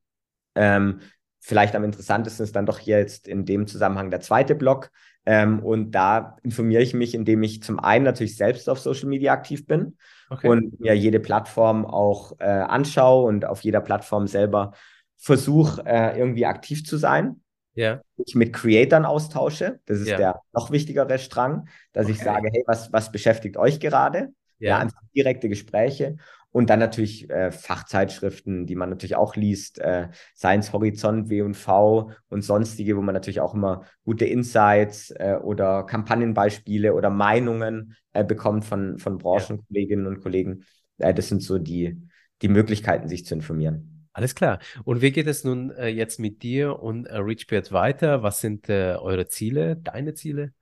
Ähm, 0.55 1.01
vielleicht 1.47 1.77
am 1.77 1.85
interessantesten 1.85 2.43
ist 2.43 2.57
dann 2.57 2.65
doch 2.65 2.79
hier 2.79 2.97
jetzt 2.97 3.29
in 3.29 3.45
dem 3.45 3.67
Zusammenhang 3.67 4.11
der 4.11 4.23
zweite 4.23 4.55
Block. 4.55 4.91
Ähm, 5.27 5.63
und 5.63 5.91
da 5.91 6.39
informiere 6.43 6.81
ich 6.81 6.95
mich, 6.95 7.15
indem 7.15 7.43
ich 7.43 7.63
zum 7.63 7.79
einen 7.79 8.07
natürlich 8.07 8.39
selbst 8.39 8.67
auf 8.71 8.81
Social 8.81 9.11
Media 9.11 9.35
aktiv 9.35 9.67
bin 9.67 9.99
okay. 10.31 10.49
und 10.49 10.81
mir 10.81 10.97
jede 10.97 11.21
Plattform 11.21 11.85
auch 11.85 12.33
äh, 12.39 12.45
anschaue 12.45 13.27
und 13.27 13.45
auf 13.45 13.61
jeder 13.61 13.83
Plattform 13.83 14.27
selber 14.27 14.73
versuche, 15.19 15.85
äh, 15.85 16.19
irgendwie 16.19 16.47
aktiv 16.47 16.87
zu 16.87 16.97
sein. 16.97 17.43
Ja. 17.75 18.01
Ich 18.17 18.35
mit 18.35 18.55
Creatern 18.55 19.05
austausche. 19.05 19.81
Das 19.85 20.01
ist 20.01 20.09
ja. 20.09 20.17
der 20.17 20.41
noch 20.55 20.71
wichtigere 20.71 21.19
Strang, 21.19 21.69
dass 21.93 22.07
okay. 22.07 22.15
ich 22.15 22.21
sage, 22.21 22.49
hey, 22.51 22.63
was, 22.67 22.91
was 22.91 23.13
beschäftigt 23.13 23.59
euch 23.59 23.81
gerade? 23.81 24.33
Ja. 24.61 24.71
ja, 24.71 24.79
einfach 24.79 25.01
direkte 25.15 25.51
Gespräche. 25.51 26.17
Und 26.55 26.71
dann 26.71 26.79
natürlich 26.79 27.29
äh, 27.31 27.51
Fachzeitschriften, 27.51 28.65
die 28.65 28.77
man 28.77 28.89
natürlich 28.89 29.17
auch 29.17 29.35
liest, 29.35 29.81
äh, 29.81 30.07
Science 30.37 30.73
Horizont, 30.73 31.29
W&V 31.29 32.13
und 32.29 32.43
sonstige, 32.43 32.97
wo 32.97 33.03
man 33.03 33.13
natürlich 33.13 33.41
auch 33.41 33.55
immer 33.55 33.83
gute 34.05 34.25
Insights 34.25 35.11
äh, 35.11 35.37
oder 35.43 35.83
Kampagnenbeispiele 35.83 36.95
oder 36.95 37.11
Meinungen 37.11 37.97
äh, 38.13 38.23
bekommt 38.23 38.65
von, 38.65 39.01
von 39.01 39.19
Branchenkolleginnen 39.19 40.07
und 40.07 40.23
Kollegen. 40.23 40.65
Äh, 40.99 41.13
das 41.13 41.29
sind 41.29 41.43
so 41.43 41.59
die, 41.59 42.01
die 42.41 42.49
Möglichkeiten, 42.49 43.09
sich 43.09 43.27
zu 43.27 43.35
informieren. 43.35 44.07
Alles 44.13 44.37
klar. 44.37 44.61
Und 44.85 45.03
wie 45.03 45.11
geht 45.11 45.27
es 45.27 45.43
nun 45.43 45.73
äh, 45.73 45.89
jetzt 45.89 46.21
mit 46.21 46.45
dir 46.45 46.79
und 46.81 47.07
äh, 47.07 47.17
Richbeard 47.17 47.73
weiter? 47.73 48.23
Was 48.23 48.41
sind 48.41 48.69
äh, 48.69 48.95
eure 48.95 49.27
Ziele, 49.27 49.75
deine 49.75 50.15
Ziele? 50.15 50.53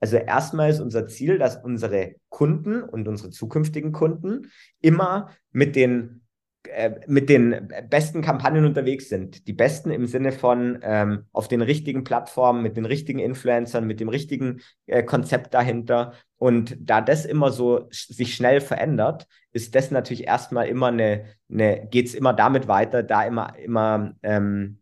Also 0.00 0.16
erstmal 0.16 0.70
ist 0.70 0.80
unser 0.80 1.06
Ziel, 1.06 1.38
dass 1.38 1.56
unsere 1.56 2.16
Kunden 2.28 2.82
und 2.82 3.08
unsere 3.08 3.30
zukünftigen 3.30 3.92
Kunden 3.92 4.50
immer 4.80 5.30
mit 5.52 5.74
den 5.74 6.26
äh, 6.68 7.00
mit 7.06 7.28
den 7.28 7.68
besten 7.88 8.22
Kampagnen 8.22 8.64
unterwegs 8.64 9.08
sind. 9.08 9.46
Die 9.46 9.52
besten 9.52 9.90
im 9.90 10.06
Sinne 10.06 10.32
von 10.32 10.78
ähm, 10.82 11.24
auf 11.32 11.48
den 11.48 11.62
richtigen 11.62 12.04
Plattformen, 12.04 12.62
mit 12.62 12.76
den 12.76 12.84
richtigen 12.84 13.18
Influencern, 13.18 13.86
mit 13.86 14.00
dem 14.00 14.08
richtigen 14.08 14.60
äh, 14.86 15.02
Konzept 15.02 15.54
dahinter. 15.54 16.12
Und 16.38 16.76
da 16.80 17.00
das 17.00 17.24
immer 17.24 17.50
so 17.50 17.88
sich 17.90 18.34
schnell 18.34 18.60
verändert, 18.60 19.26
ist 19.52 19.74
das 19.74 19.90
natürlich 19.90 20.26
erstmal 20.26 20.68
immer 20.68 20.88
eine, 20.88 21.26
eine 21.50 21.86
geht 21.88 22.06
es 22.06 22.14
immer 22.14 22.32
damit 22.32 22.68
weiter, 22.68 23.02
da 23.02 23.24
immer, 23.24 23.56
immer 23.58 24.14
ähm, 24.22 24.80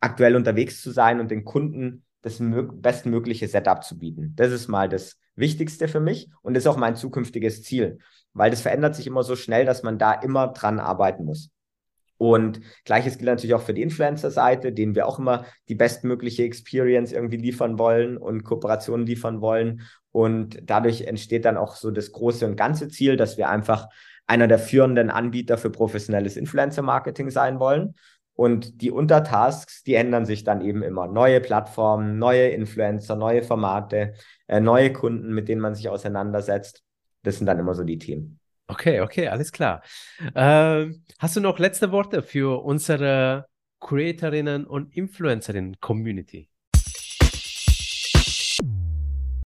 aktuell 0.00 0.36
unterwegs 0.36 0.82
zu 0.82 0.90
sein 0.90 1.20
und 1.20 1.30
den 1.30 1.44
Kunden 1.44 2.04
das 2.22 2.38
bestmögliche 2.40 3.48
Setup 3.48 3.82
zu 3.82 3.98
bieten. 3.98 4.32
Das 4.36 4.52
ist 4.52 4.68
mal 4.68 4.88
das 4.88 5.18
Wichtigste 5.36 5.88
für 5.88 6.00
mich 6.00 6.28
und 6.42 6.56
ist 6.56 6.66
auch 6.66 6.76
mein 6.76 6.96
zukünftiges 6.96 7.62
Ziel, 7.62 7.98
weil 8.32 8.50
das 8.50 8.60
verändert 8.60 8.94
sich 8.94 9.06
immer 9.06 9.22
so 9.22 9.36
schnell, 9.36 9.64
dass 9.64 9.82
man 9.82 9.98
da 9.98 10.12
immer 10.12 10.48
dran 10.48 10.78
arbeiten 10.78 11.24
muss. 11.24 11.50
Und 12.20 12.60
gleiches 12.84 13.16
gilt 13.16 13.30
natürlich 13.30 13.54
auch 13.54 13.62
für 13.62 13.72
die 13.72 13.80
Influencer-Seite, 13.80 14.72
denen 14.72 14.94
wir 14.94 15.06
auch 15.06 15.18
immer 15.18 15.46
die 15.70 15.74
bestmögliche 15.74 16.42
Experience 16.42 17.12
irgendwie 17.12 17.38
liefern 17.38 17.78
wollen 17.78 18.18
und 18.18 18.44
Kooperationen 18.44 19.06
liefern 19.06 19.40
wollen. 19.40 19.88
Und 20.12 20.58
dadurch 20.62 21.02
entsteht 21.02 21.46
dann 21.46 21.56
auch 21.56 21.76
so 21.76 21.90
das 21.90 22.12
große 22.12 22.44
und 22.44 22.56
ganze 22.56 22.88
Ziel, 22.88 23.16
dass 23.16 23.38
wir 23.38 23.48
einfach 23.48 23.88
einer 24.26 24.48
der 24.48 24.58
führenden 24.58 25.08
Anbieter 25.08 25.56
für 25.56 25.70
professionelles 25.70 26.36
Influencer-Marketing 26.36 27.30
sein 27.30 27.58
wollen. 27.58 27.94
Und 28.40 28.80
die 28.80 28.90
Untertasks, 28.90 29.82
die 29.82 29.96
ändern 29.96 30.24
sich 30.24 30.44
dann 30.44 30.62
eben 30.62 30.82
immer. 30.82 31.06
Neue 31.08 31.42
Plattformen, 31.42 32.18
neue 32.18 32.48
Influencer, 32.48 33.14
neue 33.14 33.42
Formate, 33.42 34.14
äh, 34.46 34.60
neue 34.60 34.94
Kunden, 34.94 35.34
mit 35.34 35.50
denen 35.50 35.60
man 35.60 35.74
sich 35.74 35.90
auseinandersetzt. 35.90 36.82
Das 37.22 37.36
sind 37.36 37.46
dann 37.46 37.58
immer 37.58 37.74
so 37.74 37.84
die 37.84 37.98
Themen. 37.98 38.40
Okay, 38.66 39.02
okay, 39.02 39.28
alles 39.28 39.52
klar. 39.52 39.82
Äh, 40.32 40.86
hast 41.18 41.36
du 41.36 41.40
noch 41.42 41.58
letzte 41.58 41.92
Worte 41.92 42.22
für 42.22 42.64
unsere 42.64 43.44
Creatorinnen 43.78 44.64
und 44.64 44.96
Influencerinnen 44.96 45.78
Community? 45.80 46.49